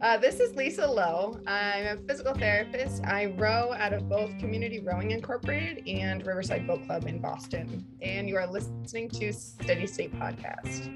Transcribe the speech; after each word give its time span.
Uh, 0.00 0.16
this 0.16 0.40
is 0.40 0.56
Lisa 0.56 0.86
Lowe. 0.86 1.38
I'm 1.46 1.84
a 1.84 1.96
physical 2.08 2.32
therapist. 2.32 3.04
I 3.04 3.26
row 3.36 3.74
out 3.74 3.92
of 3.92 4.08
both 4.08 4.30
Community 4.38 4.80
Rowing 4.80 5.10
Incorporated 5.10 5.86
and 5.86 6.26
Riverside 6.26 6.66
Boat 6.66 6.86
Club 6.86 7.06
in 7.06 7.18
Boston. 7.18 7.84
And 8.00 8.26
you 8.26 8.36
are 8.36 8.46
listening 8.46 9.10
to 9.10 9.30
Steady 9.30 9.86
State 9.86 10.18
Podcast. 10.18 10.86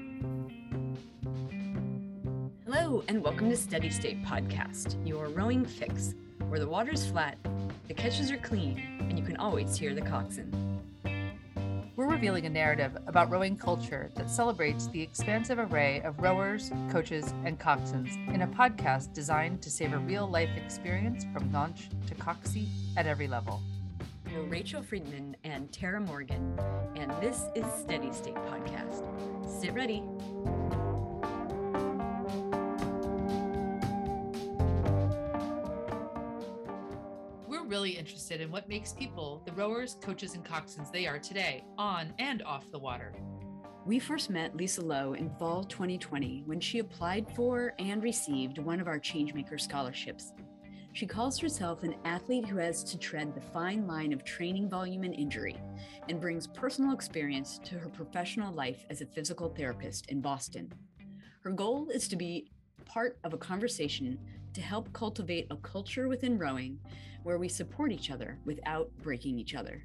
Hello, 2.65 3.03
and 3.07 3.23
welcome 3.23 3.47
to 3.51 3.55
Steady 3.55 3.91
State 3.91 4.23
Podcast, 4.23 4.95
your 5.07 5.27
rowing 5.27 5.65
fix, 5.65 6.15
where 6.47 6.59
the 6.59 6.67
water's 6.67 7.05
flat, 7.05 7.37
the 7.87 7.93
catches 7.93 8.31
are 8.31 8.37
clean, 8.37 8.79
and 9.01 9.19
you 9.19 9.23
can 9.23 9.37
always 9.37 9.77
hear 9.77 9.93
the 9.93 10.01
coxswain. 10.01 10.64
We're 11.95 12.09
revealing 12.09 12.45
a 12.45 12.49
narrative 12.49 12.97
about 13.07 13.29
rowing 13.31 13.55
culture 13.55 14.11
that 14.15 14.29
celebrates 14.29 14.87
the 14.87 15.01
expansive 15.01 15.59
array 15.59 16.01
of 16.01 16.19
rowers, 16.19 16.69
coaches, 16.89 17.33
and 17.45 17.57
coxswains 17.57 18.15
in 18.33 18.41
a 18.41 18.47
podcast 18.47 19.13
designed 19.13 19.61
to 19.61 19.71
save 19.71 19.93
a 19.93 19.99
real 19.99 20.29
life 20.29 20.49
experience 20.57 21.25
from 21.31 21.53
launch 21.53 21.89
to 22.07 22.15
coxie 22.15 22.67
at 22.97 23.07
every 23.07 23.29
level. 23.29 23.61
We're 24.25 24.43
Rachel 24.43 24.83
Friedman 24.83 25.37
and 25.45 25.71
Tara 25.71 26.01
Morgan, 26.01 26.59
and 26.97 27.11
this 27.21 27.45
is 27.55 27.65
Steady 27.79 28.11
State 28.11 28.35
Podcast. 28.35 29.05
Sit 29.47 29.73
ready. 29.73 30.03
Really 37.75 37.91
interested 37.91 38.39
in 38.39 38.49
what 38.49 38.69
makes 38.69 38.93
people 38.93 39.41
the 39.45 39.51
rowers, 39.51 39.97
coaches, 40.01 40.33
and 40.33 40.45
coxswains 40.45 40.89
they 40.93 41.05
are 41.05 41.19
today, 41.19 41.61
on 41.77 42.13
and 42.19 42.41
off 42.43 42.71
the 42.71 42.79
water. 42.79 43.11
We 43.85 43.99
first 43.99 44.29
met 44.29 44.55
Lisa 44.55 44.79
Lowe 44.79 45.11
in 45.11 45.29
fall 45.31 45.65
2020 45.65 46.43
when 46.45 46.61
she 46.61 46.79
applied 46.79 47.29
for 47.35 47.73
and 47.77 48.01
received 48.01 48.59
one 48.59 48.79
of 48.79 48.87
our 48.87 48.97
Changemaker 48.97 49.59
scholarships. 49.59 50.31
She 50.93 51.05
calls 51.05 51.37
herself 51.37 51.83
an 51.83 51.95
athlete 52.05 52.45
who 52.47 52.55
has 52.59 52.81
to 52.85 52.97
tread 52.97 53.35
the 53.35 53.41
fine 53.41 53.85
line 53.85 54.13
of 54.13 54.23
training 54.23 54.69
volume 54.69 55.03
and 55.03 55.13
injury 55.13 55.57
and 56.07 56.21
brings 56.21 56.47
personal 56.47 56.93
experience 56.93 57.59
to 57.65 57.77
her 57.77 57.89
professional 57.89 58.53
life 58.53 58.85
as 58.89 59.01
a 59.01 59.05
physical 59.05 59.49
therapist 59.49 60.05
in 60.09 60.21
Boston. 60.21 60.71
Her 61.43 61.51
goal 61.51 61.89
is 61.89 62.07
to 62.07 62.15
be 62.15 62.51
part 62.85 63.17
of 63.25 63.33
a 63.33 63.37
conversation 63.37 64.17
to 64.55 64.61
help 64.61 64.91
cultivate 64.93 65.47
a 65.51 65.57
culture 65.57 66.07
within 66.07 66.39
rowing 66.39 66.79
where 67.23 67.37
we 67.37 67.49
support 67.49 67.91
each 67.91 68.09
other 68.09 68.39
without 68.45 68.89
breaking 69.03 69.37
each 69.37 69.53
other. 69.53 69.83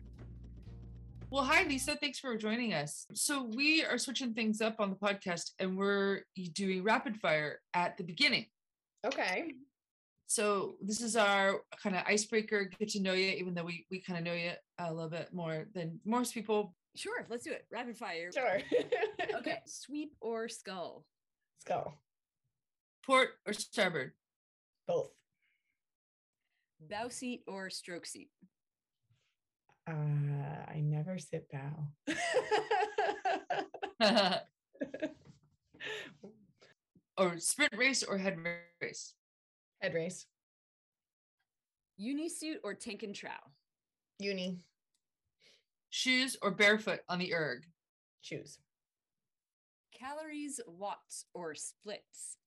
Well, 1.30 1.44
hi, 1.44 1.64
Lisa. 1.64 1.96
Thanks 1.96 2.18
for 2.18 2.36
joining 2.36 2.72
us. 2.72 3.06
So, 3.12 3.50
we 3.54 3.84
are 3.84 3.98
switching 3.98 4.32
things 4.32 4.60
up 4.60 4.76
on 4.78 4.90
the 4.90 4.96
podcast 4.96 5.50
and 5.58 5.76
we're 5.76 6.20
doing 6.54 6.82
rapid 6.84 7.16
fire 7.16 7.60
at 7.74 7.96
the 7.96 8.04
beginning. 8.04 8.46
Okay. 9.04 9.54
So, 10.26 10.76
this 10.80 11.00
is 11.00 11.16
our 11.16 11.60
kind 11.82 11.96
of 11.96 12.02
icebreaker, 12.06 12.70
get 12.78 12.90
to 12.90 13.00
know 13.00 13.12
you, 13.12 13.30
even 13.30 13.54
though 13.54 13.64
we, 13.64 13.86
we 13.90 14.00
kind 14.00 14.18
of 14.18 14.24
know 14.24 14.34
you 14.34 14.52
a 14.78 14.92
little 14.92 15.10
bit 15.10 15.32
more 15.32 15.66
than 15.74 15.98
most 16.04 16.32
people. 16.32 16.74
Sure, 16.94 17.26
let's 17.28 17.44
do 17.44 17.50
it. 17.50 17.64
Rapid 17.72 17.96
fire. 17.96 18.30
Sure. 18.32 18.60
okay. 19.36 19.58
Sweep 19.66 20.14
or 20.20 20.48
scull? 20.48 21.04
Scull. 21.60 21.94
Port 23.04 23.30
or 23.46 23.52
starboard? 23.52 24.12
Both. 24.90 25.12
Bow 26.80 27.08
seat 27.08 27.42
or 27.46 27.70
stroke 27.70 28.06
seat? 28.06 28.30
Uh, 29.88 29.92
I 29.92 30.80
never 30.82 31.16
sit 31.18 31.46
bow. 31.50 31.86
or 37.16 37.38
sprint 37.38 37.76
race 37.76 38.02
or 38.02 38.18
head 38.18 38.36
race? 38.82 39.14
Head 39.80 39.94
race. 39.94 40.26
Uni 41.96 42.28
suit 42.28 42.58
or 42.64 42.74
tank 42.74 43.04
and 43.04 43.14
trou? 43.14 43.30
Uni. 44.18 44.58
Shoes 45.90 46.36
or 46.42 46.50
barefoot 46.50 47.00
on 47.08 47.20
the 47.20 47.32
erg? 47.32 47.64
Shoes. 48.22 48.58
Calories, 49.92 50.60
watts, 50.66 51.26
or 51.34 51.54
splits? 51.54 52.38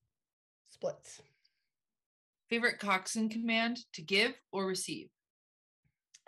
Splits. 0.70 1.22
Favorite 2.54 2.78
coxswain 2.78 3.30
command 3.30 3.80
to 3.94 4.04
give 4.04 4.34
or 4.52 4.68
receive? 4.68 5.10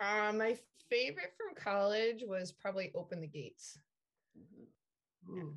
Uh, 0.00 0.32
my 0.32 0.58
favorite 0.90 1.32
from 1.36 1.54
college 1.54 2.24
was 2.26 2.50
probably 2.50 2.90
open 2.96 3.20
the 3.20 3.28
gates. 3.28 3.78
Mm-hmm. 4.36 5.50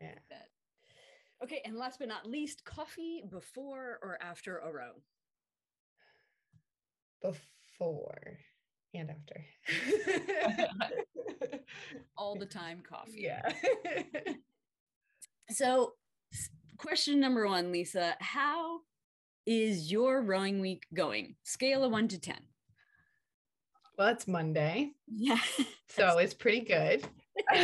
Yeah. 0.00 0.14
yeah. 0.30 0.36
Okay, 1.42 1.60
and 1.64 1.76
last 1.76 1.98
but 1.98 2.06
not 2.06 2.24
least, 2.24 2.64
coffee 2.64 3.24
before 3.28 3.98
or 4.00 4.16
after 4.22 4.58
a 4.58 4.72
row? 4.72 4.92
Before 7.20 8.38
and 8.94 9.10
after. 9.10 9.44
All 12.16 12.36
the 12.36 12.46
time 12.46 12.80
coffee. 12.88 13.26
Yeah. 13.28 13.52
so, 15.50 15.94
question 16.78 17.18
number 17.18 17.48
one, 17.48 17.72
Lisa, 17.72 18.14
how 18.20 18.82
is 19.46 19.90
your 19.90 20.22
rowing 20.22 20.60
week 20.60 20.84
going? 20.94 21.36
Scale 21.42 21.84
of 21.84 21.92
one 21.92 22.08
to 22.08 22.18
10. 22.18 22.36
Well, 23.98 24.08
it's 24.08 24.26
Monday. 24.26 24.92
Yeah. 25.06 25.38
so 25.88 26.18
it's 26.18 26.34
pretty 26.34 26.60
good. 26.60 27.04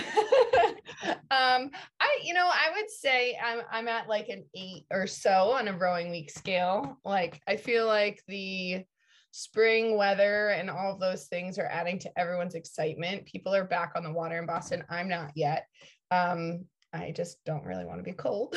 um, 1.31 1.71
I, 2.01 2.19
you 2.23 2.35
know, 2.35 2.47
I 2.47 2.71
would 2.77 2.91
say 2.91 3.39
I'm 3.43 3.61
I'm 3.71 3.89
at 3.89 4.09
like 4.09 4.29
an 4.29 4.45
eight 4.55 4.85
or 4.91 5.07
so 5.07 5.51
on 5.51 5.69
a 5.69 5.77
rowing 5.77 6.11
week 6.11 6.31
scale. 6.31 6.99
Like 7.05 7.41
I 7.47 7.57
feel 7.57 7.87
like 7.87 8.23
the 8.29 8.85
spring 9.31 9.97
weather 9.97 10.51
and 10.51 10.71
all 10.71 10.93
of 10.93 11.01
those 11.01 11.27
things 11.27 11.59
are 11.59 11.67
adding 11.67 11.99
to 12.01 12.19
everyone's 12.19 12.55
excitement. 12.55 13.27
People 13.27 13.55
are 13.55 13.65
back 13.65 13.93
on 13.95 14.05
the 14.05 14.13
water 14.13 14.39
in 14.39 14.47
Boston. 14.47 14.85
I'm 14.89 15.09
not 15.09 15.33
yet. 15.35 15.67
Um, 16.11 16.65
I 16.93 17.13
just 17.13 17.45
don't 17.45 17.65
really 17.65 17.85
want 17.85 17.99
to 17.99 18.05
be 18.05 18.13
cold. 18.13 18.57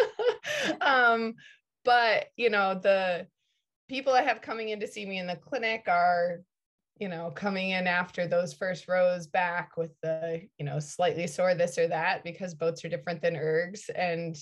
um, 0.80 1.34
but 1.84 2.26
you 2.36 2.50
know 2.50 2.74
the 2.74 3.26
people 3.88 4.12
I 4.12 4.22
have 4.22 4.40
coming 4.40 4.70
in 4.70 4.80
to 4.80 4.86
see 4.86 5.04
me 5.04 5.18
in 5.18 5.26
the 5.26 5.36
clinic 5.36 5.84
are 5.88 6.40
you 6.98 7.08
know 7.08 7.30
coming 7.34 7.70
in 7.70 7.86
after 7.86 8.26
those 8.26 8.54
first 8.54 8.88
rows 8.88 9.26
back 9.26 9.76
with 9.76 9.92
the 10.02 10.42
you 10.58 10.64
know 10.64 10.78
slightly 10.78 11.26
sore 11.26 11.54
this 11.54 11.78
or 11.78 11.88
that 11.88 12.24
because 12.24 12.54
boats 12.54 12.84
are 12.84 12.88
different 12.88 13.20
than 13.20 13.34
ergs. 13.34 13.90
And 13.94 14.36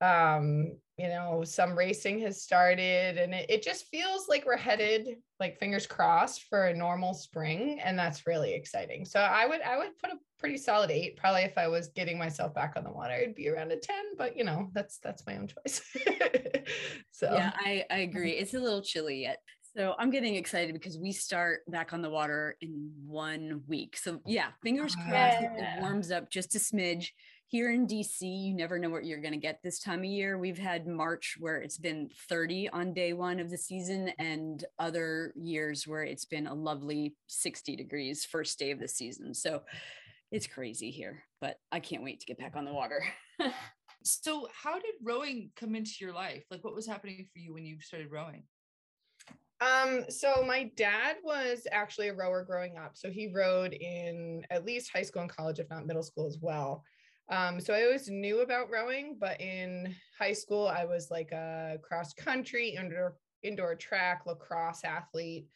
um 0.00 0.76
you 0.98 1.08
know 1.08 1.42
some 1.44 1.76
racing 1.76 2.18
has 2.20 2.42
started 2.42 3.18
and 3.18 3.34
it, 3.34 3.46
it 3.50 3.62
just 3.62 3.86
feels 3.88 4.28
like 4.28 4.46
we're 4.46 4.56
headed 4.56 5.08
like 5.40 5.58
fingers 5.58 5.86
crossed 5.86 6.44
for 6.48 6.66
a 6.66 6.74
normal 6.74 7.12
spring 7.12 7.78
and 7.84 7.98
that's 7.98 8.26
really 8.26 8.54
exciting. 8.54 9.04
So 9.04 9.20
i 9.20 9.46
would 9.46 9.60
i 9.62 9.76
would 9.76 9.96
put 9.98 10.10
a 10.10 10.18
pretty 10.38 10.56
solid 10.58 10.90
eight. 10.90 11.16
Probably 11.16 11.42
if 11.42 11.56
i 11.58 11.68
was 11.68 11.88
getting 11.88 12.18
myself 12.18 12.54
back 12.54 12.74
on 12.76 12.84
the 12.84 12.90
water 12.90 13.14
it'd 13.14 13.34
be 13.34 13.48
around 13.48 13.72
a 13.72 13.76
10 13.76 13.96
but 14.18 14.36
you 14.36 14.44
know 14.44 14.70
that's 14.72 14.98
that's 14.98 15.26
my 15.26 15.36
own 15.36 15.48
choice. 15.48 15.82
So. 17.12 17.32
Yeah 17.32 17.52
i 17.54 17.84
i 17.90 17.98
agree. 17.98 18.32
It's 18.32 18.54
a 18.54 18.58
little 18.58 18.82
chilly 18.82 19.22
yet. 19.22 19.38
So 19.76 19.94
I'm 19.98 20.10
getting 20.10 20.36
excited 20.36 20.72
because 20.72 20.98
we 20.98 21.12
start 21.12 21.60
back 21.68 21.92
on 21.92 22.00
the 22.00 22.08
water 22.08 22.56
in 22.62 22.90
one 23.06 23.62
week. 23.68 23.96
So 23.96 24.20
yeah, 24.26 24.48
fingers 24.62 24.94
crossed 24.94 25.12
yeah. 25.12 25.78
it 25.78 25.82
warms 25.82 26.10
up 26.10 26.30
just 26.30 26.54
a 26.54 26.58
smidge 26.58 27.08
here 27.48 27.70
in 27.70 27.86
DC, 27.86 28.22
you 28.22 28.54
never 28.54 28.78
know 28.78 28.90
what 28.90 29.04
you're 29.04 29.20
going 29.20 29.32
to 29.32 29.38
get 29.38 29.60
this 29.62 29.78
time 29.78 30.00
of 30.00 30.06
year. 30.06 30.36
We've 30.36 30.58
had 30.58 30.88
March 30.88 31.36
where 31.38 31.58
it's 31.58 31.78
been 31.78 32.10
30 32.28 32.70
on 32.70 32.92
day 32.92 33.12
one 33.12 33.38
of 33.38 33.50
the 33.50 33.58
season, 33.58 34.10
and 34.18 34.64
other 34.78 35.32
years 35.36 35.86
where 35.86 36.02
it's 36.02 36.24
been 36.24 36.48
a 36.48 36.54
lovely 36.54 37.14
60 37.28 37.76
degrees 37.76 38.24
first 38.24 38.58
day 38.58 38.72
of 38.72 38.80
the 38.80 38.88
season. 38.88 39.32
So 39.32 39.62
it's 40.32 40.48
crazy 40.48 40.90
here, 40.90 41.22
but 41.40 41.58
I 41.70 41.78
can't 41.78 42.02
wait 42.02 42.18
to 42.20 42.26
get 42.26 42.38
back 42.38 42.56
on 42.56 42.64
the 42.64 42.72
water. 42.72 43.04
so, 44.02 44.48
how 44.52 44.74
did 44.74 44.94
rowing 45.02 45.50
come 45.54 45.76
into 45.76 45.92
your 46.00 46.12
life? 46.12 46.44
Like, 46.50 46.64
what 46.64 46.74
was 46.74 46.86
happening 46.86 47.26
for 47.32 47.38
you 47.38 47.54
when 47.54 47.64
you 47.64 47.80
started 47.80 48.10
rowing? 48.10 48.42
Um, 49.60 50.04
so 50.10 50.44
my 50.46 50.70
dad 50.76 51.16
was 51.24 51.66
actually 51.72 52.08
a 52.08 52.14
rower 52.14 52.44
growing 52.44 52.76
up. 52.76 52.92
So 52.94 53.08
he 53.08 53.32
rowed 53.34 53.72
in 53.72 54.44
at 54.50 54.66
least 54.66 54.90
high 54.92 55.02
school 55.02 55.22
and 55.22 55.30
college, 55.30 55.58
if 55.58 55.70
not 55.70 55.86
middle 55.86 56.02
school 56.02 56.26
as 56.26 56.38
well. 56.40 56.84
Um, 57.28 57.60
so 57.60 57.74
I 57.74 57.82
always 57.82 58.08
knew 58.08 58.40
about 58.40 58.70
rowing, 58.70 59.16
but 59.18 59.40
in 59.40 59.94
high 60.18 60.32
school, 60.32 60.68
I 60.68 60.84
was 60.84 61.10
like 61.10 61.32
a 61.32 61.78
cross 61.82 62.12
country, 62.12 62.76
indoor, 62.76 63.16
indoor 63.42 63.74
track, 63.74 64.22
lacrosse 64.26 64.84
athlete. 64.84 65.48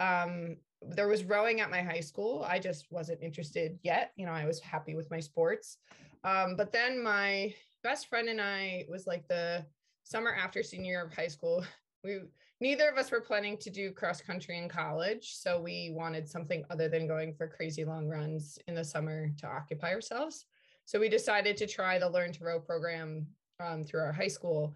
Um, 0.00 0.56
there 0.80 1.08
was 1.08 1.24
rowing 1.24 1.60
at 1.60 1.70
my 1.70 1.82
high 1.82 2.00
school. 2.00 2.46
I 2.48 2.58
just 2.58 2.86
wasn't 2.90 3.22
interested 3.22 3.78
yet. 3.82 4.12
You 4.16 4.26
know, 4.26 4.32
I 4.32 4.46
was 4.46 4.60
happy 4.60 4.94
with 4.94 5.10
my 5.10 5.20
sports. 5.20 5.78
Um, 6.24 6.56
but 6.56 6.72
then 6.72 7.02
my 7.02 7.54
best 7.82 8.08
friend 8.08 8.28
and 8.28 8.40
I 8.40 8.86
was 8.88 9.06
like 9.06 9.26
the 9.28 9.64
summer 10.04 10.34
after 10.34 10.62
senior 10.62 10.92
year 10.92 11.04
of 11.04 11.12
high 11.12 11.28
school. 11.28 11.64
We 12.04 12.20
neither 12.60 12.88
of 12.88 12.96
us 12.96 13.10
were 13.10 13.20
planning 13.20 13.58
to 13.58 13.70
do 13.70 13.90
cross 13.90 14.20
country 14.20 14.56
in 14.56 14.68
college, 14.68 15.34
so 15.34 15.60
we 15.60 15.90
wanted 15.92 16.28
something 16.28 16.64
other 16.70 16.88
than 16.88 17.08
going 17.08 17.34
for 17.34 17.48
crazy 17.48 17.84
long 17.84 18.06
runs 18.06 18.56
in 18.68 18.76
the 18.76 18.84
summer 18.84 19.30
to 19.38 19.48
occupy 19.48 19.92
ourselves. 19.92 20.46
So 20.88 20.98
we 20.98 21.10
decided 21.10 21.58
to 21.58 21.66
try 21.66 21.98
the 21.98 22.08
Learn 22.08 22.32
to 22.32 22.44
Row 22.44 22.58
program 22.58 23.26
um, 23.60 23.84
through 23.84 24.00
our 24.00 24.10
high 24.10 24.26
school. 24.28 24.74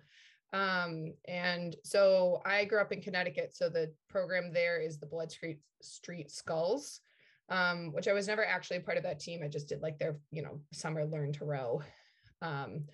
Um, 0.52 1.14
and 1.26 1.74
so 1.84 2.42
I 2.44 2.66
grew 2.66 2.82
up 2.82 2.92
in 2.92 3.00
Connecticut. 3.00 3.56
So 3.56 3.70
the 3.70 3.94
program 4.10 4.52
there 4.52 4.78
is 4.78 4.98
the 4.98 5.06
Blood 5.06 5.30
Street 5.30 5.60
Street 5.80 6.30
Sculls, 6.30 7.00
um, 7.48 7.94
which 7.94 8.08
I 8.08 8.12
was 8.12 8.28
never 8.28 8.44
actually 8.44 8.80
part 8.80 8.98
of 8.98 9.04
that 9.04 9.20
team. 9.20 9.40
I 9.42 9.48
just 9.48 9.70
did 9.70 9.80
like 9.80 9.98
their, 9.98 10.18
you 10.30 10.42
know, 10.42 10.60
summer 10.70 11.02
learn 11.06 11.32
to 11.32 11.46
row. 11.46 11.80
Um, 12.42 12.84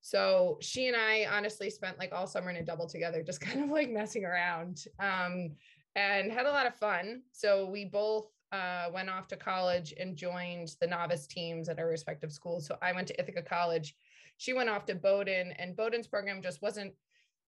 so 0.00 0.56
she 0.60 0.86
and 0.86 0.96
I 0.96 1.26
honestly 1.28 1.70
spent 1.70 1.98
like 1.98 2.12
all 2.12 2.28
summer 2.28 2.50
in 2.50 2.56
a 2.56 2.64
double 2.64 2.86
together, 2.86 3.24
just 3.24 3.40
kind 3.40 3.64
of 3.64 3.70
like 3.70 3.90
messing 3.90 4.24
around 4.24 4.84
um, 5.00 5.56
and 5.96 6.30
had 6.30 6.46
a 6.46 6.52
lot 6.52 6.68
of 6.68 6.76
fun. 6.76 7.22
So 7.32 7.66
we 7.66 7.86
both 7.86 8.28
uh, 8.52 8.86
went 8.92 9.10
off 9.10 9.28
to 9.28 9.36
college 9.36 9.94
and 9.98 10.16
joined 10.16 10.74
the 10.80 10.86
novice 10.86 11.26
teams 11.26 11.68
at 11.68 11.78
our 11.78 11.88
respective 11.88 12.32
schools. 12.32 12.66
So 12.66 12.76
I 12.82 12.92
went 12.92 13.08
to 13.08 13.20
Ithaca 13.20 13.42
College. 13.42 13.96
She 14.38 14.52
went 14.52 14.68
off 14.68 14.86
to 14.86 14.94
Bowdoin, 14.94 15.52
and 15.58 15.76
Bowdoin's 15.76 16.06
program 16.06 16.42
just 16.42 16.62
wasn't 16.62 16.92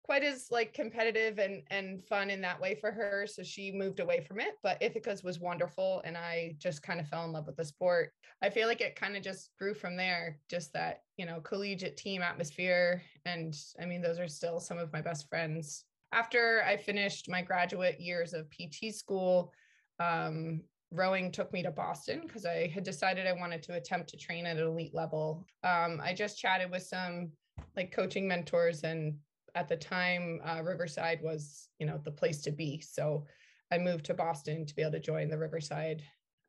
quite 0.03 0.23
as 0.23 0.47
like 0.51 0.73
competitive 0.73 1.37
and 1.37 1.61
and 1.69 2.03
fun 2.03 2.29
in 2.29 2.41
that 2.41 2.59
way 2.59 2.75
for 2.75 2.91
her 2.91 3.25
so 3.27 3.43
she 3.43 3.71
moved 3.71 3.99
away 3.99 4.19
from 4.19 4.39
it 4.39 4.57
but 4.63 4.81
ithaca's 4.81 5.23
was 5.23 5.39
wonderful 5.39 6.01
and 6.05 6.17
i 6.17 6.55
just 6.57 6.81
kind 6.81 6.99
of 6.99 7.07
fell 7.07 7.23
in 7.25 7.31
love 7.31 7.45
with 7.45 7.55
the 7.55 7.63
sport 7.63 8.11
i 8.41 8.49
feel 8.49 8.67
like 8.67 8.81
it 8.81 8.95
kind 8.95 9.15
of 9.15 9.23
just 9.23 9.51
grew 9.59 9.73
from 9.73 9.95
there 9.95 10.39
just 10.49 10.73
that 10.73 11.03
you 11.17 11.25
know 11.25 11.39
collegiate 11.41 11.97
team 11.97 12.21
atmosphere 12.21 13.01
and 13.25 13.55
i 13.79 13.85
mean 13.85 14.01
those 14.01 14.19
are 14.19 14.27
still 14.27 14.59
some 14.59 14.77
of 14.77 14.91
my 14.91 15.01
best 15.01 15.29
friends 15.29 15.85
after 16.11 16.63
i 16.65 16.75
finished 16.75 17.29
my 17.29 17.41
graduate 17.41 17.99
years 17.99 18.33
of 18.33 18.49
pt 18.49 18.93
school 18.93 19.53
um, 19.99 20.61
rowing 20.91 21.31
took 21.31 21.51
me 21.53 21.63
to 21.63 21.71
boston 21.71 22.21
because 22.25 22.45
i 22.45 22.69
had 22.73 22.83
decided 22.83 23.25
i 23.25 23.33
wanted 23.33 23.63
to 23.63 23.75
attempt 23.75 24.09
to 24.09 24.17
train 24.17 24.45
at 24.45 24.57
an 24.57 24.67
elite 24.67 24.93
level. 24.93 25.45
Um, 25.63 26.01
i 26.03 26.13
just 26.13 26.37
chatted 26.37 26.69
with 26.69 26.83
some 26.83 27.31
like 27.75 27.91
coaching 27.91 28.27
mentors 28.27 28.83
and 28.83 29.15
at 29.55 29.67
the 29.67 29.77
time 29.77 30.39
uh, 30.45 30.61
riverside 30.63 31.19
was 31.21 31.69
you 31.79 31.85
know 31.85 31.99
the 32.03 32.11
place 32.11 32.41
to 32.41 32.51
be. 32.51 32.81
So 32.81 33.25
i 33.71 33.77
moved 33.77 34.05
to 34.05 34.13
boston 34.13 34.65
to 34.65 34.75
be 34.75 34.81
able 34.81 34.91
to 34.93 34.99
join 34.99 35.29
the 35.29 35.37
riverside. 35.37 36.03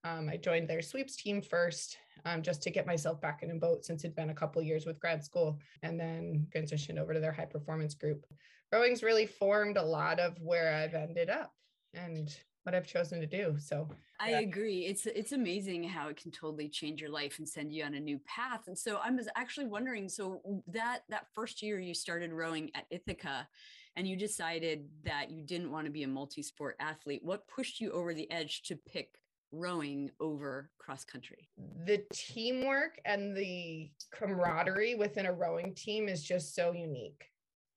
Um, 0.04 0.28
i 0.28 0.36
joined 0.36 0.68
their 0.68 0.82
sweeps 0.82 1.16
team 1.16 1.40
first 1.40 1.96
um, 2.24 2.42
just 2.42 2.62
to 2.62 2.70
get 2.70 2.86
myself 2.86 3.20
back 3.20 3.42
in 3.42 3.50
a 3.52 3.54
boat 3.54 3.84
since 3.84 4.04
it'd 4.04 4.16
been 4.16 4.30
a 4.30 4.34
couple 4.34 4.60
years 4.62 4.86
with 4.86 5.00
grad 5.00 5.24
school 5.24 5.58
and 5.82 5.98
then 5.98 6.46
transitioned 6.54 6.98
over 6.98 7.14
to 7.14 7.20
their 7.20 7.32
high 7.32 7.44
performance 7.44 7.94
group. 7.94 8.24
Rowing's 8.72 9.02
really 9.02 9.26
formed 9.26 9.76
a 9.76 9.82
lot 9.82 10.18
of 10.18 10.40
where 10.40 10.74
i've 10.74 10.94
ended 10.94 11.30
up 11.30 11.52
and 11.94 12.36
what 12.64 12.74
I've 12.74 12.86
chosen 12.86 13.20
to 13.20 13.26
do. 13.26 13.56
So 13.58 13.88
I 14.20 14.30
yeah. 14.30 14.40
agree. 14.40 14.86
It's 14.86 15.06
it's 15.06 15.32
amazing 15.32 15.84
how 15.84 16.08
it 16.08 16.16
can 16.16 16.30
totally 16.30 16.68
change 16.68 17.00
your 17.00 17.10
life 17.10 17.38
and 17.38 17.48
send 17.48 17.72
you 17.72 17.84
on 17.84 17.94
a 17.94 18.00
new 18.00 18.20
path. 18.20 18.68
And 18.68 18.78
so 18.78 19.00
I 19.02 19.10
was 19.10 19.28
actually 19.36 19.66
wondering, 19.66 20.08
so 20.08 20.62
that 20.68 21.00
that 21.08 21.26
first 21.34 21.62
year 21.62 21.80
you 21.80 21.94
started 21.94 22.32
rowing 22.32 22.70
at 22.74 22.86
Ithaca 22.90 23.48
and 23.96 24.06
you 24.06 24.16
decided 24.16 24.88
that 25.04 25.30
you 25.30 25.42
didn't 25.42 25.70
want 25.70 25.86
to 25.86 25.92
be 25.92 26.04
a 26.04 26.08
multi-sport 26.08 26.76
athlete. 26.80 27.20
What 27.22 27.48
pushed 27.48 27.80
you 27.80 27.90
over 27.92 28.14
the 28.14 28.30
edge 28.30 28.62
to 28.62 28.76
pick 28.76 29.18
rowing 29.50 30.10
over 30.18 30.70
cross 30.78 31.04
country? 31.04 31.50
The 31.84 32.02
teamwork 32.12 33.00
and 33.04 33.36
the 33.36 33.90
camaraderie 34.10 34.94
within 34.94 35.26
a 35.26 35.32
rowing 35.32 35.74
team 35.74 36.08
is 36.08 36.22
just 36.22 36.54
so 36.54 36.72
unique. 36.72 37.26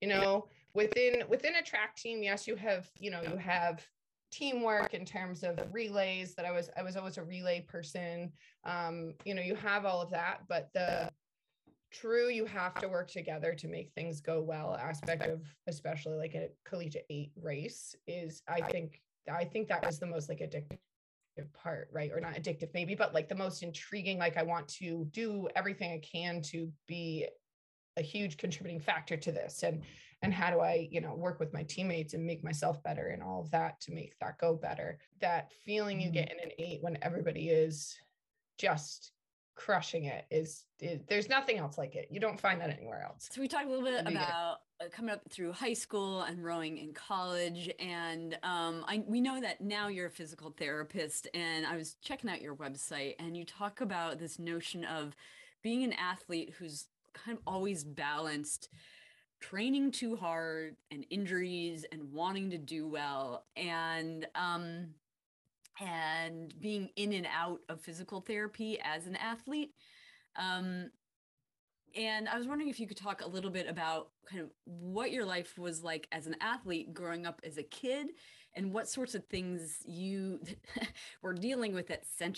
You 0.01 0.09
know, 0.09 0.47
within 0.73 1.23
within 1.27 1.55
a 1.55 1.63
track 1.63 1.95
team, 1.95 2.21
yes, 2.21 2.47
you 2.47 2.55
have, 2.55 2.89
you 2.99 3.09
know, 3.09 3.21
you 3.23 3.37
have 3.37 3.85
teamwork 4.35 4.93
in 4.93 5.05
terms 5.05 5.43
of 5.43 5.57
relays 5.71 6.35
that 6.35 6.45
I 6.45 6.51
was 6.51 6.69
I 6.77 6.83
was 6.83 6.97
always 6.97 7.17
a 7.17 7.23
relay 7.23 7.61
person. 7.61 8.31
Um, 8.65 9.13
you 9.23 9.33
know, 9.33 9.41
you 9.41 9.55
have 9.55 9.85
all 9.85 10.01
of 10.01 10.09
that, 10.11 10.41
but 10.47 10.69
the 10.73 11.09
true 11.91 12.27
you 12.27 12.45
have 12.45 12.73
to 12.75 12.89
work 12.89 13.09
together 13.09 13.53
to 13.53 13.67
make 13.67 13.91
things 13.93 14.19
go 14.19 14.41
well 14.41 14.75
aspect 14.75 15.23
of 15.23 15.41
especially 15.67 16.17
like 16.17 16.33
a 16.33 16.49
collegiate 16.65 17.05
eight 17.09 17.31
race 17.41 17.95
is 18.07 18.41
I 18.47 18.61
think 18.61 19.01
I 19.31 19.45
think 19.45 19.69
that 19.69 19.85
was 19.85 19.99
the 19.99 20.05
most 20.05 20.27
like 20.27 20.39
addictive 20.39 21.53
part, 21.53 21.89
right? 21.93 22.11
Or 22.13 22.19
not 22.19 22.35
addictive 22.35 22.69
maybe, 22.73 22.95
but 22.95 23.13
like 23.13 23.29
the 23.29 23.35
most 23.35 23.63
intriguing. 23.63 24.17
Like 24.17 24.37
I 24.37 24.43
want 24.43 24.67
to 24.79 25.05
do 25.11 25.47
everything 25.55 25.93
I 25.93 25.99
can 25.99 26.41
to 26.43 26.71
be 26.87 27.27
a 27.97 28.01
huge 28.01 28.37
contributing 28.37 28.81
factor 28.81 29.15
to 29.15 29.31
this. 29.31 29.63
And 29.63 29.83
and 30.21 30.33
how 30.33 30.49
do 30.49 30.59
i 30.59 30.87
you 30.91 31.01
know 31.01 31.13
work 31.13 31.39
with 31.39 31.53
my 31.53 31.63
teammates 31.63 32.13
and 32.13 32.25
make 32.25 32.43
myself 32.43 32.81
better 32.83 33.07
and 33.07 33.21
all 33.21 33.41
of 33.41 33.51
that 33.51 33.79
to 33.79 33.91
make 33.91 34.17
that 34.19 34.37
go 34.39 34.55
better 34.55 34.97
that 35.21 35.51
feeling 35.65 35.99
you 35.99 36.07
mm-hmm. 36.07 36.15
get 36.15 36.31
in 36.31 36.39
an 36.39 36.51
eight 36.57 36.81
when 36.81 36.97
everybody 37.01 37.49
is 37.49 37.97
just 38.57 39.11
crushing 39.55 40.05
it 40.05 40.25
is, 40.29 40.65
is, 40.81 40.99
there's 41.07 41.29
nothing 41.29 41.57
else 41.57 41.77
like 41.77 41.95
it 41.95 42.09
you 42.11 42.19
don't 42.19 42.39
find 42.39 42.59
that 42.59 42.69
anywhere 42.69 43.01
else 43.01 43.29
so 43.31 43.39
we 43.39 43.47
talked 43.47 43.65
a 43.65 43.69
little 43.69 43.85
bit 43.85 44.01
about 44.01 44.57
uh, 44.81 44.89
coming 44.91 45.11
up 45.11 45.21
through 45.29 45.53
high 45.53 45.73
school 45.73 46.23
and 46.23 46.43
rowing 46.43 46.77
in 46.77 46.91
college 46.91 47.71
and 47.79 48.37
um, 48.43 48.83
I, 48.85 49.03
we 49.07 49.21
know 49.21 49.39
that 49.39 49.61
now 49.61 49.87
you're 49.87 50.07
a 50.07 50.11
physical 50.11 50.53
therapist 50.57 51.29
and 51.33 51.65
i 51.65 51.77
was 51.77 51.95
checking 52.01 52.29
out 52.29 52.41
your 52.41 52.55
website 52.55 53.15
and 53.17 53.37
you 53.37 53.45
talk 53.45 53.79
about 53.79 54.19
this 54.19 54.39
notion 54.39 54.83
of 54.83 55.15
being 55.63 55.83
an 55.83 55.93
athlete 55.93 56.53
who's 56.59 56.87
kind 57.13 57.37
of 57.37 57.43
always 57.47 57.83
balanced 57.83 58.69
training 59.49 59.91
too 59.91 60.15
hard 60.15 60.75
and 60.91 61.05
injuries 61.09 61.85
and 61.91 62.11
wanting 62.11 62.49
to 62.49 62.57
do 62.57 62.87
well 62.87 63.45
and 63.55 64.27
um 64.35 64.87
and 65.79 66.53
being 66.59 66.89
in 66.95 67.13
and 67.13 67.27
out 67.35 67.59
of 67.67 67.81
physical 67.81 68.21
therapy 68.21 68.79
as 68.81 69.07
an 69.07 69.15
athlete. 69.17 69.71
Um 70.35 70.89
and 71.95 72.27
I 72.27 72.37
was 72.37 72.47
wondering 72.47 72.69
if 72.69 72.79
you 72.79 72.87
could 72.87 72.97
talk 72.97 73.21
a 73.21 73.27
little 73.27 73.51
bit 73.51 73.69
about 73.69 74.09
kind 74.29 74.41
of 74.41 74.49
what 74.65 75.11
your 75.11 75.25
life 75.25 75.57
was 75.57 75.81
like 75.81 76.07
as 76.11 76.27
an 76.27 76.35
athlete 76.41 76.93
growing 76.93 77.25
up 77.25 77.39
as 77.43 77.57
a 77.57 77.63
kid 77.63 78.07
and 78.55 78.71
what 78.71 78.87
sorts 78.87 79.15
of 79.15 79.25
things 79.25 79.79
you 79.85 80.39
were 81.21 81.33
dealing 81.33 81.73
with 81.73 81.89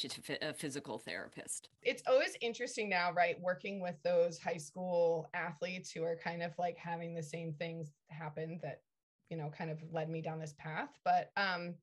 you 0.04 0.10
to 0.10 0.50
a 0.50 0.54
physical 0.54 0.98
therapist. 0.98 1.70
It's 1.84 2.04
always 2.08 2.36
interesting 2.42 2.90
now, 2.90 3.12
right? 3.12 3.40
Working 3.40 3.82
with 3.82 3.96
those 4.04 4.40
high 4.40 4.58
school 4.58 5.30
athletes 5.34 5.92
who 5.92 6.04
are 6.04 6.18
kind 6.22 6.42
of 6.42 6.52
like 6.58 6.78
having 6.78 7.14
the 7.14 7.24
same 7.24 7.54
things 7.54 7.92
happen 8.10 8.60
that, 8.64 8.82
you 9.30 9.38
know, 9.38 9.52
kind 9.56 9.70
of 9.70 9.78
led 9.92 10.10
me 10.10 10.22
down 10.22 10.40
this 10.40 10.56
path. 10.58 10.90
But, 11.04 11.32
um, 11.38 11.76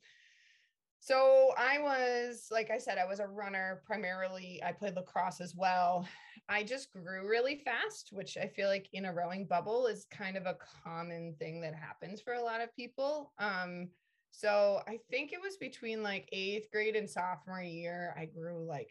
so 1.04 1.50
I 1.58 1.80
was, 1.80 2.48
like 2.50 2.70
I 2.70 2.78
said, 2.78 2.96
I 2.96 3.04
was 3.04 3.20
a 3.20 3.26
runner 3.26 3.82
primarily. 3.84 4.62
I 4.64 4.72
played 4.72 4.96
lacrosse 4.96 5.42
as 5.42 5.54
well. 5.54 6.08
I 6.48 6.62
just 6.62 6.94
grew 6.94 7.28
really 7.28 7.56
fast, 7.56 8.08
which 8.10 8.38
I 8.38 8.46
feel 8.46 8.68
like 8.68 8.88
in 8.94 9.04
a 9.04 9.12
rowing 9.12 9.44
bubble 9.44 9.86
is 9.86 10.06
kind 10.10 10.34
of 10.38 10.46
a 10.46 10.56
common 10.82 11.34
thing 11.38 11.60
that 11.60 11.74
happens 11.74 12.22
for 12.22 12.32
a 12.32 12.42
lot 12.42 12.62
of 12.62 12.74
people. 12.74 13.34
Um, 13.38 13.90
so 14.36 14.82
I 14.88 14.98
think 15.10 15.32
it 15.32 15.40
was 15.40 15.56
between 15.56 16.02
like 16.02 16.28
eighth 16.32 16.70
grade 16.72 16.96
and 16.96 17.08
sophomore 17.08 17.62
year, 17.62 18.14
I 18.18 18.24
grew 18.24 18.66
like 18.66 18.90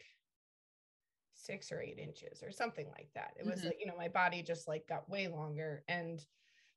six 1.34 1.70
or 1.70 1.82
eight 1.82 1.98
inches 1.98 2.42
or 2.42 2.50
something 2.50 2.86
like 2.96 3.10
that. 3.14 3.34
It 3.38 3.44
was 3.44 3.56
mm-hmm. 3.56 3.66
like, 3.66 3.76
you 3.78 3.86
know, 3.86 3.96
my 3.96 4.08
body 4.08 4.42
just 4.42 4.66
like 4.66 4.88
got 4.88 5.08
way 5.08 5.28
longer. 5.28 5.84
And 5.86 6.24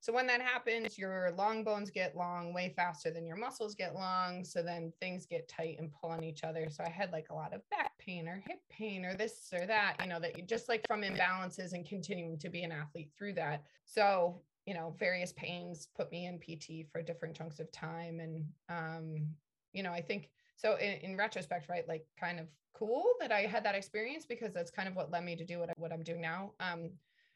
so 0.02 0.12
when 0.12 0.28
that 0.28 0.42
happens, 0.42 0.98
your 0.98 1.32
long 1.38 1.64
bones 1.64 1.90
get 1.90 2.18
long 2.18 2.54
way 2.54 2.74
faster 2.76 3.10
than 3.10 3.26
your 3.26 3.38
muscles 3.38 3.74
get 3.74 3.96
long. 3.96 4.44
So 4.44 4.62
then 4.62 4.92
things 5.00 5.26
get 5.26 5.48
tight 5.48 5.78
and 5.80 5.90
pull 5.94 6.10
on 6.10 6.24
each 6.24 6.44
other. 6.44 6.68
So 6.70 6.84
I 6.84 6.90
had 6.90 7.14
like 7.14 7.28
a 7.30 7.36
lot 7.36 7.54
of 7.54 7.68
back 7.70 7.98
pain 8.00 8.28
or 8.28 8.44
hip 8.48 8.60
pain 8.70 9.06
or 9.06 9.16
this 9.16 9.48
or 9.54 9.66
that, 9.66 9.96
you 10.02 10.10
know, 10.10 10.20
that 10.20 10.38
you 10.38 10.44
just 10.44 10.68
like 10.68 10.86
from 10.88 11.04
imbalances 11.04 11.72
and 11.72 11.88
continuing 11.88 12.38
to 12.40 12.50
be 12.50 12.64
an 12.64 12.74
athlete 12.74 13.12
through 13.18 13.34
that. 13.36 13.64
So 13.86 14.42
you 14.68 14.74
know 14.74 14.94
various 15.00 15.32
pains 15.34 15.88
put 15.96 16.12
me 16.12 16.28
in 16.28 16.38
pt 16.38 16.92
for 16.92 17.02
different 17.02 17.36
chunks 17.36 17.60
of 17.60 17.72
time. 17.72 18.20
And 18.20 18.46
um 18.70 19.28
you 19.74 19.82
know 19.82 19.92
i 19.92 20.02
think 20.02 20.30
so 20.56 20.76
in, 20.76 20.94
in 21.02 21.18
retrospect 21.18 21.70
right 21.70 21.88
like 21.88 22.06
kind 22.20 22.40
of 22.40 22.48
cool 22.74 23.06
that 23.20 23.32
i 23.32 23.42
had 23.42 23.64
that 23.66 23.76
experience 23.76 24.26
because 24.28 24.54
that's 24.54 24.70
kind 24.70 24.88
of 24.88 24.96
what 24.96 25.10
led 25.10 25.24
me 25.24 25.36
to 25.36 25.46
do 25.46 25.60
what, 25.60 25.70
I, 25.70 25.74
what 25.78 25.92
i'm 25.92 26.04
doing 26.04 26.22
now. 26.22 26.52
Um 26.60 26.92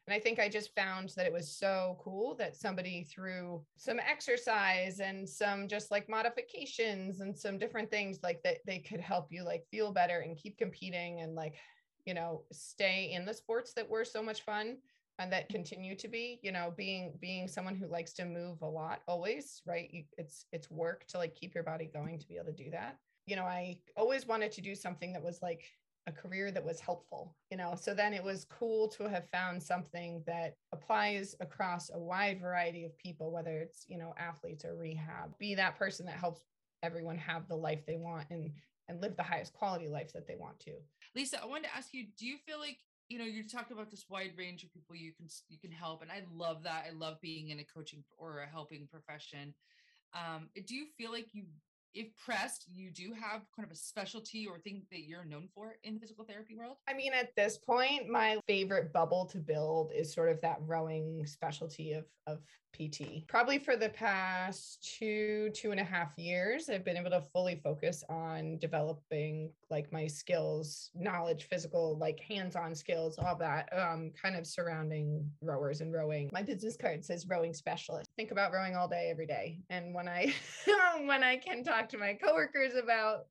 and 0.06 0.14
I 0.14 0.18
think 0.18 0.40
I 0.40 0.48
just 0.48 0.74
found 0.74 1.10
that 1.10 1.26
it 1.26 1.32
was 1.32 1.48
so 1.48 1.96
cool 2.02 2.34
that 2.36 2.56
somebody 2.56 3.04
through 3.04 3.64
some 3.76 4.00
exercise 4.00 4.98
and 4.98 5.28
some 5.28 5.68
just 5.68 5.92
like 5.92 6.08
modifications 6.08 7.20
and 7.20 7.38
some 7.38 7.56
different 7.56 7.88
things 7.88 8.18
like 8.20 8.42
that 8.42 8.58
they 8.66 8.80
could 8.80 9.00
help 9.00 9.28
you 9.30 9.44
like 9.44 9.64
feel 9.70 9.92
better 9.92 10.18
and 10.18 10.36
keep 10.36 10.58
competing 10.58 11.20
and 11.20 11.36
like, 11.36 11.54
you 12.04 12.14
know, 12.14 12.42
stay 12.50 13.12
in 13.12 13.24
the 13.24 13.32
sports 13.32 13.74
that 13.74 13.88
were 13.88 14.04
so 14.04 14.20
much 14.20 14.42
fun 14.42 14.78
and 15.18 15.32
that 15.32 15.48
continue 15.48 15.94
to 15.94 16.08
be 16.08 16.40
you 16.42 16.52
know 16.52 16.72
being 16.76 17.12
being 17.20 17.46
someone 17.46 17.76
who 17.76 17.86
likes 17.86 18.12
to 18.14 18.24
move 18.24 18.62
a 18.62 18.66
lot 18.66 19.00
always 19.06 19.62
right? 19.66 19.88
You, 19.92 20.04
it's 20.18 20.46
it's 20.52 20.70
work 20.70 21.06
to 21.08 21.18
like 21.18 21.34
keep 21.34 21.54
your 21.54 21.64
body 21.64 21.90
going 21.92 22.18
to 22.18 22.28
be 22.28 22.36
able 22.36 22.46
to 22.46 22.64
do 22.64 22.70
that. 22.70 22.98
You 23.26 23.36
know 23.36 23.44
i 23.44 23.78
always 23.96 24.26
wanted 24.26 24.52
to 24.52 24.60
do 24.60 24.74
something 24.74 25.12
that 25.12 25.22
was 25.22 25.40
like 25.42 25.62
a 26.08 26.12
career 26.12 26.50
that 26.50 26.64
was 26.64 26.80
helpful 26.80 27.36
you 27.50 27.56
know? 27.56 27.74
So 27.78 27.92
then 27.94 28.14
it 28.14 28.24
was 28.24 28.46
cool 28.46 28.88
to 28.88 29.08
have 29.08 29.28
found 29.30 29.62
something 29.62 30.22
that 30.26 30.56
applies 30.72 31.36
across 31.40 31.90
a 31.92 31.98
wide 31.98 32.40
variety 32.40 32.84
of 32.84 32.96
people 32.98 33.30
whether 33.30 33.58
it's 33.58 33.84
you 33.88 33.98
know 33.98 34.14
athletes 34.18 34.64
or 34.64 34.74
rehab. 34.74 35.36
Be 35.38 35.54
that 35.54 35.78
person 35.78 36.06
that 36.06 36.16
helps 36.16 36.40
everyone 36.82 37.18
have 37.18 37.46
the 37.46 37.54
life 37.54 37.84
they 37.86 37.96
want 37.96 38.26
and 38.30 38.50
and 38.88 39.00
live 39.00 39.16
the 39.16 39.22
highest 39.22 39.52
quality 39.52 39.86
life 39.86 40.12
that 40.12 40.26
they 40.26 40.34
want 40.34 40.58
to. 40.60 40.72
Lisa 41.14 41.42
i 41.42 41.46
wanted 41.46 41.64
to 41.64 41.76
ask 41.76 41.92
you 41.92 42.06
do 42.18 42.26
you 42.26 42.38
feel 42.38 42.58
like 42.58 42.78
you 43.12 43.18
know 43.18 43.24
you 43.24 43.46
talk 43.46 43.70
about 43.70 43.90
this 43.90 44.06
wide 44.08 44.32
range 44.38 44.64
of 44.64 44.72
people 44.72 44.96
you 44.96 45.12
can 45.12 45.26
you 45.50 45.58
can 45.58 45.70
help 45.70 46.00
and 46.00 46.10
i 46.10 46.22
love 46.34 46.62
that 46.62 46.86
i 46.88 46.92
love 46.96 47.20
being 47.20 47.50
in 47.50 47.58
a 47.58 47.64
coaching 47.64 48.02
or 48.16 48.40
a 48.40 48.46
helping 48.46 48.88
profession 48.90 49.54
um, 50.14 50.48
do 50.66 50.74
you 50.74 50.86
feel 50.98 51.10
like 51.10 51.28
you 51.32 51.44
if 51.94 52.08
pressed, 52.16 52.66
you 52.74 52.90
do 52.90 53.12
have 53.12 53.42
kind 53.54 53.66
of 53.66 53.70
a 53.70 53.76
specialty 53.76 54.46
or 54.46 54.58
thing 54.58 54.82
that 54.90 55.00
you're 55.00 55.24
known 55.24 55.48
for 55.54 55.76
in 55.84 55.94
the 55.94 56.00
physical 56.00 56.24
therapy 56.24 56.54
world? 56.54 56.76
I 56.88 56.94
mean, 56.94 57.12
at 57.12 57.34
this 57.36 57.58
point, 57.58 58.08
my 58.08 58.38
favorite 58.46 58.92
bubble 58.92 59.26
to 59.26 59.38
build 59.38 59.92
is 59.94 60.12
sort 60.12 60.30
of 60.30 60.40
that 60.40 60.58
rowing 60.66 61.26
specialty 61.26 61.92
of, 61.92 62.04
of 62.26 62.40
PT. 62.72 63.26
Probably 63.28 63.58
for 63.58 63.76
the 63.76 63.90
past 63.90 64.96
two, 64.98 65.50
two 65.54 65.70
and 65.70 65.80
a 65.80 65.84
half 65.84 66.16
years, 66.16 66.68
I've 66.70 66.84
been 66.84 66.96
able 66.96 67.10
to 67.10 67.20
fully 67.20 67.60
focus 67.62 68.02
on 68.08 68.58
developing 68.58 69.50
like 69.72 69.90
my 69.90 70.06
skills, 70.06 70.90
knowledge, 70.94 71.48
physical, 71.48 71.96
like 71.98 72.20
hands 72.20 72.54
on 72.54 72.74
skills, 72.74 73.18
all 73.18 73.34
that 73.36 73.68
um, 73.72 74.12
kind 74.22 74.36
of 74.36 74.46
surrounding 74.46 75.28
rowers 75.40 75.80
and 75.80 75.92
rowing. 75.92 76.28
My 76.30 76.42
business 76.42 76.76
card 76.76 77.02
says 77.04 77.26
rowing 77.26 77.54
specialist. 77.54 78.06
Think 78.16 78.30
about 78.30 78.52
rowing 78.52 78.76
all 78.76 78.86
day, 78.86 79.08
every 79.10 79.26
day. 79.26 79.60
And 79.70 79.94
when 79.94 80.08
I, 80.08 80.34
when 81.06 81.24
I 81.24 81.36
can 81.38 81.64
talk 81.64 81.88
to 81.88 81.98
my 81.98 82.12
coworkers 82.12 82.74
about, 82.74 83.24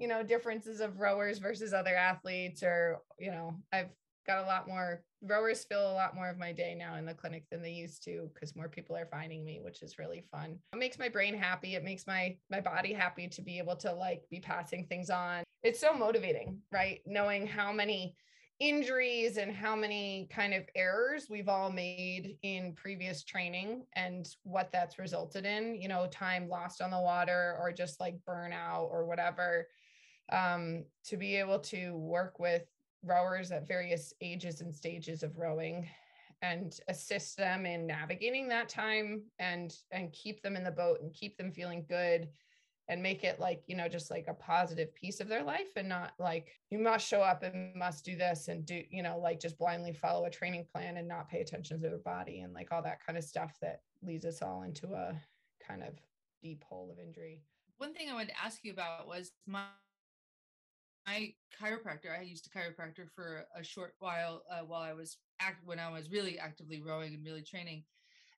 you 0.00 0.08
know, 0.08 0.24
differences 0.24 0.80
of 0.80 0.98
rowers 0.98 1.38
versus 1.38 1.72
other 1.72 1.94
athletes, 1.94 2.64
or, 2.64 3.00
you 3.18 3.30
know, 3.30 3.54
I've 3.72 3.90
got 4.26 4.42
a 4.42 4.46
lot 4.46 4.66
more 4.66 5.02
rowers 5.22 5.64
fill 5.64 5.90
a 5.90 5.94
lot 5.94 6.14
more 6.14 6.28
of 6.28 6.38
my 6.38 6.52
day 6.52 6.74
now 6.74 6.96
in 6.96 7.06
the 7.06 7.14
clinic 7.14 7.44
than 7.50 7.62
they 7.62 7.70
used 7.70 8.02
to 8.04 8.28
because 8.32 8.56
more 8.56 8.68
people 8.68 8.96
are 8.96 9.06
finding 9.06 9.44
me 9.44 9.60
which 9.62 9.82
is 9.82 9.98
really 9.98 10.24
fun. 10.30 10.58
It 10.72 10.78
makes 10.78 10.98
my 10.98 11.08
brain 11.08 11.34
happy. 11.34 11.74
It 11.74 11.84
makes 11.84 12.06
my 12.06 12.36
my 12.50 12.60
body 12.60 12.92
happy 12.92 13.28
to 13.28 13.42
be 13.42 13.58
able 13.58 13.76
to 13.76 13.92
like 13.92 14.22
be 14.30 14.40
passing 14.40 14.86
things 14.86 15.10
on. 15.10 15.44
It's 15.62 15.80
so 15.80 15.94
motivating 15.94 16.58
right? 16.72 17.00
Knowing 17.06 17.46
how 17.46 17.72
many 17.72 18.14
injuries 18.60 19.36
and 19.36 19.52
how 19.52 19.74
many 19.74 20.28
kind 20.30 20.54
of 20.54 20.62
errors 20.76 21.26
we've 21.28 21.48
all 21.48 21.72
made 21.72 22.36
in 22.42 22.72
previous 22.74 23.24
training 23.24 23.84
and 23.96 24.28
what 24.44 24.70
that's 24.72 24.96
resulted 24.98 25.44
in 25.44 25.74
you 25.80 25.88
know 25.88 26.06
time 26.06 26.48
lost 26.48 26.80
on 26.80 26.90
the 26.90 27.00
water 27.00 27.56
or 27.60 27.72
just 27.72 27.98
like 27.98 28.14
burnout 28.28 28.88
or 28.90 29.06
whatever 29.06 29.66
um, 30.32 30.84
to 31.04 31.16
be 31.16 31.36
able 31.36 31.58
to 31.58 31.96
work 31.96 32.38
with 32.38 32.62
rowers 33.04 33.50
at 33.50 33.68
various 33.68 34.12
ages 34.20 34.60
and 34.60 34.74
stages 34.74 35.22
of 35.22 35.38
rowing 35.38 35.88
and 36.42 36.80
assist 36.88 37.36
them 37.36 37.64
in 37.64 37.86
navigating 37.86 38.48
that 38.48 38.68
time 38.68 39.22
and 39.38 39.76
and 39.92 40.12
keep 40.12 40.42
them 40.42 40.56
in 40.56 40.64
the 40.64 40.70
boat 40.70 41.00
and 41.00 41.12
keep 41.12 41.36
them 41.38 41.52
feeling 41.52 41.84
good 41.88 42.28
and 42.88 43.02
make 43.02 43.24
it 43.24 43.40
like 43.40 43.62
you 43.66 43.76
know 43.76 43.88
just 43.88 44.10
like 44.10 44.26
a 44.28 44.34
positive 44.34 44.94
piece 44.94 45.20
of 45.20 45.28
their 45.28 45.42
life 45.42 45.72
and 45.76 45.88
not 45.88 46.12
like 46.18 46.52
you 46.70 46.78
must 46.78 47.06
show 47.06 47.22
up 47.22 47.42
and 47.42 47.74
must 47.74 48.04
do 48.04 48.16
this 48.16 48.48
and 48.48 48.66
do 48.66 48.82
you 48.90 49.02
know 49.02 49.18
like 49.18 49.40
just 49.40 49.58
blindly 49.58 49.92
follow 49.92 50.26
a 50.26 50.30
training 50.30 50.66
plan 50.70 50.96
and 50.96 51.08
not 51.08 51.28
pay 51.28 51.40
attention 51.40 51.80
to 51.80 51.88
their 51.88 51.98
body 51.98 52.40
and 52.40 52.52
like 52.52 52.68
all 52.72 52.82
that 52.82 53.04
kind 53.04 53.16
of 53.16 53.24
stuff 53.24 53.56
that 53.60 53.80
leads 54.02 54.26
us 54.26 54.42
all 54.42 54.62
into 54.62 54.86
a 54.92 55.18
kind 55.66 55.82
of 55.82 55.94
deep 56.42 56.62
hole 56.64 56.90
of 56.92 56.98
injury. 56.98 57.40
One 57.78 57.94
thing 57.94 58.10
i 58.10 58.12
wanted 58.12 58.28
to 58.28 58.44
ask 58.44 58.64
you 58.64 58.72
about 58.72 59.08
was 59.08 59.32
my 59.46 59.62
my 61.06 61.32
chiropractor, 61.60 62.18
I 62.18 62.22
used 62.22 62.46
a 62.46 62.58
chiropractor 62.58 63.08
for 63.14 63.44
a 63.56 63.62
short 63.62 63.94
while 63.98 64.42
uh, 64.50 64.64
while 64.66 64.82
I 64.82 64.92
was 64.92 65.18
act 65.40 65.60
when 65.64 65.78
I 65.78 65.90
was 65.90 66.10
really 66.10 66.38
actively 66.38 66.80
rowing 66.80 67.14
and 67.14 67.24
really 67.24 67.42
training, 67.42 67.84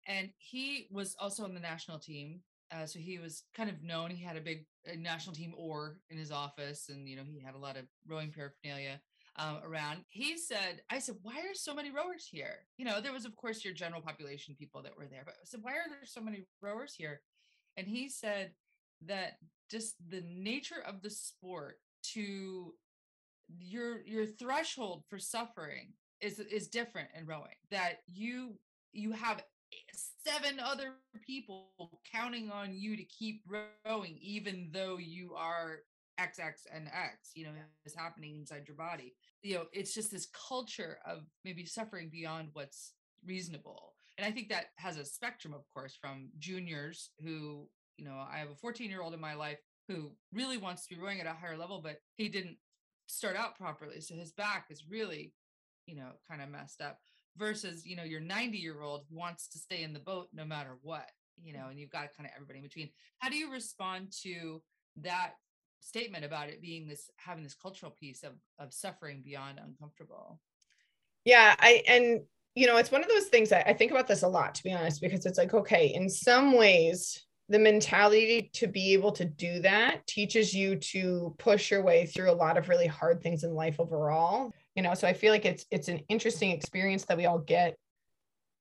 and 0.06 0.30
he 0.38 0.88
was 0.90 1.14
also 1.18 1.44
on 1.44 1.54
the 1.54 1.60
national 1.60 1.98
team. 1.98 2.40
Uh, 2.72 2.84
so 2.84 2.98
he 2.98 3.18
was 3.18 3.44
kind 3.56 3.70
of 3.70 3.82
known. 3.82 4.10
He 4.10 4.24
had 4.24 4.36
a 4.36 4.40
big 4.40 4.66
a 4.86 4.96
national 4.96 5.36
team 5.36 5.54
oar 5.56 5.98
in 6.10 6.18
his 6.18 6.32
office, 6.32 6.88
and 6.88 7.08
you 7.08 7.16
know 7.16 7.22
he 7.24 7.40
had 7.40 7.54
a 7.54 7.58
lot 7.58 7.76
of 7.76 7.84
rowing 8.06 8.32
paraphernalia 8.32 9.00
um, 9.36 9.60
around. 9.64 10.04
He 10.08 10.36
said, 10.36 10.82
"I 10.90 10.98
said, 10.98 11.16
why 11.22 11.38
are 11.38 11.54
so 11.54 11.74
many 11.74 11.90
rowers 11.90 12.26
here? 12.28 12.66
You 12.76 12.84
know, 12.84 13.00
there 13.00 13.12
was 13.12 13.24
of 13.24 13.36
course 13.36 13.64
your 13.64 13.74
general 13.74 14.02
population 14.02 14.56
people 14.58 14.82
that 14.82 14.96
were 14.98 15.06
there, 15.06 15.22
but 15.24 15.34
I 15.34 15.44
said, 15.44 15.60
why 15.62 15.72
are 15.72 15.88
there 15.88 16.04
so 16.04 16.20
many 16.20 16.46
rowers 16.60 16.94
here?" 16.96 17.20
And 17.76 17.86
he 17.86 18.08
said 18.08 18.52
that 19.04 19.34
just 19.70 19.96
the 20.08 20.22
nature 20.26 20.82
of 20.86 21.02
the 21.02 21.10
sport 21.10 21.76
to 22.14 22.72
your 23.58 24.04
your 24.06 24.26
threshold 24.26 25.04
for 25.08 25.18
suffering 25.18 25.92
is 26.20 26.40
is 26.40 26.68
different 26.68 27.08
in 27.18 27.26
rowing 27.26 27.54
that 27.70 27.98
you 28.12 28.54
you 28.92 29.12
have 29.12 29.38
eh, 29.72 29.76
seven 30.26 30.58
other 30.58 30.94
people 31.26 31.70
counting 32.10 32.50
on 32.50 32.74
you 32.74 32.96
to 32.96 33.04
keep 33.04 33.42
rowing 33.86 34.18
even 34.20 34.70
though 34.72 34.96
you 34.98 35.34
are 35.36 35.78
xx 36.18 36.62
and 36.74 36.88
x 36.88 37.30
you 37.34 37.44
know 37.44 37.50
is 37.84 37.94
happening 37.94 38.36
inside 38.36 38.64
your 38.66 38.76
body. 38.76 39.14
You 39.42 39.56
know 39.56 39.64
it's 39.72 39.94
just 39.94 40.10
this 40.10 40.28
culture 40.48 40.98
of 41.06 41.24
maybe 41.44 41.64
suffering 41.64 42.08
beyond 42.10 42.48
what's 42.52 42.94
reasonable. 43.24 43.94
And 44.18 44.26
i 44.26 44.30
think 44.30 44.48
that 44.48 44.66
has 44.76 44.96
a 44.96 45.04
spectrum 45.04 45.52
of 45.52 45.62
course 45.74 45.96
from 46.00 46.30
juniors 46.38 47.10
who 47.22 47.68
you 47.98 48.04
know 48.04 48.16
i 48.32 48.38
have 48.38 48.50
a 48.50 48.54
14 48.54 48.88
year 48.88 49.02
old 49.02 49.14
in 49.14 49.20
my 49.20 49.34
life 49.34 49.58
who 49.88 50.10
really 50.32 50.58
wants 50.58 50.86
to 50.86 50.94
be 50.94 51.00
rowing 51.00 51.20
at 51.20 51.26
a 51.26 51.32
higher 51.32 51.56
level, 51.56 51.80
but 51.82 52.00
he 52.14 52.28
didn't 52.28 52.56
start 53.06 53.36
out 53.36 53.56
properly. 53.56 54.00
So 54.00 54.14
his 54.14 54.32
back 54.32 54.66
is 54.70 54.84
really, 54.88 55.32
you 55.86 55.96
know, 55.96 56.10
kind 56.28 56.42
of 56.42 56.48
messed 56.48 56.80
up 56.80 56.98
versus, 57.36 57.86
you 57.86 57.96
know, 57.96 58.02
your 58.02 58.20
90 58.20 58.58
year 58.58 58.80
old 58.80 59.04
who 59.08 59.16
wants 59.16 59.48
to 59.48 59.58
stay 59.58 59.82
in 59.82 59.92
the 59.92 60.00
boat 60.00 60.28
no 60.32 60.44
matter 60.44 60.76
what, 60.82 61.08
you 61.42 61.52
know, 61.52 61.60
mm. 61.60 61.70
and 61.70 61.78
you've 61.78 61.90
got 61.90 62.14
kind 62.16 62.26
of 62.26 62.32
everybody 62.34 62.58
in 62.58 62.64
between. 62.64 62.90
How 63.18 63.28
do 63.28 63.36
you 63.36 63.52
respond 63.52 64.12
to 64.22 64.62
that 65.02 65.34
statement 65.80 66.24
about 66.24 66.48
it 66.48 66.62
being 66.62 66.88
this 66.88 67.10
having 67.16 67.44
this 67.44 67.54
cultural 67.54 67.92
piece 67.92 68.22
of 68.22 68.32
of 68.58 68.72
suffering 68.72 69.22
beyond 69.24 69.60
uncomfortable? 69.64 70.40
Yeah, 71.24 71.54
I 71.58 71.82
and 71.86 72.22
you 72.54 72.66
know, 72.66 72.78
it's 72.78 72.90
one 72.90 73.02
of 73.02 73.08
those 73.10 73.26
things 73.26 73.52
I 73.52 73.74
think 73.74 73.90
about 73.90 74.08
this 74.08 74.22
a 74.22 74.28
lot, 74.28 74.54
to 74.54 74.64
be 74.64 74.72
honest, 74.72 75.02
because 75.02 75.26
it's 75.26 75.36
like, 75.36 75.52
okay, 75.52 75.88
in 75.88 76.08
some 76.08 76.56
ways, 76.56 77.25
the 77.48 77.58
mentality 77.58 78.50
to 78.54 78.66
be 78.66 78.92
able 78.92 79.12
to 79.12 79.24
do 79.24 79.60
that 79.60 80.04
teaches 80.06 80.52
you 80.52 80.76
to 80.76 81.34
push 81.38 81.70
your 81.70 81.82
way 81.82 82.06
through 82.06 82.30
a 82.30 82.32
lot 82.32 82.58
of 82.58 82.68
really 82.68 82.88
hard 82.88 83.22
things 83.22 83.44
in 83.44 83.54
life 83.54 83.76
overall. 83.78 84.52
You 84.74 84.82
know 84.82 84.94
so 84.94 85.08
i 85.08 85.14
feel 85.14 85.32
like 85.32 85.46
it's 85.46 85.64
it's 85.70 85.88
an 85.88 86.00
interesting 86.08 86.50
experience 86.50 87.04
that 87.06 87.16
we 87.16 87.24
all 87.24 87.38
get 87.38 87.76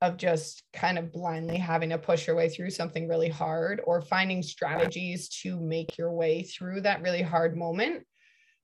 of 0.02 0.18
just 0.18 0.64
kind 0.74 0.98
of 0.98 1.12
blindly 1.12 1.58
having 1.58 1.90
to 1.90 1.98
push 1.98 2.28
your 2.28 2.36
way 2.36 2.50
through 2.50 2.70
something 2.70 3.08
really 3.08 3.30
hard 3.30 3.82
or 3.86 4.02
finding 4.02 4.44
strategies 4.44 5.30
to 5.30 5.60
make 5.60 5.98
your 5.98 6.12
way 6.14 6.44
through 6.44 6.82
that 6.82 7.02
really 7.02 7.22
hard 7.22 7.58
moment. 7.58 8.04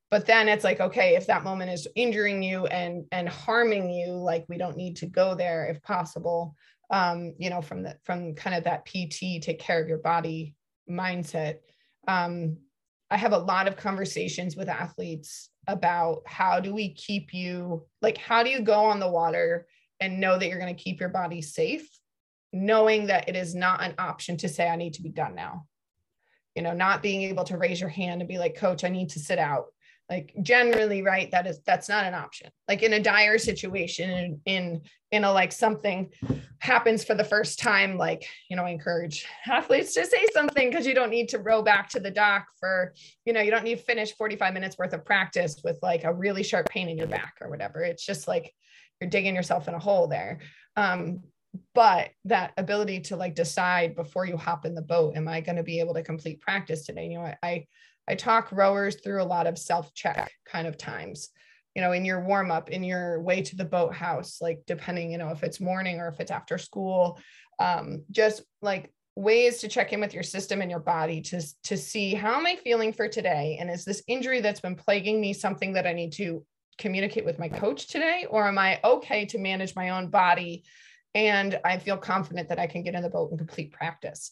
But 0.09 0.25
then 0.25 0.49
it's 0.49 0.63
like 0.63 0.79
okay 0.79 1.15
if 1.15 1.27
that 1.27 1.43
moment 1.43 1.71
is 1.71 1.87
injuring 1.95 2.43
you 2.43 2.67
and 2.67 3.05
and 3.11 3.27
harming 3.27 3.89
you 3.89 4.11
like 4.13 4.45
we 4.49 4.57
don't 4.57 4.77
need 4.77 4.97
to 4.97 5.07
go 5.07 5.35
there 5.35 5.65
if 5.65 5.81
possible 5.83 6.55
um, 6.91 7.33
you 7.39 7.50
know, 7.50 7.62
from 7.62 7.83
the 7.83 7.98
from 8.03 8.36
kind 8.36 8.55
of 8.55 8.65
that 8.65 8.86
PT 8.86 9.41
take 9.41 9.60
care 9.60 9.81
of 9.81 9.88
your 9.88 9.98
body 9.98 10.55
mindset. 10.89 11.60
Um, 12.07 12.57
I 13.10 13.17
have 13.17 13.33
a 13.33 13.38
lot 13.38 13.67
of 13.67 13.77
conversations 13.77 14.55
with 14.55 14.69
athletes 14.69 15.50
about 15.67 16.21
how 16.25 16.60
do 16.60 16.74
we 16.74 16.93
keep 16.93 17.33
you 17.33 17.86
like 18.01 18.17
how 18.17 18.43
do 18.43 18.50
you 18.50 18.62
go 18.62 18.86
on 18.86 19.00
the 19.00 19.10
water 19.10 19.67
and 20.00 20.19
know 20.19 20.38
that 20.38 20.48
you're 20.48 20.60
going 20.60 20.75
to 20.75 20.83
keep 20.83 21.00
your 21.00 21.10
body 21.10 21.41
safe, 21.41 21.88
knowing 22.51 23.07
that 23.07 23.29
it 23.29 23.36
is 23.36 23.55
not 23.55 23.83
an 23.83 23.93
option 23.98 24.36
to 24.38 24.50
say 24.50 24.67
I 24.67 24.75
need 24.75 24.95
to 24.95 25.03
be 25.03 25.10
done 25.10 25.36
now. 25.36 25.67
You 26.55 26.63
know, 26.63 26.74
not 26.74 27.03
being 27.03 27.21
able 27.21 27.45
to 27.45 27.57
raise 27.57 27.79
your 27.79 27.89
hand 27.89 28.19
and 28.21 28.27
be 28.27 28.38
like, 28.38 28.57
coach, 28.57 28.83
I 28.83 28.89
need 28.89 29.10
to 29.12 29.19
sit 29.19 29.39
out 29.39 29.67
like 30.12 30.34
generally 30.41 31.01
right 31.01 31.32
that 31.32 31.48
is 31.48 31.62
that's 31.65 31.88
not 31.88 32.03
an 32.03 32.13
option. 32.13 32.50
Like 32.68 32.84
in 32.84 32.91
a 32.94 33.00
dire 33.00 33.38
situation 33.38 34.41
in 34.46 34.82
in, 35.12 35.24
a 35.24 35.32
like 35.32 35.53
something 35.53 36.10
happens 36.60 37.03
for 37.03 37.15
the 37.15 37.24
first 37.24 37.60
time 37.60 37.98
like 37.98 38.25
you 38.50 38.58
know 38.58 38.63
I 38.63 38.72
encourage 38.72 39.25
athletes 39.48 39.94
to 39.94 40.06
say 40.06 40.27
something 40.34 40.70
because 40.70 40.86
you 40.86 40.94
don't 40.94 41.10
need 41.10 41.30
to 41.30 41.39
row 41.39 41.62
back 41.62 41.89
to 41.91 42.01
the 42.01 42.12
dock 42.12 42.48
for 42.60 42.94
you 43.25 43.32
know 43.32 43.39
you 43.39 43.51
don't 43.51 43.63
need 43.63 43.77
to 43.77 43.84
finish 43.84 44.13
45 44.18 44.53
minutes 44.53 44.77
worth 44.77 44.94
of 44.94 45.06
practice 45.06 45.62
with 45.63 45.80
like 45.82 46.03
a 46.03 46.13
really 46.13 46.44
sharp 46.44 46.68
pain 46.68 46.89
in 46.89 46.98
your 46.98 47.08
back 47.08 47.36
or 47.39 47.50
whatever. 47.50 47.82
It's 47.82 48.06
just 48.06 48.27
like 48.27 48.53
you're 49.00 49.10
digging 49.10 49.34
yourself 49.34 49.70
in 49.70 49.74
a 49.75 49.80
hole 49.80 50.08
there. 50.08 50.39
Um 50.75 51.22
but 51.74 52.10
that 52.25 52.51
ability 52.58 53.01
to 53.01 53.15
like 53.15 53.36
decide 53.36 53.96
before 53.96 54.25
you 54.25 54.38
hop 54.38 54.65
in 54.65 54.74
the 54.74 54.82
boat 54.82 55.18
am 55.18 55.27
i 55.27 55.41
going 55.41 55.58
to 55.58 55.63
be 55.63 55.82
able 55.82 55.94
to 55.94 56.03
complete 56.03 56.41
practice 56.41 56.86
today? 56.86 57.08
You 57.08 57.18
know 57.18 57.25
I, 57.25 57.38
I 57.44 57.65
I 58.12 58.15
talk 58.15 58.51
rowers 58.51 58.98
through 59.01 59.22
a 59.22 59.24
lot 59.24 59.48
of 59.48 59.58
self 59.58 59.94
check 59.94 60.34
kind 60.46 60.68
of 60.68 60.77
times, 60.77 61.30
you 61.74 61.82
know, 61.82 61.94
in 61.94 62.03
your 62.03 62.20
warm 62.20 62.51
up, 62.51 62.70
in 62.70 62.84
your 62.84 63.22
way 63.22 63.41
to 63.41 63.56
the 63.56 63.63
boathouse, 63.63 64.41
like 64.41 64.60
depending, 64.68 65.13
you 65.13 65.18
know, 65.18 65.30
if 65.30 65.44
it's 65.44 65.62
morning 65.62 66.01
or 66.01 66.10
if 66.10 66.20
it's 66.20 66.30
after 66.30 66.58
school, 66.58 67.18
um, 67.58 68.03
just 68.12 68.41
like 68.62 68.91
ways 69.15 69.60
to 69.60 69.70
check 69.70 69.94
in 69.94 70.01
with 70.01 70.13
your 70.13 70.24
system 70.24 70.62
and 70.62 70.70
your 70.70 70.82
body 70.82 71.22
to, 71.22 71.41
to 71.63 71.77
see 71.77 72.13
how 72.13 72.36
am 72.36 72.46
I 72.46 72.58
feeling 72.58 72.91
for 72.91 73.08
today? 73.08 73.58
And 73.62 73.70
is 73.70 73.86
this 73.86 74.03
injury 74.08 74.41
that's 74.41 74.60
been 74.60 74.75
plaguing 74.75 75.22
me 75.22 75.32
something 75.32 75.72
that 75.74 75.88
I 75.88 75.94
need 75.94 76.12
to 76.13 76.46
communicate 76.77 77.24
with 77.24 77.39
my 77.39 77.48
coach 77.48 77.88
today? 77.88 78.27
Or 78.30 78.46
am 78.46 78.58
I 78.58 78.82
okay 78.84 79.24
to 79.27 79.38
manage 79.38 79.74
my 79.74 79.91
own 79.91 80.10
body? 80.10 80.65
And 81.15 81.58
I 81.63 81.77
feel 81.77 81.96
confident 81.96 82.50
that 82.50 82.60
I 82.60 82.68
can 82.68 82.84
get 82.84 82.94
in 82.94 83.03
the 83.03 83.10
boat 83.10 83.30
and 83.30 83.39
complete 83.39 83.72
practice. 83.72 84.32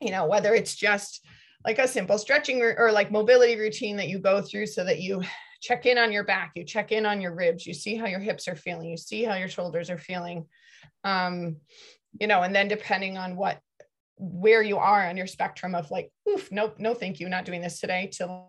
You 0.00 0.10
know, 0.10 0.26
whether 0.26 0.52
it's 0.54 0.74
just 0.74 1.24
like 1.64 1.78
a 1.78 1.88
simple 1.88 2.18
stretching 2.18 2.62
or, 2.62 2.90
like 2.92 3.10
mobility 3.10 3.58
routine 3.58 3.96
that 3.96 4.08
you 4.08 4.18
go 4.18 4.42
through 4.42 4.66
so 4.66 4.84
that 4.84 5.00
you 5.00 5.22
check 5.60 5.86
in 5.86 5.96
on 5.96 6.10
your 6.12 6.24
back, 6.24 6.52
you 6.56 6.64
check 6.64 6.92
in 6.92 7.06
on 7.06 7.20
your 7.20 7.34
ribs, 7.34 7.66
you 7.66 7.74
see 7.74 7.94
how 7.94 8.06
your 8.06 8.20
hips 8.20 8.48
are 8.48 8.56
feeling, 8.56 8.88
you 8.88 8.96
see 8.96 9.22
how 9.22 9.36
your 9.36 9.48
shoulders 9.48 9.90
are 9.90 9.98
feeling. 9.98 10.46
Um, 11.04 11.56
you 12.20 12.26
know, 12.26 12.42
and 12.42 12.54
then 12.54 12.68
depending 12.68 13.16
on 13.16 13.36
what 13.36 13.58
where 14.16 14.62
you 14.62 14.78
are 14.78 15.08
on 15.08 15.16
your 15.16 15.26
spectrum 15.26 15.74
of 15.74 15.90
like, 15.90 16.12
oof, 16.28 16.50
nope, 16.52 16.76
no, 16.78 16.94
thank 16.94 17.18
you, 17.18 17.28
not 17.28 17.44
doing 17.44 17.60
this 17.60 17.80
today, 17.80 18.08
to 18.12 18.42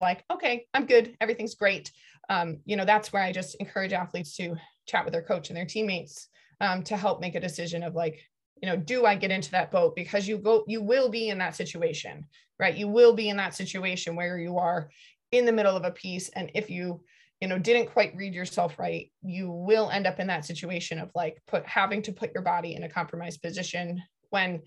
like, 0.00 0.24
okay, 0.32 0.66
I'm 0.74 0.86
good, 0.86 1.16
everything's 1.20 1.54
great. 1.54 1.92
Um, 2.28 2.58
you 2.64 2.76
know, 2.76 2.84
that's 2.84 3.12
where 3.12 3.22
I 3.22 3.32
just 3.32 3.54
encourage 3.56 3.92
athletes 3.92 4.36
to 4.36 4.56
chat 4.86 5.04
with 5.04 5.12
their 5.12 5.22
coach 5.22 5.50
and 5.50 5.56
their 5.56 5.66
teammates 5.66 6.28
um, 6.60 6.82
to 6.84 6.96
help 6.96 7.20
make 7.20 7.34
a 7.34 7.40
decision 7.40 7.82
of 7.82 7.94
like, 7.94 8.20
you 8.60 8.68
know, 8.68 8.76
do 8.76 9.06
I 9.06 9.14
get 9.14 9.30
into 9.30 9.50
that 9.52 9.70
boat? 9.70 9.96
Because 9.96 10.28
you 10.28 10.38
go, 10.38 10.64
you 10.66 10.82
will 10.82 11.08
be 11.08 11.28
in 11.28 11.38
that 11.38 11.56
situation, 11.56 12.26
right? 12.58 12.76
You 12.76 12.88
will 12.88 13.14
be 13.14 13.28
in 13.28 13.36
that 13.38 13.54
situation 13.54 14.16
where 14.16 14.38
you 14.38 14.58
are 14.58 14.90
in 15.32 15.46
the 15.46 15.52
middle 15.52 15.76
of 15.76 15.84
a 15.84 15.90
piece. 15.90 16.28
And 16.30 16.50
if 16.54 16.68
you, 16.68 17.00
you 17.40 17.48
know, 17.48 17.58
didn't 17.58 17.92
quite 17.92 18.14
read 18.14 18.34
yourself 18.34 18.78
right, 18.78 19.10
you 19.22 19.50
will 19.50 19.90
end 19.90 20.06
up 20.06 20.20
in 20.20 20.26
that 20.26 20.44
situation 20.44 20.98
of 20.98 21.10
like 21.14 21.40
put 21.46 21.64
having 21.66 22.02
to 22.02 22.12
put 22.12 22.32
your 22.34 22.42
body 22.42 22.74
in 22.74 22.82
a 22.82 22.88
compromised 22.88 23.42
position 23.42 24.02
when 24.28 24.60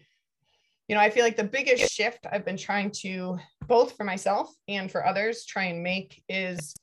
you 0.90 0.96
know, 0.96 1.02
I 1.02 1.12
feel 1.12 1.24
like 1.24 1.38
the 1.38 1.46
biggest 1.46 1.94
shift 1.94 2.26
I've 2.30 2.44
been 2.44 2.58
trying 2.58 2.92
to 3.04 3.38
both 3.68 3.96
for 3.96 4.04
myself 4.04 4.54
and 4.68 4.92
for 4.92 5.06
others 5.06 5.46
try 5.46 5.66
and 5.66 5.82
make 5.82 6.22
is 6.28 6.76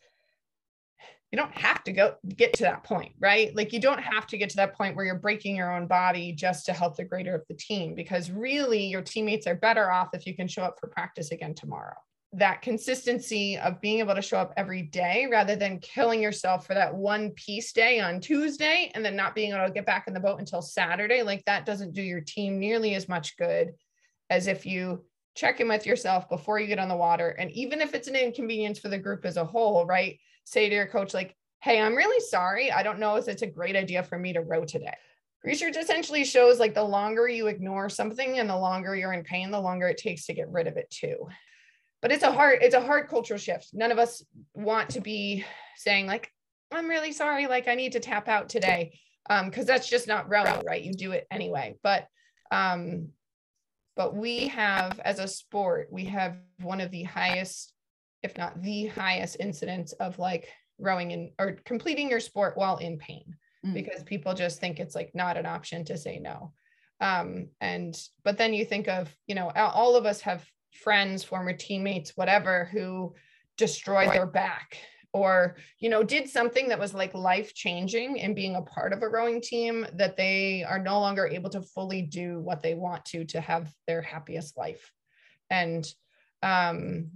you 1.30 1.36
don't 1.36 1.56
have 1.56 1.84
to 1.84 1.92
go 1.92 2.14
get 2.36 2.54
to 2.54 2.64
that 2.64 2.82
point, 2.82 3.12
right? 3.20 3.54
Like 3.54 3.72
you 3.72 3.80
don't 3.80 4.00
have 4.00 4.26
to 4.28 4.38
get 4.38 4.50
to 4.50 4.56
that 4.56 4.74
point 4.74 4.96
where 4.96 5.04
you're 5.04 5.14
breaking 5.14 5.54
your 5.54 5.72
own 5.72 5.86
body 5.86 6.32
just 6.32 6.66
to 6.66 6.72
help 6.72 6.96
the 6.96 7.04
greater 7.04 7.34
of 7.34 7.42
the 7.48 7.54
team 7.54 7.94
because 7.94 8.30
really 8.30 8.84
your 8.84 9.02
teammates 9.02 9.46
are 9.46 9.54
better 9.54 9.90
off 9.90 10.08
if 10.12 10.26
you 10.26 10.34
can 10.34 10.48
show 10.48 10.62
up 10.62 10.78
for 10.80 10.88
practice 10.88 11.30
again 11.30 11.54
tomorrow. 11.54 11.94
That 12.32 12.62
consistency 12.62 13.58
of 13.58 13.80
being 13.80 14.00
able 14.00 14.14
to 14.14 14.22
show 14.22 14.38
up 14.38 14.52
every 14.56 14.82
day 14.82 15.28
rather 15.30 15.54
than 15.54 15.78
killing 15.78 16.20
yourself 16.20 16.66
for 16.66 16.74
that 16.74 16.94
one 16.94 17.30
piece 17.30 17.72
day 17.72 18.00
on 18.00 18.20
Tuesday 18.20 18.90
and 18.94 19.04
then 19.04 19.16
not 19.16 19.34
being 19.34 19.52
able 19.52 19.66
to 19.66 19.72
get 19.72 19.86
back 19.86 20.04
in 20.08 20.14
the 20.14 20.20
boat 20.20 20.40
until 20.40 20.62
Saturday, 20.62 21.22
like 21.22 21.44
that 21.44 21.66
doesn't 21.66 21.94
do 21.94 22.02
your 22.02 22.20
team 22.20 22.58
nearly 22.58 22.94
as 22.94 23.08
much 23.08 23.36
good 23.36 23.72
as 24.30 24.46
if 24.46 24.66
you 24.66 25.04
check 25.36 25.60
in 25.60 25.68
with 25.68 25.86
yourself 25.86 26.28
before 26.28 26.58
you 26.58 26.66
get 26.66 26.78
on 26.78 26.88
the 26.88 26.96
water. 26.96 27.30
And 27.30 27.50
even 27.52 27.80
if 27.80 27.94
it's 27.94 28.08
an 28.08 28.16
inconvenience 28.16 28.78
for 28.80 28.88
the 28.88 28.98
group 28.98 29.24
as 29.24 29.36
a 29.36 29.44
whole, 29.44 29.86
right? 29.86 30.18
Say 30.44 30.68
to 30.68 30.74
your 30.74 30.86
coach, 30.86 31.14
like, 31.14 31.36
hey, 31.62 31.80
I'm 31.80 31.94
really 31.94 32.20
sorry. 32.20 32.72
I 32.72 32.82
don't 32.82 32.98
know 32.98 33.16
if 33.16 33.28
it's 33.28 33.42
a 33.42 33.46
great 33.46 33.76
idea 33.76 34.02
for 34.02 34.18
me 34.18 34.32
to 34.32 34.40
row 34.40 34.64
today. 34.64 34.94
Research 35.44 35.76
essentially 35.76 36.24
shows 36.24 36.58
like 36.58 36.74
the 36.74 36.82
longer 36.82 37.28
you 37.28 37.46
ignore 37.46 37.88
something 37.88 38.38
and 38.38 38.48
the 38.48 38.56
longer 38.56 38.94
you're 38.94 39.12
in 39.12 39.22
pain, 39.24 39.50
the 39.50 39.60
longer 39.60 39.88
it 39.88 39.96
takes 39.96 40.26
to 40.26 40.34
get 40.34 40.50
rid 40.50 40.66
of 40.66 40.76
it 40.76 40.90
too. 40.90 41.28
But 42.02 42.12
it's 42.12 42.24
a 42.24 42.32
hard, 42.32 42.58
it's 42.62 42.74
a 42.74 42.80
hard 42.80 43.08
cultural 43.08 43.38
shift. 43.38 43.70
None 43.72 43.92
of 43.92 43.98
us 43.98 44.22
want 44.54 44.90
to 44.90 45.00
be 45.00 45.44
saying 45.76 46.06
like, 46.06 46.30
I'm 46.72 46.88
really 46.88 47.12
sorry, 47.12 47.46
like 47.46 47.68
I 47.68 47.74
need 47.74 47.92
to 47.92 48.00
tap 48.00 48.28
out 48.28 48.48
today. 48.48 48.98
Um, 49.28 49.46
because 49.46 49.66
that's 49.66 49.88
just 49.88 50.08
not 50.08 50.28
relevant, 50.28 50.64
right? 50.66 50.82
You 50.82 50.92
do 50.94 51.12
it 51.12 51.26
anyway. 51.30 51.76
But 51.82 52.06
um, 52.50 53.10
but 53.96 54.16
we 54.16 54.48
have 54.48 54.98
as 55.00 55.18
a 55.18 55.28
sport 55.28 55.88
we 55.90 56.06
have 56.06 56.38
one 56.62 56.80
of 56.80 56.90
the 56.90 57.02
highest 57.02 57.74
if 58.22 58.36
not 58.38 58.62
the 58.62 58.86
highest 58.86 59.36
incidence 59.40 59.92
of 59.94 60.18
like 60.18 60.48
rowing 60.78 61.10
in 61.10 61.32
or 61.38 61.56
completing 61.64 62.10
your 62.10 62.20
sport 62.20 62.56
while 62.56 62.78
in 62.78 62.98
pain. 62.98 63.36
Mm. 63.64 63.74
because 63.74 64.02
people 64.04 64.32
just 64.32 64.58
think 64.58 64.80
it's 64.80 64.94
like 64.94 65.10
not 65.14 65.36
an 65.36 65.44
option 65.44 65.84
to 65.84 65.98
say 65.98 66.18
no. 66.18 66.52
Um 67.00 67.48
and 67.60 67.94
but 68.24 68.38
then 68.38 68.54
you 68.54 68.64
think 68.64 68.88
of 68.88 69.14
you 69.26 69.34
know 69.34 69.50
all 69.54 69.96
of 69.96 70.06
us 70.06 70.22
have 70.22 70.46
friends 70.82 71.24
former 71.24 71.52
teammates 71.52 72.16
whatever 72.16 72.70
who 72.72 73.14
destroyed 73.58 74.12
their 74.12 74.26
back 74.26 74.78
or 75.12 75.56
you 75.78 75.90
know 75.90 76.02
did 76.02 76.28
something 76.28 76.68
that 76.68 76.78
was 76.78 76.94
like 76.94 77.12
life 77.12 77.52
changing 77.54 78.20
and 78.20 78.36
being 78.36 78.56
a 78.56 78.62
part 78.62 78.92
of 78.92 79.02
a 79.02 79.08
rowing 79.08 79.42
team 79.42 79.86
that 79.94 80.16
they 80.16 80.64
are 80.66 80.78
no 80.78 80.98
longer 81.00 81.26
able 81.26 81.50
to 81.50 81.60
fully 81.60 82.00
do 82.00 82.40
what 82.40 82.62
they 82.62 82.74
want 82.74 83.04
to 83.04 83.24
to 83.24 83.40
have 83.40 83.70
their 83.86 84.00
happiest 84.00 84.56
life. 84.56 84.90
And 85.50 85.86
um 86.42 87.10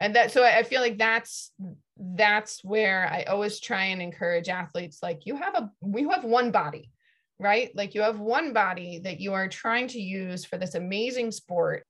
and 0.00 0.16
that 0.16 0.32
so 0.32 0.42
i 0.44 0.62
feel 0.62 0.80
like 0.80 0.98
that's 0.98 1.52
that's 1.96 2.64
where 2.64 3.08
i 3.12 3.22
always 3.24 3.60
try 3.60 3.84
and 3.84 4.02
encourage 4.02 4.48
athletes 4.48 4.98
like 5.02 5.26
you 5.26 5.36
have 5.36 5.54
a 5.54 5.70
we 5.80 6.02
have 6.02 6.24
one 6.24 6.50
body 6.50 6.90
right 7.38 7.70
like 7.74 7.94
you 7.94 8.00
have 8.00 8.18
one 8.18 8.52
body 8.52 9.00
that 9.04 9.20
you 9.20 9.32
are 9.32 9.48
trying 9.48 9.86
to 9.86 10.00
use 10.00 10.44
for 10.44 10.58
this 10.58 10.74
amazing 10.74 11.30
sport 11.30 11.84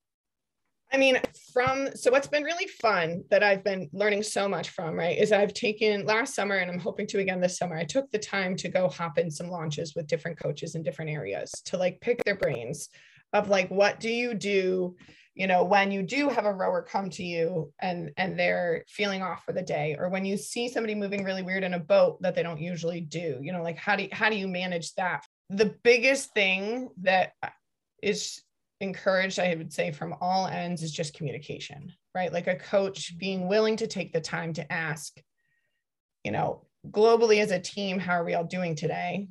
I 0.92 0.96
mean, 0.96 1.20
from 1.52 1.88
so 1.94 2.10
what's 2.10 2.26
been 2.26 2.42
really 2.42 2.66
fun 2.66 3.22
that 3.30 3.44
I've 3.44 3.62
been 3.62 3.88
learning 3.92 4.24
so 4.24 4.48
much 4.48 4.70
from, 4.70 4.96
right, 4.96 5.16
is 5.16 5.30
I've 5.30 5.54
taken 5.54 6.04
last 6.04 6.34
summer 6.34 6.56
and 6.56 6.70
I'm 6.70 6.80
hoping 6.80 7.06
to 7.08 7.20
again 7.20 7.40
this 7.40 7.58
summer. 7.58 7.76
I 7.76 7.84
took 7.84 8.10
the 8.10 8.18
time 8.18 8.56
to 8.56 8.68
go 8.68 8.88
hop 8.88 9.16
in 9.16 9.30
some 9.30 9.48
launches 9.48 9.94
with 9.94 10.08
different 10.08 10.38
coaches 10.38 10.74
in 10.74 10.82
different 10.82 11.12
areas 11.12 11.52
to 11.66 11.76
like 11.76 12.00
pick 12.00 12.22
their 12.24 12.34
brains 12.34 12.88
of 13.32 13.48
like, 13.48 13.70
what 13.70 14.00
do 14.00 14.10
you 14.10 14.34
do, 14.34 14.96
you 15.34 15.46
know, 15.46 15.64
when 15.64 15.90
you 15.90 16.02
do 16.02 16.28
have 16.28 16.44
a 16.44 16.52
rower 16.52 16.82
come 16.82 17.08
to 17.10 17.22
you 17.22 17.72
and 17.80 18.10
and 18.16 18.38
they're 18.38 18.84
feeling 18.88 19.22
off 19.22 19.44
for 19.44 19.52
the 19.52 19.62
day, 19.62 19.96
or 19.98 20.08
when 20.08 20.24
you 20.24 20.36
see 20.36 20.68
somebody 20.68 20.94
moving 20.94 21.24
really 21.24 21.42
weird 21.42 21.64
in 21.64 21.74
a 21.74 21.78
boat 21.78 22.20
that 22.22 22.34
they 22.34 22.42
don't 22.42 22.60
usually 22.60 23.00
do, 23.00 23.38
you 23.40 23.52
know, 23.52 23.62
like 23.62 23.76
how 23.76 23.96
do 23.96 24.02
you, 24.04 24.08
how 24.12 24.28
do 24.28 24.36
you 24.36 24.48
manage 24.48 24.94
that? 24.94 25.24
The 25.48 25.74
biggest 25.82 26.34
thing 26.34 26.90
that 27.02 27.32
is 28.02 28.42
encouraged, 28.80 29.38
I 29.38 29.54
would 29.54 29.72
say, 29.72 29.92
from 29.92 30.14
all 30.20 30.46
ends 30.46 30.82
is 30.82 30.92
just 30.92 31.14
communication, 31.14 31.92
right? 32.14 32.32
Like 32.32 32.46
a 32.46 32.56
coach 32.56 33.16
being 33.18 33.46
willing 33.46 33.76
to 33.76 33.86
take 33.86 34.12
the 34.12 34.20
time 34.20 34.52
to 34.54 34.72
ask, 34.72 35.20
you 36.24 36.32
know, 36.32 36.66
globally 36.88 37.40
as 37.40 37.50
a 37.50 37.60
team, 37.60 37.98
how 37.98 38.14
are 38.14 38.24
we 38.24 38.34
all 38.34 38.44
doing 38.44 38.74
today? 38.74 39.28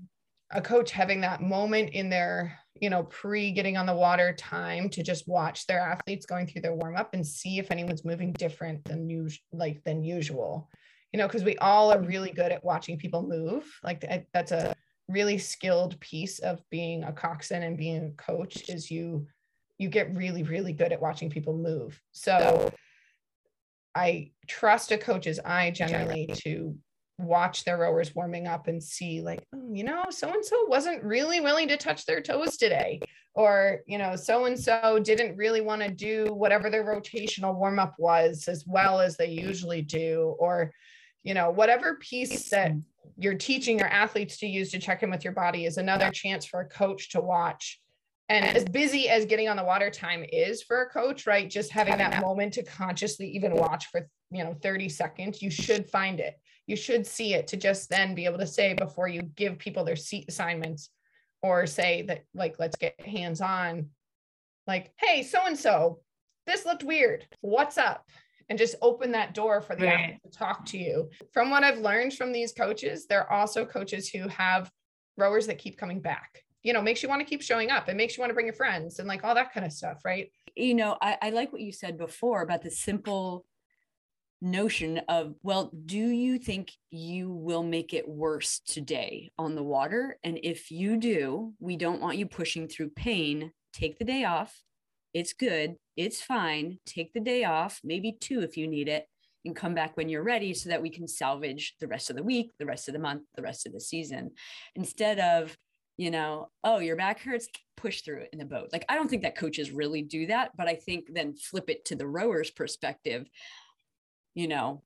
A 0.51 0.61
coach 0.61 0.91
having 0.91 1.21
that 1.21 1.41
moment 1.41 1.91
in 1.91 2.09
their, 2.09 2.59
you 2.81 2.89
know, 2.89 3.03
pre 3.03 3.51
getting 3.51 3.77
on 3.77 3.85
the 3.85 3.93
water 3.93 4.33
time 4.33 4.89
to 4.89 5.03
just 5.03 5.27
watch 5.27 5.67
their 5.67 5.79
athletes 5.79 6.25
going 6.25 6.47
through 6.47 6.61
their 6.61 6.73
warm 6.73 6.95
up 6.95 7.13
and 7.13 7.25
see 7.25 7.59
if 7.59 7.71
anyone's 7.71 8.05
moving 8.05 8.33
different 8.33 8.83
than 8.85 9.09
usual, 9.09 9.43
like 9.51 9.83
than 9.83 10.03
usual, 10.03 10.69
you 11.11 11.17
know, 11.17 11.27
because 11.27 11.43
we 11.43 11.57
all 11.57 11.91
are 11.91 12.01
really 12.01 12.29
mm-hmm. 12.29 12.41
good 12.41 12.51
at 12.51 12.63
watching 12.63 12.97
people 12.97 13.23
move. 13.23 13.65
Like 13.83 14.27
that's 14.33 14.51
a 14.51 14.75
really 15.07 15.37
skilled 15.37 15.99
piece 15.99 16.39
of 16.39 16.61
being 16.69 17.03
a 17.03 17.11
coxswain 17.11 17.63
and 17.63 17.77
being 17.77 18.05
a 18.05 18.21
coach 18.21 18.69
is 18.69 18.91
you 18.91 19.27
you 19.77 19.89
get 19.89 20.15
really, 20.15 20.43
really 20.43 20.73
good 20.73 20.91
at 20.91 21.01
watching 21.01 21.29
people 21.29 21.55
move. 21.55 21.99
So 22.11 22.71
I 23.95 24.31
trust 24.47 24.91
a 24.91 24.97
coach's 24.97 25.39
eye 25.39 25.71
generally 25.71 26.29
to 26.43 26.75
watch 27.19 27.65
their 27.65 27.77
rowers 27.77 28.15
warming 28.15 28.47
up 28.47 28.67
and 28.67 28.81
see 28.81 29.21
like 29.21 29.45
oh, 29.53 29.69
you 29.73 29.83
know 29.83 30.05
so 30.09 30.31
and 30.31 30.43
so 30.43 30.65
wasn't 30.65 31.03
really 31.03 31.41
willing 31.41 31.67
to 31.67 31.75
touch 31.75 32.05
their 32.05 32.21
toes 32.21 32.55
today 32.55 32.99
or 33.35 33.81
you 33.85 33.97
know 33.97 34.15
so 34.15 34.45
and 34.45 34.57
so 34.57 34.99
didn't 35.03 35.35
really 35.35 35.61
want 35.61 35.81
to 35.81 35.89
do 35.89 36.33
whatever 36.33 36.69
their 36.69 36.85
rotational 36.85 37.55
warm 37.55 37.77
up 37.77 37.93
was 37.99 38.47
as 38.47 38.63
well 38.65 39.01
as 39.01 39.17
they 39.17 39.29
usually 39.29 39.81
do 39.81 40.35
or 40.39 40.71
you 41.23 41.33
know 41.33 41.49
whatever 41.49 41.95
piece 41.95 42.49
that 42.49 42.71
mm. 42.71 42.81
you're 43.17 43.35
teaching 43.35 43.77
your 43.77 43.89
athletes 43.89 44.37
to 44.37 44.47
use 44.47 44.71
to 44.71 44.79
check 44.79 45.03
in 45.03 45.11
with 45.11 45.23
your 45.23 45.33
body 45.33 45.65
is 45.65 45.77
another 45.77 46.09
chance 46.11 46.45
for 46.45 46.61
a 46.61 46.69
coach 46.69 47.09
to 47.09 47.19
watch 47.19 47.81
and 48.29 48.45
as 48.45 48.63
busy 48.63 49.09
as 49.09 49.25
getting 49.25 49.49
on 49.49 49.57
the 49.57 49.63
water 49.63 49.89
time 49.89 50.23
is 50.31 50.61
for 50.61 50.83
a 50.83 50.89
coach, 50.89 51.25
right? 51.25 51.49
Just 51.49 51.71
having 51.71 51.97
that 51.97 52.21
moment 52.21 52.53
to 52.53 52.63
consciously 52.63 53.27
even 53.29 53.55
watch 53.55 53.87
for, 53.87 54.07
you 54.29 54.43
know, 54.43 54.55
30 54.61 54.87
seconds, 54.87 55.41
you 55.41 55.49
should 55.49 55.89
find 55.89 56.19
it. 56.19 56.35
You 56.69 56.75
should 56.75 57.07
see 57.07 57.33
it 57.33 57.47
to 57.47 57.57
just 57.57 57.89
then 57.89 58.13
be 58.13 58.25
able 58.25 58.37
to 58.37 58.45
say 58.45 58.75
before 58.75 59.07
you 59.07 59.23
give 59.23 59.57
people 59.57 59.83
their 59.83 59.95
seat 59.95 60.25
assignments 60.27 60.91
or 61.41 61.65
say 61.65 62.03
that, 62.03 62.25
like, 62.35 62.57
let's 62.59 62.75
get 62.75 62.99
hands 63.01 63.41
on, 63.41 63.87
like, 64.67 64.91
hey, 64.97 65.23
so 65.23 65.39
and 65.47 65.57
so, 65.57 66.01
this 66.45 66.67
looked 66.67 66.83
weird. 66.83 67.25
What's 67.41 67.79
up? 67.79 68.05
And 68.49 68.59
just 68.59 68.75
open 68.83 69.11
that 69.13 69.33
door 69.33 69.61
for 69.61 69.75
the 69.75 69.87
right. 69.87 70.19
to 70.23 70.29
talk 70.29 70.63
to 70.67 70.77
you. 70.77 71.09
From 71.33 71.49
what 71.49 71.63
I've 71.63 71.79
learned 71.79 72.13
from 72.13 72.31
these 72.31 72.53
coaches, 72.53 73.07
they're 73.07 73.31
also 73.31 73.65
coaches 73.65 74.07
who 74.07 74.27
have 74.27 74.69
rowers 75.17 75.47
that 75.47 75.57
keep 75.57 75.75
coming 75.75 76.01
back 76.01 76.43
you 76.63 76.73
know 76.73 76.81
makes 76.81 77.01
you 77.01 77.09
want 77.09 77.21
to 77.21 77.25
keep 77.25 77.41
showing 77.41 77.71
up 77.71 77.87
it 77.89 77.95
makes 77.95 78.17
you 78.17 78.21
want 78.21 78.29
to 78.29 78.33
bring 78.33 78.45
your 78.45 78.53
friends 78.53 78.99
and 78.99 79.07
like 79.07 79.23
all 79.23 79.35
that 79.35 79.53
kind 79.53 79.65
of 79.65 79.71
stuff 79.71 80.03
right 80.03 80.31
you 80.55 80.73
know 80.73 80.97
I, 81.01 81.17
I 81.21 81.29
like 81.29 81.51
what 81.51 81.61
you 81.61 81.71
said 81.71 81.97
before 81.97 82.41
about 82.41 82.61
the 82.61 82.71
simple 82.71 83.45
notion 84.41 85.01
of 85.09 85.35
well 85.43 85.69
do 85.85 85.97
you 85.97 86.37
think 86.37 86.71
you 86.91 87.29
will 87.29 87.63
make 87.63 87.93
it 87.93 88.07
worse 88.07 88.61
today 88.65 89.31
on 89.37 89.55
the 89.55 89.63
water? 89.63 90.17
And 90.23 90.39
if 90.43 90.71
you 90.71 90.97
do 90.97 91.53
we 91.59 91.75
don't 91.75 92.01
want 92.01 92.17
you 92.17 92.25
pushing 92.25 92.67
through 92.67 92.89
pain. 92.91 93.51
Take 93.73 93.99
the 93.99 94.05
day 94.05 94.23
off. 94.23 94.61
It's 95.13 95.33
good. 95.33 95.75
It's 95.97 96.21
fine. 96.21 96.79
Take 96.85 97.13
the 97.13 97.19
day 97.19 97.43
off 97.43 97.79
maybe 97.83 98.17
two 98.19 98.41
if 98.41 98.57
you 98.57 98.67
need 98.67 98.87
it 98.87 99.07
and 99.45 99.55
come 99.55 99.73
back 99.73 99.95
when 99.95 100.09
you're 100.09 100.23
ready 100.23 100.53
so 100.53 100.69
that 100.69 100.81
we 100.81 100.89
can 100.89 101.07
salvage 101.07 101.75
the 101.79 101.87
rest 101.87 102.09
of 102.09 102.15
the 102.15 102.23
week 102.23 102.51
the 102.59 102.65
rest 102.65 102.87
of 102.89 102.93
the 102.93 102.99
month 102.99 103.23
the 103.35 103.41
rest 103.41 103.67
of 103.67 103.73
the 103.73 103.81
season. 103.81 104.31
Instead 104.75 105.19
of 105.19 105.57
you 105.99 106.11
know, 106.11 106.49
oh, 106.63 106.79
your 106.79 106.95
back 106.95 107.19
hurts, 107.19 107.49
push 107.75 108.01
through 108.01 108.19
it 108.19 108.29
in 108.31 108.39
the 108.39 108.45
boat. 108.45 108.69
Like, 108.71 108.85
I 108.87 108.95
don't 108.95 109.09
think 109.09 109.23
that 109.23 109.37
coaches 109.37 109.71
really 109.71 110.01
do 110.01 110.27
that, 110.27 110.51
but 110.55 110.69
I 110.69 110.75
think 110.75 111.09
then 111.13 111.35
flip 111.35 111.69
it 111.69 111.83
to 111.85 111.95
the 111.95 112.07
rower's 112.07 112.49
perspective, 112.49 113.27
you 114.39 114.47
know, 114.47 114.83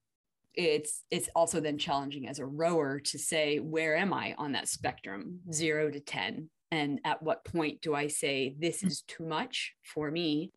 it's 0.56 1.04
it's 1.12 1.30
also 1.36 1.60
then 1.60 1.78
challenging 1.78 2.28
as 2.28 2.40
a 2.40 2.46
rower 2.46 3.00
to 3.00 3.18
say 3.18 3.58
where 3.58 3.96
am 3.96 4.14
i 4.14 4.36
on 4.38 4.52
that 4.52 4.68
spectrum 4.68 5.40
0 5.52 5.90
to 5.90 6.00
10 6.00 6.48
and 6.70 7.00
at 7.06 7.24
what 7.24 7.44
point 7.44 7.82
do 7.82 7.96
i 7.96 8.06
say 8.06 8.56
this 8.60 8.84
is 8.84 9.02
too 9.08 9.26
much 9.26 9.74
for 9.84 10.12
me 10.12 10.52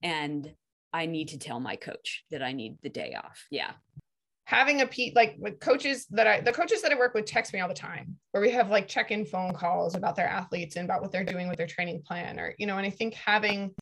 and 0.00 0.52
i 0.92 1.06
need 1.06 1.26
to 1.26 1.38
tell 1.38 1.58
my 1.58 1.74
coach 1.74 2.22
that 2.30 2.40
i 2.40 2.52
need 2.52 2.78
the 2.84 2.88
day 2.88 3.16
off? 3.20 3.44
Yeah. 3.50 3.72
Having 4.44 4.82
a 4.82 4.86
P 4.86 5.12
like 5.16 5.34
with 5.38 5.58
coaches 5.60 6.06
that 6.10 6.26
I 6.26 6.40
the 6.40 6.52
coaches 6.52 6.82
that 6.82 6.92
I 6.92 6.96
work 6.96 7.14
with 7.14 7.24
text 7.24 7.52
me 7.54 7.60
all 7.60 7.68
the 7.68 7.74
time 7.74 8.16
where 8.32 8.42
we 8.42 8.50
have 8.50 8.68
like 8.70 8.86
check-in 8.86 9.24
phone 9.24 9.54
calls 9.54 9.94
about 9.94 10.14
their 10.14 10.28
athletes 10.28 10.76
and 10.76 10.84
about 10.84 11.00
what 11.00 11.10
they're 11.10 11.24
doing 11.24 11.48
with 11.48 11.56
their 11.56 11.66
training 11.66 12.02
plan 12.06 12.38
or 12.38 12.54
you 12.58 12.66
know 12.66 12.76
and 12.76 12.86
I 12.86 12.90
think 12.90 13.14
having 13.14 13.74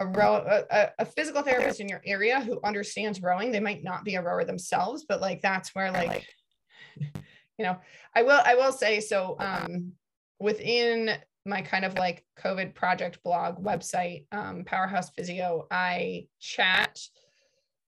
a 0.00 0.06
row 0.06 0.62
a, 0.70 0.90
a 0.98 1.04
physical 1.04 1.42
therapist 1.42 1.80
in 1.80 1.88
your 1.88 2.02
area 2.04 2.40
who 2.40 2.60
understands 2.64 3.22
rowing 3.22 3.52
they 3.52 3.60
might 3.60 3.84
not 3.84 4.04
be 4.04 4.16
a 4.16 4.22
rower 4.22 4.44
themselves 4.44 5.04
but 5.08 5.20
like 5.20 5.40
that's 5.42 5.74
where 5.74 5.92
like 5.92 6.26
you 6.98 7.64
know 7.64 7.76
I 8.14 8.22
will 8.22 8.40
I 8.44 8.54
will 8.54 8.72
say 8.72 9.00
so 9.00 9.36
um 9.38 9.92
within 10.38 11.12
my 11.46 11.62
kind 11.62 11.84
of 11.84 11.94
like 11.94 12.24
COVID 12.38 12.74
project 12.74 13.22
blog 13.22 13.64
website, 13.64 14.26
um, 14.30 14.62
Powerhouse 14.64 15.10
Physio, 15.10 15.66
I 15.70 16.26
chat 16.38 16.98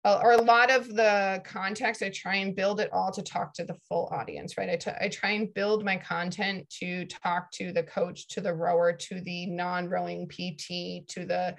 or 0.05 0.33
a 0.33 0.43
lot 0.43 0.71
of 0.71 0.89
the 0.89 1.41
context, 1.45 2.03
I 2.03 2.09
try 2.11 2.37
and 2.37 2.57
build 2.57 2.81
it 2.81 2.93
all 2.93 3.13
to 3.13 3.23
talk 3.23 3.55
to 3.55 3.65
the 3.65 3.77
full 3.89 4.09
audience, 4.11 4.59
right? 4.59 4.69
I, 4.69 4.77
t- 4.77 4.91
I 5.01 5.09
try 5.09 5.31
and 5.31 5.55
build 5.55 5.85
my 5.85 5.97
content 5.97 6.69
to 6.81 7.05
talk 7.07 7.53
to 7.53 7.73
the 7.73 7.85
coach, 7.85 8.27
to 8.29 8.41
the 8.41 8.53
rower, 8.53 8.93
to 8.93 9.21
the 9.21 9.47
non 9.47 9.89
rowing 9.89 10.27
PT, 10.27 11.07
to 11.09 11.25
the 11.25 11.55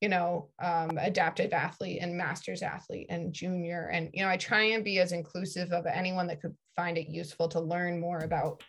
you 0.00 0.08
know 0.08 0.48
um, 0.62 0.96
adaptive 0.98 1.52
athlete 1.52 1.98
and 2.00 2.16
masters 2.16 2.62
athlete 2.62 3.06
and 3.10 3.32
junior 3.32 3.90
and 3.92 4.10
you 4.12 4.22
know 4.22 4.28
i 4.28 4.36
try 4.36 4.62
and 4.62 4.84
be 4.84 4.98
as 4.98 5.12
inclusive 5.12 5.72
of 5.72 5.86
anyone 5.86 6.26
that 6.26 6.40
could 6.40 6.54
find 6.76 6.96
it 6.96 7.08
useful 7.08 7.48
to 7.48 7.60
learn 7.60 7.98
more 7.98 8.18
about 8.20 8.62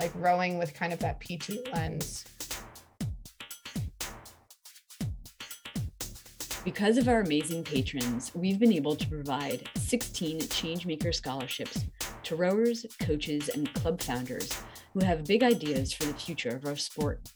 like 0.00 0.12
rowing 0.14 0.58
with 0.58 0.72
kind 0.74 0.92
of 0.92 0.98
that 1.00 1.18
pt 1.20 1.50
lens 1.72 2.24
Because 6.64 6.98
of 6.98 7.08
our 7.08 7.20
amazing 7.20 7.64
patrons, 7.64 8.30
we've 8.34 8.58
been 8.58 8.74
able 8.74 8.94
to 8.94 9.08
provide 9.08 9.66
16 9.76 10.40
Changemaker 10.40 11.14
scholarships 11.14 11.86
to 12.24 12.36
rowers, 12.36 12.84
coaches, 13.00 13.48
and 13.48 13.72
club 13.72 14.02
founders 14.02 14.52
who 14.92 15.00
have 15.02 15.24
big 15.24 15.42
ideas 15.42 15.94
for 15.94 16.04
the 16.04 16.12
future 16.12 16.50
of 16.50 16.66
our 16.66 16.76
sport. 16.76 17.32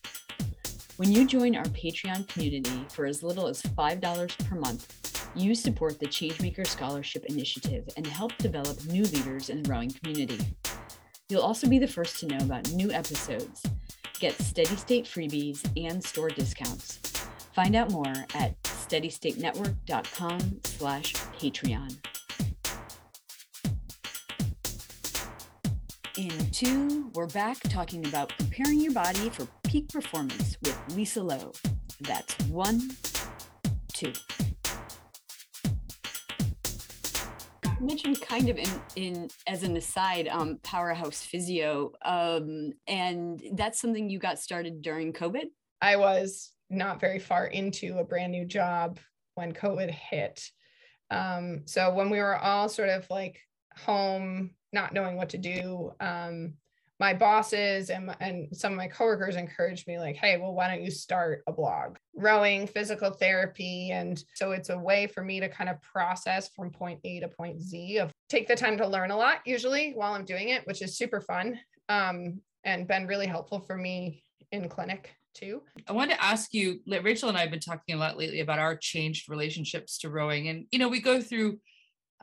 When 0.99 1.11
you 1.11 1.27
join 1.27 1.57
our 1.57 1.65
Patreon 1.65 2.29
community 2.29 2.85
for 2.91 3.07
as 3.07 3.23
little 3.23 3.47
as 3.47 3.63
$5 3.63 4.49
per 4.49 4.57
month, 4.57 5.31
you 5.35 5.55
support 5.55 5.99
the 5.99 6.07
Changemaker 6.07 6.67
Scholarship 6.67 7.25
Initiative 7.25 7.89
and 7.97 8.07
help 8.07 8.37
develop 8.37 8.85
new 8.85 9.05
leaders 9.05 9.49
in 9.49 9.63
the 9.63 9.71
rowing 9.71 9.91
community. 9.91 10.39
You'll 11.31 11.41
also 11.41 11.67
be 11.67 11.79
the 11.79 11.89
first 11.89 12.21
to 12.21 12.27
know 12.27 12.37
about 12.37 12.71
new 12.73 12.93
episodes, 12.93 13.63
get 14.21 14.39
steady 14.39 14.77
state 14.77 15.07
freebies, 15.07 15.67
and 15.83 16.05
store 16.05 16.29
discounts. 16.29 16.99
Find 17.55 17.75
out 17.75 17.91
more 17.91 18.13
at 18.35 18.63
steadystatenetwork.com 18.63 20.61
slash 20.65 21.15
Patreon. 21.15 22.12
Two, 26.65 27.11
we're 27.15 27.27
back 27.27 27.59
talking 27.65 28.07
about 28.07 28.33
preparing 28.39 28.81
your 28.81 28.93
body 28.93 29.29
for 29.31 29.49
peak 29.65 29.89
performance 29.89 30.57
with 30.63 30.79
Lisa 30.95 31.21
Lowe. 31.21 31.51
That's 32.03 32.35
one, 32.47 32.93
two. 33.93 34.13
I 37.65 37.77
mentioned 37.81 38.21
kind 38.21 38.49
of 38.49 38.59
in, 38.59 38.69
in 38.95 39.29
as 39.49 39.65
an 39.65 39.77
aside, 39.77 40.29
um, 40.29 40.61
powerhouse 40.63 41.25
physio, 41.25 41.91
um, 42.05 42.71
and 42.87 43.43
that's 43.55 43.81
something 43.81 44.09
you 44.09 44.21
got 44.21 44.39
started 44.39 44.83
during 44.83 45.13
COVID. 45.13 45.47
I 45.81 45.97
was 45.97 46.53
not 46.71 47.01
very 47.01 47.19
far 47.19 47.49
into 47.49 47.99
a 47.99 48.05
brand 48.05 48.31
new 48.31 48.45
job 48.45 49.01
when 49.35 49.53
COVID 49.53 49.91
hit. 49.91 50.41
Um, 51.11 51.63
so 51.65 51.93
when 51.93 52.09
we 52.09 52.19
were 52.19 52.37
all 52.37 52.69
sort 52.69 52.89
of 52.89 53.11
like 53.11 53.41
home, 53.77 54.53
not 54.73 54.93
knowing 54.95 55.17
what 55.17 55.31
to 55.31 55.39
do, 55.39 55.93
um, 56.01 56.55
my 57.01 57.13
bosses 57.13 57.91
and, 57.91 58.15
and 58.21 58.57
some 58.57 58.71
of 58.73 58.79
my 58.79 58.87
coworkers 58.87 59.35
encouraged 59.35 59.89
me 59.89 59.99
like, 59.99 60.15
hey, 60.15 60.37
well, 60.39 60.55
why 60.55 60.69
don't 60.69 60.85
you 60.85 60.91
start 60.91 61.43
a 61.49 61.53
blog? 61.53 61.97
Rowing, 62.15 62.69
physical 62.69 63.11
therapy. 63.11 63.91
And 63.91 64.23
so 64.35 64.53
it's 64.53 64.71
a 64.71 64.79
way 64.79 65.09
for 65.09 65.25
me 65.25 65.41
to 65.41 65.49
kind 65.49 65.69
of 65.69 65.83
process 65.83 66.51
from 66.55 66.71
point 66.71 67.01
A 67.03 67.19
to 67.19 67.27
point 67.27 67.61
Z 67.61 67.99
of 67.99 68.13
take 68.29 68.47
the 68.47 68.55
time 68.55 68.77
to 68.79 68.87
learn 68.87 69.11
a 69.11 69.17
lot 69.17 69.39
usually 69.45 69.93
while 69.95 70.13
I'm 70.13 70.25
doing 70.25 70.51
it, 70.51 70.65
which 70.67 70.81
is 70.81 70.97
super 70.97 71.21
fun 71.21 71.59
um, 71.89 72.41
and 72.63 72.87
been 72.87 73.09
really 73.09 73.27
helpful 73.27 73.59
for 73.59 73.77
me 73.77 74.23
in 74.53 74.69
clinic 74.69 75.11
too. 75.35 75.63
I 75.89 75.93
wanted 75.93 76.15
to 76.15 76.25
ask 76.25 76.55
you, 76.55 76.83
Rachel 76.87 77.31
and 77.31 77.39
I 77.39 77.41
have 77.41 77.51
been 77.51 77.59
talking 77.59 77.97
a 77.97 77.99
lot 77.99 78.17
lately 78.17 78.41
about 78.41 78.61
our 78.61 78.77
changed 78.77 79.29
relationships 79.29 79.99
to 79.99 80.09
rowing. 80.09 80.49
And, 80.49 80.67
you 80.71 80.79
know, 80.79 80.89
we 80.89 81.01
go 81.01 81.21
through, 81.21 81.59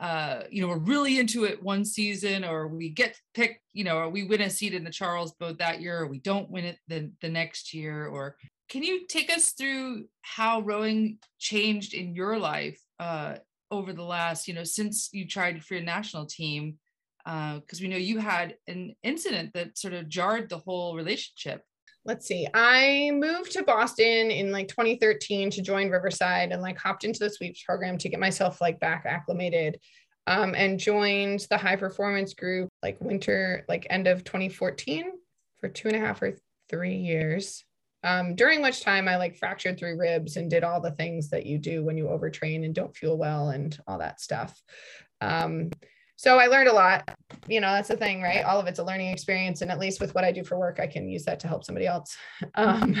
uh, 0.00 0.44
you 0.50 0.62
know, 0.62 0.68
we're 0.68 0.78
really 0.78 1.18
into 1.18 1.44
it 1.44 1.62
one 1.62 1.84
season, 1.84 2.42
or 2.42 2.68
we 2.68 2.88
get 2.88 3.14
picked, 3.34 3.60
you 3.74 3.84
know, 3.84 3.98
or 3.98 4.08
we 4.08 4.24
win 4.24 4.40
a 4.40 4.48
seat 4.48 4.72
in 4.72 4.82
the 4.82 4.90
Charles 4.90 5.32
boat 5.32 5.58
that 5.58 5.82
year, 5.82 6.00
or 6.00 6.06
we 6.06 6.18
don't 6.20 6.50
win 6.50 6.64
it 6.64 6.78
the, 6.88 7.10
the 7.20 7.28
next 7.28 7.74
year. 7.74 8.06
Or 8.06 8.36
can 8.70 8.82
you 8.82 9.06
take 9.06 9.30
us 9.30 9.52
through 9.52 10.06
how 10.22 10.60
rowing 10.60 11.18
changed 11.38 11.92
in 11.92 12.14
your 12.14 12.38
life 12.38 12.80
uh, 12.98 13.34
over 13.70 13.92
the 13.92 14.02
last, 14.02 14.48
you 14.48 14.54
know, 14.54 14.64
since 14.64 15.10
you 15.12 15.28
tried 15.28 15.62
for 15.62 15.74
your 15.74 15.82
national 15.82 16.24
team? 16.24 16.78
Because 17.22 17.80
uh, 17.80 17.82
we 17.82 17.88
know 17.88 17.98
you 17.98 18.18
had 18.18 18.56
an 18.68 18.94
incident 19.02 19.52
that 19.52 19.76
sort 19.76 19.92
of 19.92 20.08
jarred 20.08 20.48
the 20.48 20.58
whole 20.58 20.96
relationship 20.96 21.62
let's 22.04 22.26
see 22.26 22.46
i 22.54 23.10
moved 23.12 23.52
to 23.52 23.62
boston 23.62 24.30
in 24.30 24.50
like 24.50 24.68
2013 24.68 25.50
to 25.50 25.62
join 25.62 25.90
riverside 25.90 26.50
and 26.50 26.62
like 26.62 26.78
hopped 26.78 27.04
into 27.04 27.20
the 27.20 27.30
sweeps 27.30 27.62
program 27.62 27.98
to 27.98 28.08
get 28.08 28.18
myself 28.18 28.60
like 28.60 28.80
back 28.80 29.04
acclimated 29.06 29.78
um, 30.26 30.54
and 30.54 30.78
joined 30.78 31.46
the 31.50 31.56
high 31.56 31.76
performance 31.76 32.34
group 32.34 32.68
like 32.82 33.00
winter 33.00 33.64
like 33.68 33.86
end 33.90 34.06
of 34.06 34.24
2014 34.24 35.10
for 35.60 35.68
two 35.68 35.88
and 35.88 35.96
a 35.96 36.00
half 36.00 36.22
or 36.22 36.36
three 36.68 36.96
years. 36.96 37.64
Um, 38.02 38.34
during 38.34 38.62
which 38.62 38.82
time 38.82 39.08
i 39.08 39.16
like 39.16 39.36
fractured 39.36 39.78
three 39.78 39.92
ribs 39.92 40.38
and 40.38 40.48
did 40.48 40.64
all 40.64 40.80
the 40.80 40.92
things 40.92 41.28
that 41.30 41.44
you 41.44 41.58
do 41.58 41.84
when 41.84 41.98
you 41.98 42.06
overtrain 42.06 42.64
and 42.64 42.74
don't 42.74 42.96
feel 42.96 43.18
well 43.18 43.50
and 43.50 43.78
all 43.86 43.98
that 43.98 44.20
stuff. 44.20 44.58
Um, 45.20 45.70
so 46.20 46.38
I 46.38 46.48
learned 46.48 46.68
a 46.68 46.74
lot. 46.74 47.16
You 47.48 47.62
know, 47.62 47.72
that's 47.72 47.88
the 47.88 47.96
thing, 47.96 48.20
right? 48.20 48.44
All 48.44 48.60
of 48.60 48.66
it's 48.66 48.78
a 48.78 48.84
learning 48.84 49.08
experience. 49.08 49.62
And 49.62 49.70
at 49.70 49.78
least 49.78 50.02
with 50.02 50.14
what 50.14 50.22
I 50.22 50.32
do 50.32 50.44
for 50.44 50.58
work, 50.58 50.78
I 50.78 50.86
can 50.86 51.08
use 51.08 51.24
that 51.24 51.40
to 51.40 51.48
help 51.48 51.64
somebody 51.64 51.86
else. 51.86 52.14
Um, 52.56 52.94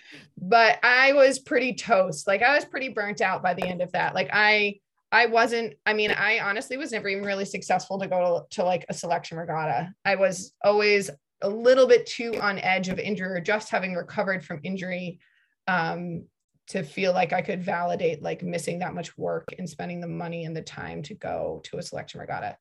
but 0.40 0.78
I 0.84 1.12
was 1.12 1.40
pretty 1.40 1.74
toast. 1.74 2.28
Like 2.28 2.42
I 2.42 2.54
was 2.54 2.64
pretty 2.64 2.90
burnt 2.90 3.22
out 3.22 3.42
by 3.42 3.54
the 3.54 3.66
end 3.66 3.82
of 3.82 3.90
that. 3.90 4.14
Like 4.14 4.30
I, 4.32 4.78
I 5.10 5.26
wasn't, 5.26 5.74
I 5.84 5.94
mean, 5.94 6.12
I 6.12 6.38
honestly 6.38 6.76
was 6.76 6.92
never 6.92 7.08
even 7.08 7.24
really 7.24 7.44
successful 7.44 7.98
to 7.98 8.06
go 8.06 8.46
to, 8.48 8.56
to 8.58 8.64
like 8.64 8.86
a 8.88 8.94
selection 8.94 9.36
regatta. 9.36 9.92
I 10.04 10.14
was 10.14 10.52
always 10.62 11.10
a 11.42 11.48
little 11.48 11.88
bit 11.88 12.06
too 12.06 12.38
on 12.40 12.60
edge 12.60 12.88
of 12.88 13.00
injury 13.00 13.36
or 13.36 13.40
just 13.40 13.68
having 13.70 13.94
recovered 13.94 14.44
from 14.44 14.60
injury 14.62 15.18
um, 15.66 16.24
to 16.70 16.84
feel 16.84 17.12
like 17.12 17.32
I 17.32 17.42
could 17.42 17.62
validate 17.62 18.22
like 18.22 18.42
missing 18.42 18.78
that 18.78 18.94
much 18.94 19.18
work 19.18 19.48
and 19.58 19.68
spending 19.68 20.00
the 20.00 20.06
money 20.06 20.44
and 20.44 20.56
the 20.56 20.62
time 20.62 21.02
to 21.02 21.14
go 21.14 21.60
to 21.64 21.78
a 21.78 21.82
selection 21.82 22.20
regatta. 22.20 22.56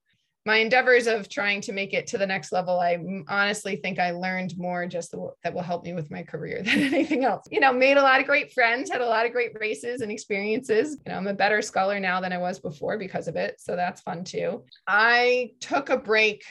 My 0.48 0.58
endeavors 0.58 1.06
of 1.06 1.30
trying 1.30 1.62
to 1.62 1.74
make 1.74 1.94
it 1.94 2.08
to 2.08 2.18
the 2.18 2.26
next 2.26 2.52
level, 2.52 2.80
I 2.80 2.98
honestly 3.28 3.76
think 3.76 4.00
I 4.00 4.12
learned 4.12 4.58
more 4.58 4.88
just 4.88 5.14
that 5.44 5.54
will 5.54 5.62
help 5.62 5.84
me 5.84 5.94
with 5.94 6.10
my 6.10 6.24
career 6.24 6.62
than 6.66 6.80
anything 6.80 7.24
else. 7.24 7.46
You 7.52 7.60
know, 7.60 7.72
made 7.72 7.98
a 7.98 8.02
lot 8.02 8.20
of 8.20 8.26
great 8.26 8.52
friends, 8.52 8.90
had 8.90 9.02
a 9.02 9.06
lot 9.06 9.28
of 9.28 9.32
great 9.32 9.52
races 9.60 10.02
and 10.02 10.12
experiences. 10.12 10.98
You 11.06 11.12
know, 11.12 11.18
I'm 11.18 11.28
a 11.28 11.34
better 11.34 11.62
sculler 11.62 12.00
now 12.00 12.20
than 12.20 12.34
I 12.34 12.40
was 12.40 12.60
before 12.60 12.98
because 12.98 13.28
of 13.28 13.36
it. 13.36 13.62
So 13.62 13.76
that's 13.76 14.02
fun 14.02 14.24
too. 14.24 14.64
I 14.88 15.52
took 15.60 15.90
a 15.90 15.98
break 15.98 16.44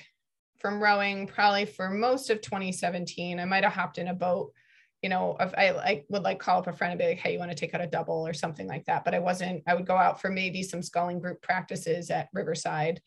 from 0.61 0.81
rowing 0.81 1.27
probably 1.27 1.65
for 1.65 1.91
most 1.91 2.31
of 2.31 2.41
2017. 2.41 3.41
I 3.41 3.45
might 3.47 3.65
have 3.65 3.73
hopped 3.73 3.99
in 3.99 4.09
a 4.09 4.15
boat 4.15 4.53
you 5.03 5.09
know, 5.09 5.37
if 5.39 5.55
I 5.57 5.71
like 5.71 6.07
would 6.09 6.23
like 6.23 6.41
call 6.41 6.59
up 6.59 6.67
a 6.67 6.73
friend 6.73 6.93
and 6.93 6.99
be 6.99 7.07
like, 7.07 7.19
hey, 7.19 7.33
you 7.33 7.39
want 7.39 7.51
to 7.51 7.57
take 7.57 7.75
out 7.75 7.81
a 7.81 7.87
double 7.87 8.27
or 8.27 8.33
something 8.33 8.67
like 8.67 8.85
that. 8.87 9.05
But 9.05 9.15
I 9.15 9.21
wasn't, 9.21 9.63
I 9.67 9.75
would 9.75 9.87
go 9.87 9.97
out 9.97 10.21
for 10.21 10.29
maybe 10.29 10.63
some 10.63 10.83
sculling 10.83 11.21
group 11.21 11.41
practices 11.41 12.11
at 12.11 12.29
Riverside. 12.33 13.01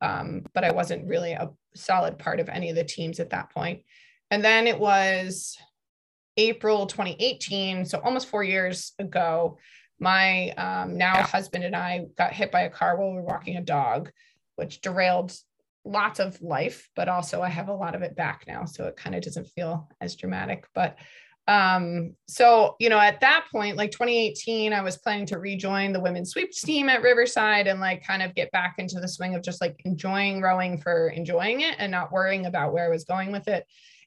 Um, 0.00 0.42
but 0.54 0.64
I 0.64 0.70
wasn't 0.70 1.08
really 1.08 1.32
a 1.32 1.50
solid 1.74 2.18
part 2.18 2.38
of 2.38 2.48
any 2.48 2.70
of 2.70 2.76
the 2.76 2.84
teams 2.84 3.18
at 3.18 3.30
that 3.30 3.50
point. 3.50 3.82
And 4.30 4.44
then 4.44 4.66
it 4.66 4.78
was 4.78 5.56
April 6.36 6.86
2018, 6.86 7.84
so 7.84 7.98
almost 7.98 8.28
four 8.28 8.44
years 8.44 8.92
ago, 8.98 9.58
my 9.98 10.50
um, 10.50 10.96
now 10.96 11.22
husband 11.22 11.64
and 11.64 11.74
I 11.74 12.06
got 12.16 12.32
hit 12.32 12.52
by 12.52 12.62
a 12.62 12.70
car 12.70 12.96
while 12.96 13.10
we 13.10 13.16
were 13.16 13.22
walking 13.22 13.56
a 13.56 13.62
dog, 13.62 14.10
which 14.56 14.80
derailed 14.80 15.34
lots 15.84 16.20
of 16.20 16.40
life, 16.40 16.88
but 16.94 17.08
also 17.08 17.42
I 17.42 17.48
have 17.48 17.68
a 17.68 17.74
lot 17.74 17.94
of 17.94 18.02
it 18.02 18.14
back 18.14 18.44
now. 18.46 18.66
So 18.66 18.84
it 18.86 18.96
kind 18.96 19.16
of 19.16 19.22
doesn't 19.22 19.48
feel 19.48 19.88
as 20.00 20.14
dramatic. 20.14 20.66
But 20.74 20.98
Um, 21.48 22.14
so, 22.28 22.76
you 22.78 22.90
know, 22.90 22.98
at 22.98 23.20
that 23.22 23.46
point, 23.50 23.78
like 23.78 23.90
2018, 23.90 24.74
I 24.74 24.82
was 24.82 24.98
planning 24.98 25.24
to 25.26 25.38
rejoin 25.38 25.94
the 25.94 26.00
women's 26.00 26.30
sweeps 26.32 26.60
team 26.60 26.90
at 26.90 27.02
Riverside 27.02 27.66
and 27.66 27.80
like 27.80 28.06
kind 28.06 28.22
of 28.22 28.34
get 28.34 28.52
back 28.52 28.74
into 28.76 29.00
the 29.00 29.08
swing 29.08 29.34
of 29.34 29.42
just 29.42 29.62
like 29.62 29.80
enjoying 29.86 30.42
rowing 30.42 30.76
for 30.76 31.08
enjoying 31.08 31.62
it 31.62 31.76
and 31.78 31.90
not 31.90 32.12
worrying 32.12 32.44
about 32.44 32.74
where 32.74 32.84
I 32.84 32.90
was 32.90 33.04
going 33.04 33.32
with 33.32 33.48
it. 33.48 33.64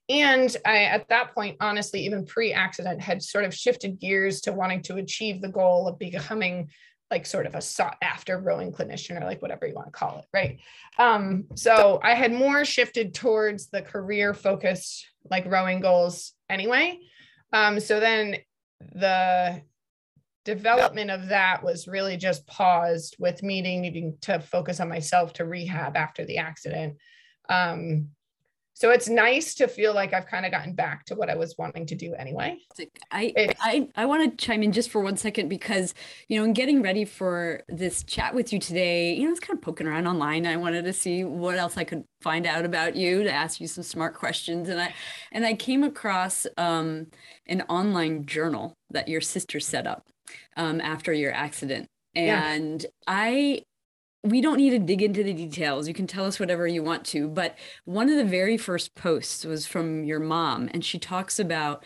And 0.08 0.56
I, 0.65 0.84
at 0.84 1.10
that 1.10 1.34
point, 1.34 1.58
honestly, 1.60 2.06
even 2.06 2.27
pre 2.27 2.54
accident, 2.54 3.01
had 3.01 3.23
sort 3.23 3.45
of 3.45 3.56
shifted 3.56 3.99
gears 3.99 4.41
to 4.41 4.54
wanting 4.54 4.84
to 4.84 4.97
achieve 4.97 5.41
the 5.41 5.49
goal 5.49 5.88
of 5.88 5.97
becoming 5.97 6.69
like 7.10 7.25
sort 7.25 7.47
of 7.47 7.56
a 7.56 7.62
sought 7.62 7.97
after 8.04 8.38
rowing 8.38 8.71
clinician 8.71 9.19
or 9.19 9.25
like 9.25 9.41
whatever 9.41 9.65
you 9.65 9.73
want 9.73 9.88
to 9.88 9.91
call 9.91 10.19
it. 10.19 10.25
Right. 10.32 10.60
Um, 10.99 11.45
so 11.56 11.99
I 12.04 12.13
had 12.13 12.32
more 12.32 12.65
shifted 12.65 13.15
towards 13.15 13.67
the 13.69 13.82
career 13.82 14.34
focused 14.36 15.08
like 15.30 15.45
rowing 15.45 15.82
goals 15.82 16.34
anyway. 16.49 16.99
Um, 17.54 17.80
so 17.80 18.00
then 18.00 18.38
the 18.94 19.62
development 20.46 21.12
of 21.12 21.28
that 21.28 21.64
was 21.64 21.88
really 21.88 22.18
just 22.18 22.48
paused 22.48 23.16
with 23.20 23.44
me 23.44 23.62
needing 23.62 24.18
to 24.22 24.40
focus 24.40 24.80
on 24.80 24.90
myself 24.90 25.34
to 25.34 25.46
rehab 25.46 25.96
after 25.96 26.26
the 26.26 26.38
accident. 26.38 26.98
Um, 27.50 28.10
so 28.74 28.90
it's 28.90 29.10
nice 29.10 29.54
to 29.56 29.68
feel 29.68 29.94
like 29.94 30.14
I've 30.14 30.28
kind 30.28 30.46
of 30.46 30.52
gotten 30.52 30.74
back 30.74 31.06
to 31.06 31.16
what 31.16 31.30
I 31.30 31.36
was 31.36 31.56
wanting 31.58 31.86
to 31.88 31.96
do 31.96 32.14
anyway. 32.16 32.58
I 33.12 33.34
I, 33.60 33.88
I 33.96 34.06
want 34.06 34.38
to 34.38 34.46
chime 34.46 34.64
in 34.64 34.72
just 34.72 34.90
for 34.90 35.02
one 35.02 35.18
second 35.18 35.50
because 35.50 35.94
you 36.30 36.40
know 36.40 36.46
in 36.46 36.54
getting 36.54 36.82
ready 36.82 37.06
for 37.06 37.62
this 37.68 38.04
chat 38.04 38.34
with 38.34 38.52
you 38.54 38.60
today, 38.60 39.14
you 39.14 39.24
know, 39.24 39.28
I 39.28 39.32
was 39.32 39.40
kind 39.40 39.58
of 39.58 39.62
poking 39.62 39.88
around 39.88 40.08
online. 40.08 40.48
I 40.48 40.58
wanted 40.58 40.86
to 40.86 40.94
see 40.94 41.24
what 41.24 41.58
else 41.58 41.78
I 41.78 41.84
could 41.84 42.04
find 42.22 42.48
out 42.48 42.66
about 42.66 42.96
you 42.96 43.24
to 43.24 43.32
ask 43.32 43.60
you 43.60 43.68
some 43.68 43.84
smart 43.84 44.16
questions, 44.16 44.70
and 44.70 44.82
I 44.82 44.94
and 45.32 45.46
I 45.46 45.54
came 45.54 45.84
across 45.84 46.48
um, 46.58 47.08
an 47.48 47.62
online 47.64 48.26
journal 48.26 48.74
that 48.90 49.08
your 49.08 49.22
sister 49.22 49.60
set 49.60 49.86
up 49.86 50.08
um, 50.56 50.80
after 50.82 51.14
your 51.14 51.34
accident, 51.34 51.88
and 52.16 52.82
yeah. 52.82 52.90
I 53.08 53.64
we 54.24 54.42
don't 54.42 54.58
need 54.58 54.72
to 54.72 54.80
dig 54.80 55.02
into 55.02 55.24
the 55.24 55.34
details. 55.34 55.88
You 55.88 55.94
can 55.94 56.08
tell 56.08 56.26
us 56.26 56.40
whatever 56.40 56.68
you 56.68 56.84
want 56.84 57.06
to. 57.06 57.28
But 57.28 57.58
one 57.86 58.10
of 58.10 58.18
the 58.18 58.26
very 58.26 58.58
first 58.58 58.94
posts 58.94 59.44
was 59.46 59.66
from 59.66 60.04
your 60.04 60.20
mom, 60.20 60.70
and 60.74 60.86
she 60.86 61.00
talks 61.00 61.40
about 61.40 61.84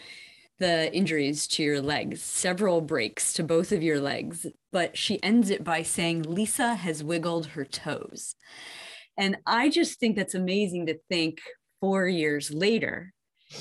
the 0.59 0.93
injuries 0.93 1.47
to 1.47 1.63
your 1.63 1.81
legs, 1.81 2.21
several 2.21 2.81
breaks 2.81 3.33
to 3.33 3.43
both 3.43 3.71
of 3.71 3.83
your 3.83 3.99
legs. 3.99 4.45
But 4.71 4.97
she 4.97 5.21
ends 5.23 5.49
it 5.49 5.63
by 5.63 5.83
saying, 5.83 6.23
Lisa 6.23 6.75
has 6.75 7.03
wiggled 7.03 7.47
her 7.47 7.65
toes. 7.65 8.35
And 9.17 9.37
I 9.45 9.69
just 9.69 9.99
think 9.99 10.15
that's 10.15 10.35
amazing 10.35 10.87
to 10.87 10.97
think 11.09 11.39
four 11.79 12.07
years 12.07 12.51
later, 12.51 13.13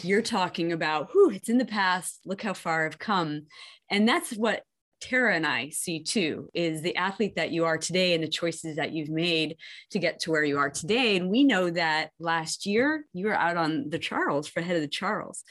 you're 0.03 0.23
talking 0.23 0.73
about, 0.73 1.11
whew, 1.13 1.31
it's 1.31 1.49
in 1.49 1.59
the 1.59 1.65
past. 1.65 2.21
Look 2.25 2.43
how 2.43 2.55
far 2.55 2.87
I've 2.87 2.99
come. 2.99 3.47
And 3.91 4.09
that's 4.09 4.33
what 4.33 4.63
Tara 5.05 5.37
and 5.37 5.47
I 5.47 5.69
see 5.69 6.03
too 6.03 6.49
is 6.55 6.81
the 6.81 6.97
athlete 6.97 7.37
that 7.37 7.51
you 7.51 7.67
are 7.67 7.77
today 7.77 8.14
and 8.14 8.25
the 8.25 8.29
choices 8.29 8.77
that 8.77 8.93
you've 8.93 9.11
made 9.11 9.57
to 9.90 9.99
get 9.99 10.19
to 10.21 10.31
where 10.31 10.45
you 10.45 10.57
are 10.59 10.71
today. 10.71 11.17
And 11.17 11.29
we 11.29 11.45
know 11.45 11.69
that 11.69 12.11
last 12.19 12.64
year 12.64 13.05
you 13.12 13.27
were 13.27 13.35
out 13.35 13.59
on 13.59 13.90
the 13.90 13.99
Charles 13.99 14.49
for 14.49 14.62
head 14.62 14.77
of 14.77 14.83
the 14.83 14.88
Charles. 14.88 15.45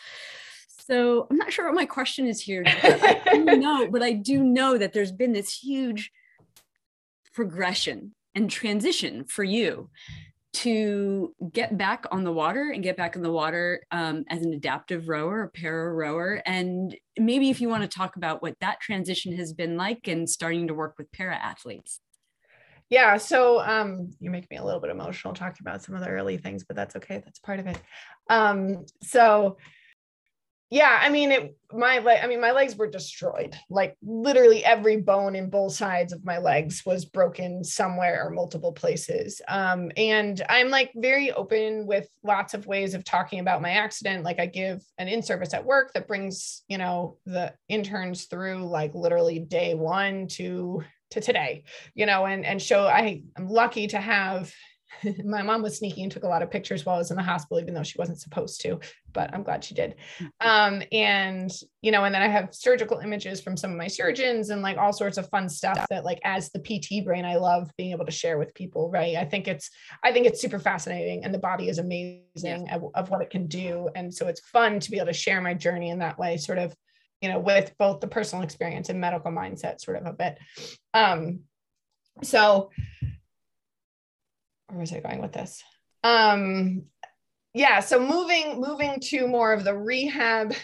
So 0.87 1.27
I'm 1.29 1.37
not 1.37 1.53
sure 1.53 1.65
what 1.65 1.75
my 1.75 1.85
question 1.85 2.25
is 2.25 2.41
here. 2.41 2.63
I 2.65 3.43
know, 3.57 3.87
but 3.91 4.01
I 4.01 4.13
do 4.13 4.43
know 4.43 4.75
that 4.75 4.91
there's 4.91 5.11
been 5.11 5.33
this 5.33 5.55
huge 5.55 6.11
progression 7.31 8.15
and 8.33 8.49
transition 8.49 9.23
for 9.23 9.43
you 9.43 9.91
to 10.53 11.33
get 11.51 11.77
back 11.77 12.05
on 12.11 12.23
the 12.23 12.31
water 12.31 12.71
and 12.73 12.83
get 12.83 12.95
back 12.95 13.15
in 13.15 13.23
the 13.23 13.31
water 13.31 13.81
um, 13.91 14.23
as 14.29 14.43
an 14.43 14.53
adaptive 14.53 15.09
rower, 15.09 15.43
a 15.43 15.49
para 15.49 15.91
rower. 15.91 16.41
And 16.45 16.95
maybe 17.17 17.49
if 17.49 17.59
you 17.59 17.69
want 17.69 17.81
to 17.83 17.97
talk 17.97 18.15
about 18.15 18.41
what 18.41 18.59
that 18.61 18.79
transition 18.79 19.35
has 19.37 19.51
been 19.51 19.77
like 19.77 20.07
and 20.07 20.29
starting 20.29 20.67
to 20.67 20.73
work 20.73 20.95
with 20.97 21.11
para 21.11 21.35
athletes. 21.35 21.99
Yeah, 22.89 23.17
so 23.17 23.61
um, 23.61 24.11
you 24.19 24.29
make 24.29 24.49
me 24.51 24.57
a 24.57 24.63
little 24.63 24.79
bit 24.79 24.91
emotional 24.91 25.33
talking 25.33 25.61
about 25.61 25.81
some 25.81 25.95
of 25.95 26.01
the 26.01 26.09
early 26.09 26.37
things, 26.37 26.63
but 26.63 26.75
that's 26.75 26.95
okay. 26.97 27.23
That's 27.25 27.39
part 27.39 27.59
of 27.59 27.65
it. 27.65 27.79
Um, 28.29 28.85
so 29.01 29.57
yeah 30.73 30.99
i 31.01 31.09
mean 31.09 31.31
it 31.31 31.55
my 31.71 31.99
leg 31.99 32.19
i 32.23 32.27
mean 32.27 32.41
my 32.41 32.51
legs 32.51 32.75
were 32.75 32.89
destroyed. 32.89 33.55
Like 33.69 33.95
literally 34.01 34.65
every 34.65 34.97
bone 34.97 35.35
in 35.35 35.49
both 35.49 35.73
sides 35.73 36.13
of 36.13 36.25
my 36.25 36.37
legs 36.37 36.83
was 36.85 37.05
broken 37.05 37.63
somewhere 37.63 38.25
or 38.25 38.31
multiple 38.31 38.71
places. 38.71 39.41
Um, 39.47 39.91
and 39.97 40.41
i'm 40.49 40.69
like 40.69 40.91
very 40.95 41.31
open 41.31 41.85
with 41.85 42.07
lots 42.23 42.53
of 42.53 42.65
ways 42.65 42.93
of 42.93 43.03
talking 43.03 43.39
about 43.39 43.61
my 43.61 43.71
accident. 43.71 44.23
Like 44.23 44.39
i 44.39 44.45
give 44.47 44.83
an 44.97 45.07
in-service 45.07 45.53
at 45.53 45.65
work 45.65 45.93
that 45.93 46.07
brings 46.07 46.63
you 46.67 46.77
know 46.79 47.17
the 47.25 47.53
interns 47.69 48.25
through 48.25 48.65
like 48.65 48.95
literally 48.95 49.39
day 49.39 49.75
one 49.75 50.27
to 50.27 50.83
to 51.11 51.21
today 51.21 51.63
you 51.93 52.07
know 52.07 52.25
and 52.25 52.43
and 52.43 52.59
show 52.59 52.87
i 52.87 53.21
i'm 53.37 53.47
lucky 53.47 53.85
to 53.85 53.99
have 53.99 54.51
my 55.25 55.41
mom 55.41 55.61
was 55.61 55.77
sneaky 55.77 56.03
and 56.03 56.11
took 56.11 56.23
a 56.23 56.27
lot 56.27 56.41
of 56.41 56.51
pictures 56.51 56.85
while 56.85 56.95
I 56.95 56.99
was 56.99 57.11
in 57.11 57.17
the 57.17 57.23
hospital, 57.23 57.59
even 57.59 57.73
though 57.73 57.83
she 57.83 57.97
wasn't 57.97 58.19
supposed 58.19 58.61
to, 58.61 58.79
but 59.11 59.33
I'm 59.33 59.43
glad 59.43 59.63
she 59.63 59.75
did. 59.75 59.95
Mm-hmm. 60.19 60.47
Um, 60.47 60.83
and, 60.91 61.51
you 61.81 61.91
know, 61.91 62.03
and 62.03 62.13
then 62.13 62.21
I 62.21 62.27
have 62.27 62.53
surgical 62.53 62.99
images 62.99 63.41
from 63.41 63.57
some 63.57 63.71
of 63.71 63.77
my 63.77 63.87
surgeons 63.87 64.49
and 64.49 64.61
like 64.61 64.77
all 64.77 64.93
sorts 64.93 65.17
of 65.17 65.29
fun 65.29 65.49
stuff 65.49 65.85
that 65.89 66.05
like 66.05 66.19
as 66.23 66.49
the 66.51 66.59
PT 66.59 67.05
brain, 67.05 67.25
I 67.25 67.35
love 67.35 67.71
being 67.77 67.91
able 67.91 68.05
to 68.05 68.11
share 68.11 68.37
with 68.37 68.53
people. 68.53 68.89
Right. 68.89 69.15
I 69.15 69.25
think 69.25 69.47
it's, 69.47 69.69
I 70.03 70.11
think 70.11 70.25
it's 70.25 70.41
super 70.41 70.59
fascinating 70.59 71.23
and 71.23 71.33
the 71.33 71.39
body 71.39 71.69
is 71.69 71.79
amazing 71.79 72.21
yeah. 72.35 72.75
of, 72.75 72.83
of 72.95 73.09
what 73.09 73.21
it 73.21 73.29
can 73.29 73.47
do. 73.47 73.89
And 73.95 74.13
so 74.13 74.27
it's 74.27 74.41
fun 74.41 74.79
to 74.79 74.91
be 74.91 74.97
able 74.97 75.07
to 75.07 75.13
share 75.13 75.41
my 75.41 75.53
journey 75.53 75.89
in 75.89 75.99
that 75.99 76.17
way, 76.19 76.37
sort 76.37 76.59
of, 76.59 76.73
you 77.21 77.29
know, 77.29 77.39
with 77.39 77.73
both 77.79 78.01
the 78.01 78.07
personal 78.07 78.43
experience 78.43 78.89
and 78.89 78.99
medical 78.99 79.31
mindset 79.31 79.79
sort 79.79 79.97
of 79.97 80.05
a 80.05 80.13
bit. 80.13 80.37
Um, 80.93 81.41
so 82.21 82.69
where 84.73 84.81
was 84.81 84.91
I 84.91 84.99
going 84.99 85.21
with 85.21 85.31
this? 85.33 85.63
Um, 86.03 86.85
yeah, 87.53 87.79
so 87.79 87.99
moving 87.99 88.59
moving 88.59 88.99
to 89.01 89.27
more 89.27 89.53
of 89.53 89.63
the 89.63 89.77
rehab, 89.77 90.55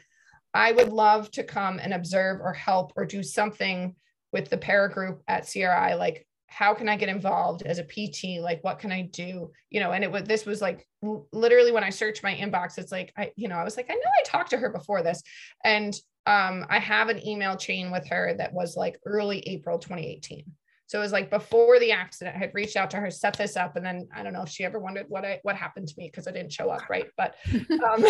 I 0.52 0.72
would 0.72 0.92
love 0.92 1.30
to 1.32 1.42
come 1.42 1.78
and 1.78 1.94
observe 1.94 2.40
or 2.40 2.52
help 2.52 2.92
or 2.96 3.06
do 3.06 3.22
something 3.22 3.94
with 4.32 4.50
the 4.50 4.58
para 4.58 4.92
group 4.92 5.22
at 5.26 5.50
CRI. 5.50 5.94
Like, 5.94 6.26
how 6.52 6.74
can 6.74 6.88
I 6.88 6.96
get 6.96 7.08
involved 7.08 7.62
as 7.62 7.78
a 7.78 7.84
PT? 7.84 8.40
Like, 8.40 8.62
what 8.62 8.78
can 8.78 8.92
I 8.92 9.02
do? 9.02 9.50
You 9.70 9.80
know, 9.80 9.92
and 9.92 10.04
it 10.04 10.12
was, 10.12 10.24
this 10.24 10.44
was 10.44 10.60
like 10.60 10.86
literally 11.32 11.72
when 11.72 11.82
I 11.82 11.90
searched 11.90 12.22
my 12.22 12.34
inbox, 12.34 12.78
it's 12.78 12.92
like, 12.92 13.12
I, 13.16 13.32
you 13.36 13.48
know, 13.48 13.56
I 13.56 13.64
was 13.64 13.76
like, 13.76 13.90
I 13.90 13.94
know 13.94 14.00
I 14.18 14.22
talked 14.24 14.50
to 14.50 14.58
her 14.58 14.68
before 14.68 15.02
this. 15.02 15.22
And 15.64 15.94
um, 16.26 16.66
I 16.68 16.78
have 16.78 17.08
an 17.08 17.26
email 17.26 17.56
chain 17.56 17.90
with 17.90 18.06
her 18.08 18.34
that 18.36 18.52
was 18.52 18.76
like 18.76 19.00
early 19.06 19.40
April 19.40 19.78
2018. 19.78 20.44
So 20.86 20.98
it 20.98 21.02
was 21.02 21.12
like 21.12 21.30
before 21.30 21.80
the 21.80 21.92
accident, 21.92 22.36
I 22.36 22.38
had 22.38 22.50
reached 22.52 22.76
out 22.76 22.90
to 22.90 22.98
her, 22.98 23.10
set 23.10 23.38
this 23.38 23.56
up, 23.56 23.76
and 23.76 23.84
then 23.84 24.08
I 24.14 24.22
don't 24.22 24.34
know 24.34 24.42
if 24.42 24.50
she 24.50 24.62
ever 24.62 24.78
wondered 24.78 25.06
what 25.08 25.24
I 25.24 25.40
what 25.42 25.56
happened 25.56 25.88
to 25.88 25.94
me 25.96 26.08
because 26.08 26.28
I 26.28 26.32
didn't 26.32 26.52
show 26.52 26.68
up, 26.68 26.90
right? 26.90 27.06
But 27.16 27.34
um, 27.88 28.04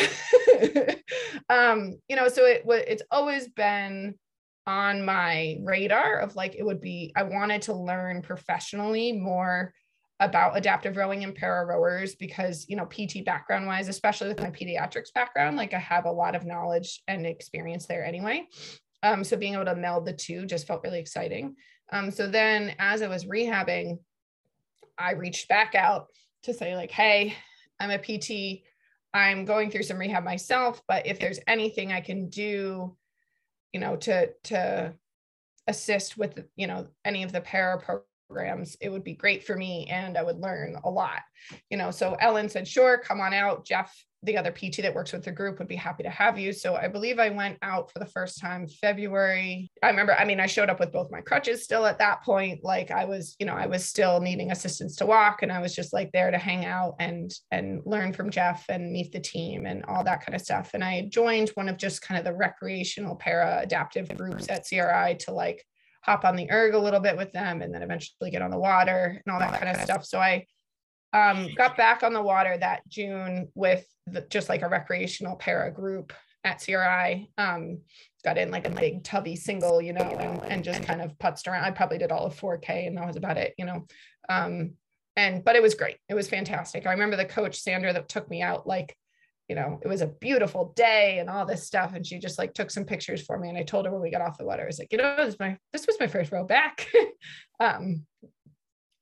um, 1.48 1.94
you 2.08 2.16
know, 2.16 2.26
so 2.26 2.44
it 2.44 2.64
it's 2.66 3.04
always 3.12 3.48
been 3.50 4.16
on 4.66 5.04
my 5.04 5.58
radar 5.62 6.18
of 6.18 6.36
like 6.36 6.54
it 6.54 6.64
would 6.64 6.80
be 6.80 7.12
I 7.16 7.24
wanted 7.24 7.62
to 7.62 7.74
learn 7.74 8.22
professionally 8.22 9.12
more 9.12 9.72
about 10.20 10.56
adaptive 10.56 10.96
rowing 10.96 11.24
and 11.24 11.34
para 11.34 11.66
rowers 11.66 12.14
because 12.14 12.64
you 12.68 12.76
know 12.76 12.86
PT 12.86 13.24
background 13.24 13.66
wise 13.66 13.88
especially 13.88 14.28
with 14.28 14.40
my 14.40 14.50
pediatrics 14.50 15.12
background 15.12 15.56
like 15.56 15.74
I 15.74 15.78
have 15.78 16.04
a 16.04 16.12
lot 16.12 16.36
of 16.36 16.46
knowledge 16.46 17.02
and 17.08 17.26
experience 17.26 17.86
there 17.86 18.04
anyway. 18.04 18.46
Um, 19.02 19.24
so 19.24 19.36
being 19.36 19.54
able 19.54 19.64
to 19.64 19.74
meld 19.74 20.06
the 20.06 20.12
two 20.12 20.46
just 20.46 20.68
felt 20.68 20.84
really 20.84 21.00
exciting. 21.00 21.56
Um, 21.90 22.12
so 22.12 22.28
then 22.28 22.76
as 22.78 23.02
I 23.02 23.08
was 23.08 23.24
rehabbing 23.24 23.98
I 24.96 25.12
reached 25.12 25.48
back 25.48 25.74
out 25.74 26.06
to 26.44 26.54
say 26.54 26.76
like 26.76 26.92
hey 26.92 27.34
I'm 27.80 27.90
a 27.90 27.98
PT 27.98 28.62
I'm 29.12 29.44
going 29.44 29.70
through 29.72 29.82
some 29.82 29.98
rehab 29.98 30.22
myself 30.22 30.80
but 30.86 31.04
if 31.04 31.18
there's 31.18 31.40
anything 31.48 31.92
I 31.92 32.00
can 32.00 32.28
do 32.28 32.96
you 33.72 33.80
know 33.80 33.96
to 33.96 34.32
to 34.44 34.94
assist 35.66 36.16
with 36.16 36.44
you 36.56 36.66
know 36.66 36.86
any 37.04 37.22
of 37.22 37.32
the 37.32 37.40
para 37.40 37.80
programs, 38.28 38.76
it 38.80 38.88
would 38.88 39.04
be 39.04 39.14
great 39.14 39.44
for 39.44 39.56
me 39.56 39.86
and 39.90 40.16
I 40.16 40.22
would 40.22 40.38
learn 40.38 40.76
a 40.84 40.90
lot. 40.90 41.20
You 41.70 41.76
know, 41.76 41.90
so 41.90 42.16
Ellen 42.18 42.48
said, 42.48 42.66
sure, 42.66 42.98
come 42.98 43.20
on 43.20 43.34
out. 43.34 43.64
Jeff 43.64 43.94
the 44.24 44.36
other 44.36 44.52
PT 44.52 44.82
that 44.82 44.94
works 44.94 45.12
with 45.12 45.24
the 45.24 45.32
group 45.32 45.58
would 45.58 45.66
be 45.66 45.74
happy 45.74 46.04
to 46.04 46.10
have 46.10 46.38
you. 46.38 46.52
So 46.52 46.76
I 46.76 46.86
believe 46.86 47.18
I 47.18 47.30
went 47.30 47.58
out 47.62 47.90
for 47.90 47.98
the 47.98 48.06
first 48.06 48.40
time 48.40 48.68
February. 48.68 49.70
I 49.82 49.88
remember, 49.88 50.14
I 50.14 50.24
mean, 50.24 50.38
I 50.38 50.46
showed 50.46 50.70
up 50.70 50.78
with 50.78 50.92
both 50.92 51.10
my 51.10 51.20
crutches 51.20 51.64
still 51.64 51.86
at 51.86 51.98
that 51.98 52.22
point. 52.22 52.60
Like 52.62 52.92
I 52.92 53.04
was, 53.04 53.34
you 53.40 53.46
know, 53.46 53.54
I 53.54 53.66
was 53.66 53.84
still 53.84 54.20
needing 54.20 54.52
assistance 54.52 54.94
to 54.96 55.06
walk 55.06 55.42
and 55.42 55.50
I 55.50 55.60
was 55.60 55.74
just 55.74 55.92
like 55.92 56.12
there 56.12 56.30
to 56.30 56.38
hang 56.38 56.64
out 56.64 56.94
and 57.00 57.32
and 57.50 57.82
learn 57.84 58.12
from 58.12 58.30
Jeff 58.30 58.64
and 58.68 58.92
meet 58.92 59.10
the 59.12 59.20
team 59.20 59.66
and 59.66 59.84
all 59.86 60.04
that 60.04 60.24
kind 60.24 60.36
of 60.36 60.42
stuff. 60.42 60.70
And 60.74 60.84
I 60.84 61.08
joined 61.10 61.50
one 61.50 61.68
of 61.68 61.76
just 61.76 62.02
kind 62.02 62.18
of 62.18 62.24
the 62.24 62.36
recreational 62.38 63.16
para 63.16 63.60
adaptive 63.62 64.16
groups 64.16 64.48
at 64.48 64.66
CRI 64.68 65.16
to 65.20 65.32
like 65.32 65.64
hop 66.04 66.24
on 66.24 66.36
the 66.36 66.50
erg 66.50 66.74
a 66.74 66.78
little 66.78 67.00
bit 67.00 67.16
with 67.16 67.32
them 67.32 67.62
and 67.62 67.74
then 67.74 67.82
eventually 67.82 68.30
get 68.30 68.42
on 68.42 68.50
the 68.50 68.58
water 68.58 69.20
and 69.24 69.32
all 69.32 69.40
that 69.40 69.58
kind 69.60 69.74
of 69.76 69.82
stuff. 69.82 70.04
So 70.04 70.20
I 70.20 70.46
um, 71.12 71.48
got 71.56 71.76
back 71.76 72.02
on 72.02 72.12
the 72.12 72.22
water 72.22 72.56
that 72.58 72.86
June 72.88 73.48
with 73.54 73.86
the, 74.06 74.22
just 74.30 74.48
like 74.48 74.62
a 74.62 74.68
recreational 74.68 75.36
para 75.36 75.70
group 75.70 76.12
at 76.44 76.62
CRI. 76.62 77.30
Um, 77.38 77.78
got 78.24 78.38
in 78.38 78.50
like 78.50 78.66
a 78.66 78.70
big 78.70 79.04
tubby 79.04 79.36
single, 79.36 79.82
you 79.82 79.92
know, 79.92 80.02
and, 80.02 80.42
and 80.44 80.64
just 80.64 80.82
kind 80.84 81.02
of 81.02 81.18
putzed 81.18 81.48
around. 81.48 81.64
I 81.64 81.70
probably 81.70 81.98
did 81.98 82.12
all 82.12 82.26
of 82.26 82.38
4K 82.38 82.86
and 82.86 82.96
that 82.96 83.06
was 83.06 83.16
about 83.16 83.36
it, 83.36 83.54
you 83.58 83.64
know. 83.64 83.86
Um, 84.28 84.72
and 85.16 85.44
but 85.44 85.56
it 85.56 85.62
was 85.62 85.74
great. 85.74 85.96
It 86.08 86.14
was 86.14 86.28
fantastic. 86.28 86.86
I 86.86 86.92
remember 86.92 87.16
the 87.16 87.24
coach 87.24 87.60
Sandra 87.60 87.92
that 87.92 88.08
took 88.08 88.30
me 88.30 88.42
out 88.42 88.66
like, 88.66 88.96
you 89.48 89.56
know, 89.56 89.80
it 89.82 89.88
was 89.88 90.00
a 90.00 90.06
beautiful 90.06 90.72
day 90.74 91.18
and 91.18 91.28
all 91.28 91.44
this 91.44 91.66
stuff. 91.66 91.94
And 91.94 92.06
she 92.06 92.18
just 92.18 92.38
like 92.38 92.54
took 92.54 92.70
some 92.70 92.84
pictures 92.84 93.20
for 93.20 93.38
me. 93.38 93.48
And 93.48 93.58
I 93.58 93.62
told 93.62 93.84
her 93.84 93.92
when 93.92 94.00
we 94.00 94.10
got 94.10 94.22
off 94.22 94.38
the 94.38 94.46
water, 94.46 94.62
I 94.62 94.66
was 94.66 94.78
like, 94.78 94.92
you 94.92 94.98
know, 94.98 95.14
this 95.16 95.26
was 95.26 95.38
my 95.38 95.58
this 95.72 95.86
was 95.86 95.96
my 96.00 96.06
first 96.06 96.32
row 96.32 96.44
back. 96.44 96.86
um, 97.60 98.06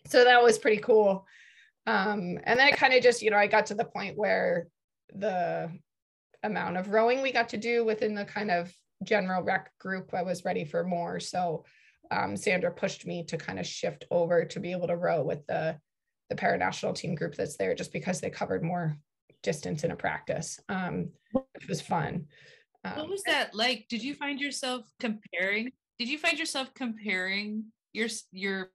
so 0.08 0.24
that 0.24 0.42
was 0.42 0.58
pretty 0.58 0.78
cool. 0.78 1.26
Um, 1.86 2.38
and 2.44 2.58
then 2.58 2.68
it 2.68 2.76
kind 2.76 2.94
of 2.94 3.02
just, 3.02 3.22
you 3.22 3.30
know, 3.30 3.36
I 3.36 3.46
got 3.46 3.66
to 3.66 3.74
the 3.74 3.84
point 3.84 4.16
where 4.16 4.68
the 5.14 5.70
amount 6.42 6.76
of 6.76 6.90
rowing 6.90 7.22
we 7.22 7.32
got 7.32 7.48
to 7.50 7.56
do 7.56 7.84
within 7.84 8.14
the 8.14 8.24
kind 8.24 8.50
of 8.50 8.72
general 9.02 9.42
rec 9.42 9.70
group, 9.78 10.12
I 10.14 10.22
was 10.22 10.44
ready 10.44 10.64
for 10.64 10.84
more. 10.84 11.20
So 11.20 11.64
um, 12.10 12.36
Sandra 12.36 12.70
pushed 12.70 13.06
me 13.06 13.24
to 13.24 13.36
kind 13.36 13.58
of 13.58 13.66
shift 13.66 14.04
over 14.10 14.44
to 14.44 14.60
be 14.60 14.72
able 14.72 14.88
to 14.88 14.96
row 14.96 15.22
with 15.22 15.46
the 15.46 15.78
the 16.28 16.36
paranational 16.36 16.94
team 16.94 17.16
group 17.16 17.34
that's 17.34 17.56
there, 17.56 17.74
just 17.74 17.92
because 17.92 18.20
they 18.20 18.30
covered 18.30 18.62
more 18.62 18.96
distance 19.42 19.82
in 19.82 19.90
a 19.90 19.96
practice, 19.96 20.60
um, 20.68 21.10
which 21.32 21.68
was 21.68 21.80
fun. 21.80 22.26
Um, 22.84 22.96
what 22.96 23.08
was 23.08 23.22
that 23.24 23.54
like? 23.54 23.86
Did 23.88 24.02
you 24.02 24.14
find 24.14 24.40
yourself 24.40 24.84
comparing? 25.00 25.72
Did 25.98 26.08
you 26.08 26.18
find 26.18 26.38
yourself 26.38 26.72
comparing 26.72 27.64
your 27.92 28.08
your 28.32 28.70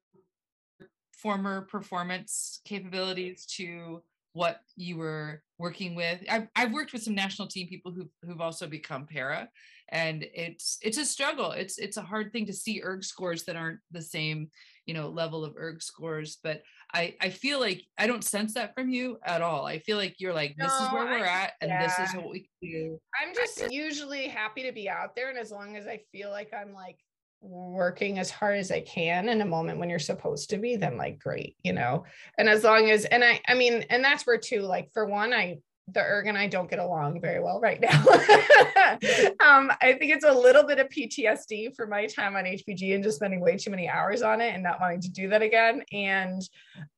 former 1.17 1.61
performance 1.61 2.61
capabilities 2.65 3.45
to 3.57 4.01
what 4.33 4.59
you 4.75 4.97
were 4.97 5.41
working 5.57 5.95
with. 5.95 6.19
I've, 6.29 6.47
I've 6.55 6.73
worked 6.73 6.91
with 6.91 7.03
some 7.03 7.15
national 7.15 7.47
team 7.47 7.67
people 7.67 7.91
who've, 7.91 8.09
who've 8.23 8.41
also 8.41 8.67
become 8.67 9.05
para 9.05 9.49
and 9.89 10.25
it's 10.33 10.77
it's 10.81 10.97
a 10.97 11.05
struggle. 11.05 11.51
It's 11.51 11.77
it's 11.77 11.97
a 11.97 12.01
hard 12.01 12.31
thing 12.31 12.45
to 12.47 12.53
see 12.53 12.81
erg 12.83 13.03
scores 13.03 13.43
that 13.43 13.55
aren't 13.55 13.79
the 13.91 14.01
same, 14.01 14.49
you 14.85 14.93
know, 14.93 15.09
level 15.09 15.43
of 15.43 15.55
erg 15.57 15.81
scores. 15.81 16.39
But 16.43 16.63
I 16.93 17.15
I 17.21 17.29
feel 17.29 17.59
like 17.59 17.83
I 17.97 18.07
don't 18.07 18.23
sense 18.23 18.53
that 18.55 18.73
from 18.73 18.89
you 18.89 19.19
at 19.23 19.41
all. 19.41 19.65
I 19.65 19.79
feel 19.79 19.97
like 19.97 20.15
you're 20.17 20.33
like, 20.33 20.55
this 20.57 20.73
no, 20.79 20.85
is 20.85 20.91
where 20.91 21.05
we're 21.05 21.25
at 21.25 21.53
and 21.61 21.69
yeah. 21.69 21.85
this 21.85 22.09
is 22.09 22.15
what 22.15 22.29
we 22.29 22.39
can 22.39 22.71
do. 22.71 22.99
I'm 23.21 23.35
just 23.35 23.71
usually 23.71 24.27
happy 24.27 24.63
to 24.63 24.71
be 24.71 24.89
out 24.89 25.15
there. 25.15 25.29
And 25.29 25.37
as 25.37 25.51
long 25.51 25.77
as 25.77 25.85
I 25.85 26.01
feel 26.11 26.31
like 26.31 26.51
I'm 26.53 26.73
like 26.73 26.97
working 27.41 28.19
as 28.19 28.31
hard 28.31 28.57
as 28.57 28.71
I 28.71 28.81
can 28.81 29.29
in 29.29 29.41
a 29.41 29.45
moment 29.45 29.79
when 29.79 29.89
you're 29.89 29.99
supposed 29.99 30.49
to 30.49 30.57
be, 30.57 30.75
then 30.75 30.97
like 30.97 31.19
great, 31.19 31.55
you 31.63 31.73
know. 31.73 32.05
And 32.37 32.49
as 32.49 32.63
long 32.63 32.89
as 32.89 33.05
and 33.05 33.23
I 33.23 33.41
I 33.47 33.53
mean, 33.53 33.85
and 33.89 34.03
that's 34.03 34.25
where 34.25 34.37
too, 34.37 34.61
like 34.61 34.89
for 34.93 35.05
one, 35.05 35.33
I 35.33 35.57
the 35.89 36.01
erg 36.01 36.27
and 36.27 36.37
I 36.37 36.47
don't 36.47 36.69
get 36.69 36.79
along 36.79 37.21
very 37.21 37.41
well 37.41 37.59
right 37.59 37.79
now. 37.79 38.03
um, 39.45 39.71
I 39.81 39.93
think 39.93 40.11
it's 40.11 40.25
a 40.25 40.33
little 40.33 40.63
bit 40.63 40.79
of 40.79 40.89
PTSD 40.89 41.75
for 41.75 41.85
my 41.85 42.07
time 42.07 42.35
on 42.35 42.45
HPG 42.45 42.95
and 42.95 43.03
just 43.03 43.17
spending 43.17 43.39
way 43.39 43.57
too 43.57 43.69
many 43.69 43.87
hours 43.87 44.21
on 44.21 44.41
it 44.41 44.53
and 44.53 44.63
not 44.63 44.79
wanting 44.79 45.01
to 45.01 45.11
do 45.11 45.29
that 45.29 45.41
again. 45.41 45.83
And 45.91 46.41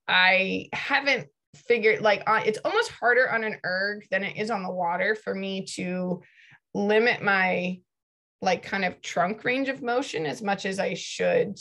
I 0.07 0.69
haven't 0.73 1.27
figured 1.55 2.01
like 2.01 2.23
uh, 2.27 2.41
it's 2.45 2.59
almost 2.63 2.91
harder 2.91 3.29
on 3.31 3.43
an 3.43 3.57
erg 3.65 4.05
than 4.11 4.23
it 4.23 4.37
is 4.37 4.49
on 4.49 4.63
the 4.63 4.71
water 4.71 5.15
for 5.15 5.33
me 5.33 5.65
to 5.65 6.21
limit 6.73 7.21
my 7.21 7.79
like 8.41 8.63
kind 8.63 8.85
of 8.85 9.01
trunk 9.01 9.43
range 9.43 9.69
of 9.69 9.81
motion 9.81 10.25
as 10.25 10.41
much 10.41 10.65
as 10.65 10.79
I 10.79 10.93
should 10.93 11.59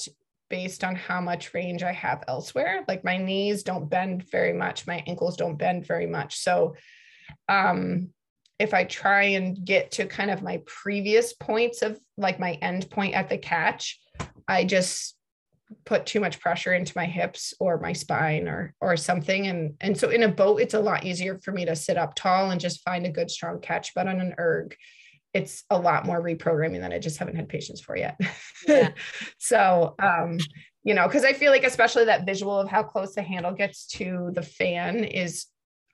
based 0.48 0.84
on 0.84 0.94
how 0.94 1.20
much 1.20 1.54
range 1.54 1.82
I 1.82 1.92
have 1.92 2.22
elsewhere. 2.28 2.84
Like 2.86 3.02
my 3.04 3.16
knees 3.16 3.62
don't 3.62 3.88
bend 3.88 4.24
very 4.30 4.52
much, 4.52 4.86
my 4.86 5.02
ankles 5.06 5.36
don't 5.36 5.56
bend 5.56 5.86
very 5.86 6.06
much. 6.06 6.38
So 6.38 6.74
um 7.48 8.10
if 8.58 8.72
I 8.72 8.84
try 8.84 9.22
and 9.22 9.62
get 9.64 9.90
to 9.92 10.06
kind 10.06 10.30
of 10.30 10.42
my 10.42 10.62
previous 10.66 11.34
points 11.34 11.82
of 11.82 11.98
like 12.16 12.40
my 12.40 12.52
end 12.62 12.88
point 12.88 13.14
at 13.14 13.28
the 13.28 13.36
catch, 13.36 14.00
I 14.48 14.64
just 14.64 15.16
put 15.84 16.06
too 16.06 16.20
much 16.20 16.40
pressure 16.40 16.72
into 16.72 16.92
my 16.96 17.04
hips 17.04 17.52
or 17.58 17.78
my 17.80 17.92
spine 17.92 18.46
or 18.46 18.72
or 18.80 18.96
something 18.96 19.48
and 19.48 19.74
and 19.80 19.98
so 19.98 20.10
in 20.10 20.22
a 20.22 20.28
boat 20.28 20.60
it's 20.60 20.74
a 20.74 20.80
lot 20.80 21.04
easier 21.04 21.40
for 21.42 21.50
me 21.50 21.64
to 21.64 21.74
sit 21.74 21.96
up 21.96 22.14
tall 22.14 22.50
and 22.50 22.60
just 22.60 22.84
find 22.84 23.04
a 23.04 23.10
good 23.10 23.28
strong 23.28 23.60
catch 23.60 23.92
but 23.94 24.06
on 24.06 24.20
an 24.20 24.32
erg 24.38 24.76
it's 25.36 25.64
a 25.68 25.78
lot 25.78 26.06
more 26.06 26.22
reprogramming 26.22 26.80
than 26.80 26.92
I 26.92 26.98
just 26.98 27.18
haven't 27.18 27.36
had 27.36 27.48
patience 27.48 27.80
for 27.80 27.96
yet. 27.96 28.18
Yeah. 28.66 28.90
so, 29.38 29.94
um, 29.98 30.38
you 30.82 30.94
know, 30.94 31.06
because 31.06 31.24
I 31.24 31.34
feel 31.34 31.52
like, 31.52 31.64
especially 31.64 32.06
that 32.06 32.24
visual 32.24 32.58
of 32.58 32.68
how 32.68 32.82
close 32.82 33.14
the 33.14 33.22
handle 33.22 33.52
gets 33.52 33.86
to 33.98 34.30
the 34.32 34.42
fan 34.42 35.04
is 35.04 35.46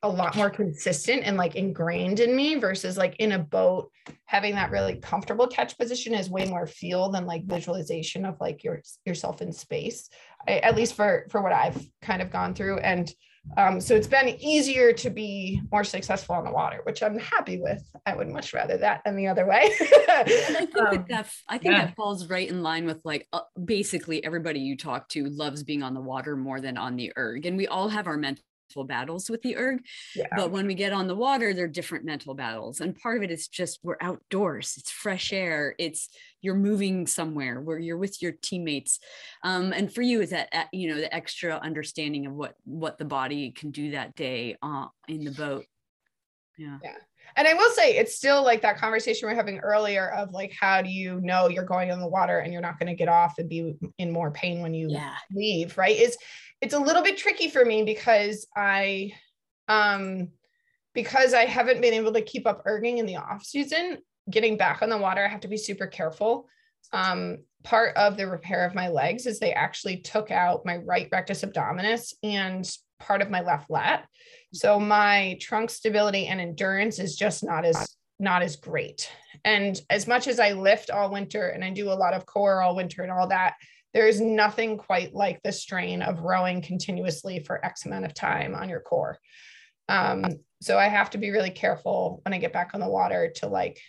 a 0.05 0.09
lot 0.09 0.37
more 0.37 0.51
consistent 0.51 1.23
and 1.25 1.37
like 1.37 1.55
ingrained 1.55 2.21
in 2.21 2.35
me 2.35 2.57
versus 2.57 2.97
like 2.97 3.17
in 3.17 3.33
a 3.33 3.39
boat 3.39 3.91
having 4.27 4.55
that 4.57 4.71
really 4.71 4.97
comfortable 4.97 5.47
catch 5.47 5.79
position 5.79 6.13
is 6.13 6.29
way 6.29 6.45
more 6.45 6.67
feel 6.67 7.11
than 7.11 7.25
like 7.25 7.45
visualization 7.45 8.25
of 8.25 8.37
like 8.41 8.65
your 8.65 8.83
yourself 9.05 9.41
in 9.41 9.53
space 9.53 10.09
I, 10.49 10.59
at 10.59 10.75
least 10.75 10.95
for 10.95 11.29
for 11.31 11.41
what 11.41 11.53
i've 11.53 11.81
kind 12.01 12.21
of 12.21 12.33
gone 12.33 12.53
through 12.53 12.79
and 12.79 13.09
um, 13.57 13.81
so 13.81 13.95
it's 13.95 14.07
been 14.07 14.29
easier 14.41 14.93
to 14.93 15.11
be 15.11 15.61
more 15.71 15.85
successful 15.85 16.35
on 16.35 16.45
the 16.45 16.51
water, 16.51 16.81
which 16.85 17.03
I'm 17.03 17.19
happy 17.19 17.61
with. 17.61 17.83
I 18.07 18.15
would 18.15 18.29
much 18.29 18.55
rather 18.55 18.77
that 18.79 19.03
than 19.05 19.17
the 19.17 19.27
other 19.27 19.47
way. 19.47 19.71
I 20.09 20.25
think 20.25 20.77
um, 20.79 20.95
that, 20.95 21.09
that 21.09 21.31
I 21.49 21.59
think 21.59 21.75
yeah. 21.75 21.87
that 21.87 21.97
falls 21.97 22.29
right 22.29 22.49
in 22.49 22.63
line 22.63 22.87
with 22.87 23.01
like 23.05 23.27
uh, 23.33 23.41
basically 23.63 24.25
everybody 24.25 24.61
you 24.61 24.77
talk 24.77 25.09
to 25.11 25.25
loves 25.29 25.65
being 25.65 25.83
on 25.83 25.93
the 25.93 26.01
water 26.01 26.37
more 26.37 26.61
than 26.61 26.79
on 26.79 26.97
the 26.97 27.13
erg, 27.19 27.45
and 27.45 27.57
we 27.57 27.67
all 27.67 27.89
have 27.89 28.07
our 28.07 28.17
mental 28.17 28.45
battles 28.85 29.29
with 29.29 29.43
the 29.43 29.57
erg 29.57 29.85
yeah. 30.17 30.27
but 30.37 30.51
when 30.51 30.67
we 30.67 30.75
get 30.75 30.93
on 30.93 31.07
the 31.07 31.15
water 31.15 31.53
they're 31.53 31.69
different 31.69 32.05
mental 32.05 32.35
battles 32.35 32.81
and 32.81 32.99
part 32.99 33.19
of 33.19 33.23
it 33.23 33.31
is 33.31 33.49
just 33.49 33.79
we're 33.83 33.97
outdoors 34.01 34.75
it's 34.79 34.91
fresh 34.91 35.33
air 35.33 35.75
it's 35.79 36.09
you're 36.41 36.55
moving 36.55 37.07
somewhere 37.07 37.61
where 37.61 37.79
you're 37.79 37.99
with 37.99 38.23
your 38.23 38.33
teammates 38.33 38.99
um, 39.45 39.73
and 39.73 39.93
for 39.93 40.03
you 40.03 40.21
is 40.21 40.31
that 40.31 40.49
you 40.73 40.89
know 40.89 40.97
the 40.97 41.15
extra 41.15 41.57
understanding 41.63 42.27
of 42.27 42.33
what 42.33 42.55
what 42.65 42.99
the 42.99 43.05
body 43.05 43.51
can 43.51 43.71
do 43.71 43.91
that 43.91 44.15
day 44.15 44.57
uh, 44.63 44.87
in 45.09 45.25
the 45.25 45.33
boat 45.33 45.65
yeah 46.57 46.79
yeah 46.83 46.95
and 47.37 47.49
I 47.49 47.55
will 47.55 47.71
say 47.71 47.97
it's 47.97 48.15
still 48.15 48.43
like 48.43 48.63
that 48.63 48.77
conversation 48.77 49.27
we 49.27 49.33
are 49.33 49.37
having 49.37 49.59
earlier 49.61 50.11
of 50.11 50.33
like 50.33 50.53
how 50.59 50.83
do 50.83 50.91
you 50.91 51.21
know 51.21 51.49
you're 51.49 51.65
going 51.65 51.89
in 51.89 51.99
the 51.99 52.07
water 52.07 52.41
and 52.41 52.53
you're 52.53 52.63
not 52.63 52.79
going 52.79 52.89
to 52.89 52.95
get 52.95 53.09
off 53.09 53.39
and 53.39 53.49
be 53.49 53.75
in 53.99 54.11
more 54.11 54.31
pain 54.31 54.61
when 54.61 54.75
you 54.75 54.89
yeah. 54.91 55.15
leave, 55.33 55.77
right? 55.79 55.97
Is 55.97 56.17
it's 56.63 56.75
a 56.75 56.79
little 56.79 57.03
bit 57.03 57.19
tricky 57.19 57.51
for 57.51 57.65
me 57.65 57.83
because 57.83 58.47
I 58.57 59.13
um 59.69 60.29
because 60.95 61.35
I 61.35 61.45
haven't 61.45 61.81
been 61.81 61.95
able 61.95 62.13
to 62.13 62.23
keep 62.23 62.47
up 62.47 62.65
erging 62.65 62.99
in 62.99 63.07
the 63.07 63.17
off 63.17 63.45
season, 63.45 63.99
getting 64.31 64.57
back 64.57 64.83
on 64.83 64.91
the 64.91 64.99
water, 64.99 65.25
I 65.25 65.29
have 65.29 65.41
to 65.41 65.49
be 65.49 65.57
super 65.57 65.87
careful. 65.87 66.49
Um, 66.93 67.39
part 67.65 67.97
of 67.97 68.17
the 68.17 68.29
repair 68.29 68.67
of 68.67 68.75
my 68.75 68.89
legs 68.89 69.27
is 69.27 69.39
they 69.39 69.53
actually 69.53 69.99
took 69.99 70.31
out 70.31 70.67
my 70.67 70.77
right 70.79 71.09
rectus 71.11 71.43
abdominis 71.43 72.13
and 72.23 72.71
part 73.01 73.23
of 73.23 73.31
my 73.31 73.41
left 73.41 73.71
lat. 73.71 74.07
So 74.53 74.79
my 74.79 75.39
trunk 75.41 75.71
stability 75.71 76.27
and 76.27 76.41
endurance 76.41 76.99
is 76.99 77.17
just 77.17 77.43
not 77.43 77.65
as 77.65 77.97
not 78.19 78.43
as 78.43 78.57
great. 78.57 79.11
And 79.45 79.81
as 79.91 80.07
much 80.07 80.29
as 80.29 80.39
I 80.39 80.53
lift 80.53 80.91
all 80.91 81.11
winter 81.11 81.49
and 81.49 81.65
I 81.65 81.71
do 81.71 81.91
a 81.91 81.95
lot 81.95 82.15
of 82.15 82.27
core 82.27 82.63
all 82.63 82.77
winter 82.77 83.03
and 83.03 83.11
all 83.11 83.27
that, 83.29 83.55
there 83.95 84.07
is 84.07 84.21
nothing 84.21 84.79
quite 84.79 85.15
like 85.15 85.41
the 85.43 85.53
strain 85.53 86.03
of 86.03 86.21
rowing 86.21 86.63
continuously 86.63 87.41
for 87.41 87.65
X 87.65 87.87
amount 87.87 88.05
of 88.05 88.15
time 88.15 88.55
on 88.55 88.69
your 88.69 88.81
core. 88.81 89.19
Um, 89.89 90.25
so 90.61 90.79
I 90.79 90.89
have 90.89 91.11
to 91.11 91.19
be 91.19 91.31
really 91.31 91.51
careful 91.51 92.21
when 92.25 92.33
I 92.33 92.39
get 92.39 92.53
back 92.53 92.71
on 92.75 92.81
the 92.81 92.89
water 92.89 93.33
to 93.37 93.49
like 93.49 93.81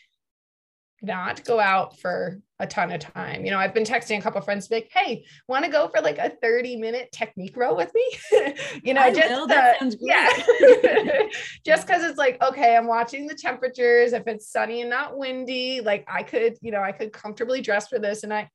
not 1.03 1.43
go 1.43 1.59
out 1.59 1.99
for 1.99 2.39
a 2.59 2.65
ton 2.65 2.89
of 2.91 2.99
time. 2.99 3.43
You 3.43 3.51
know, 3.51 3.59
I've 3.59 3.73
been 3.73 3.83
texting 3.83 4.17
a 4.17 4.21
couple 4.21 4.39
friends 4.41 4.71
like, 4.71 4.89
"Hey, 4.91 5.25
want 5.47 5.65
to 5.65 5.71
go 5.71 5.89
for 5.89 6.01
like 6.01 6.17
a 6.17 6.29
30 6.41 6.77
minute 6.77 7.11
technique 7.11 7.57
row 7.57 7.75
with 7.75 7.91
me?" 7.93 8.55
you 8.83 8.93
know, 8.93 9.01
I 9.01 9.13
just 9.13 9.29
will. 9.29 9.45
That 9.47 9.81
uh, 9.81 9.91
yeah. 9.99 11.27
just 11.65 11.87
cuz 11.87 12.03
it's 12.03 12.17
like, 12.17 12.41
okay, 12.41 12.75
I'm 12.77 12.87
watching 12.87 13.27
the 13.27 13.35
temperatures. 13.35 14.13
If 14.13 14.23
it's 14.27 14.49
sunny 14.49 14.81
and 14.81 14.89
not 14.89 15.17
windy, 15.17 15.81
like 15.81 16.05
I 16.07 16.23
could, 16.23 16.57
you 16.61 16.71
know, 16.71 16.81
I 16.81 16.93
could 16.93 17.11
comfortably 17.11 17.61
dress 17.61 17.89
for 17.89 17.99
this 17.99 18.23
and 18.23 18.33
I 18.33 18.49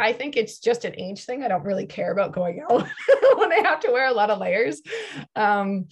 I 0.00 0.12
think 0.12 0.36
it's 0.36 0.58
just 0.58 0.84
an 0.84 0.98
age 0.98 1.24
thing. 1.24 1.42
I 1.42 1.48
don't 1.48 1.64
really 1.64 1.86
care 1.86 2.10
about 2.10 2.32
going 2.32 2.64
out 2.68 2.86
when 3.36 3.52
I 3.52 3.60
have 3.64 3.80
to 3.80 3.92
wear 3.92 4.08
a 4.08 4.12
lot 4.12 4.30
of 4.30 4.38
layers. 4.38 4.80
Um, 5.36 5.86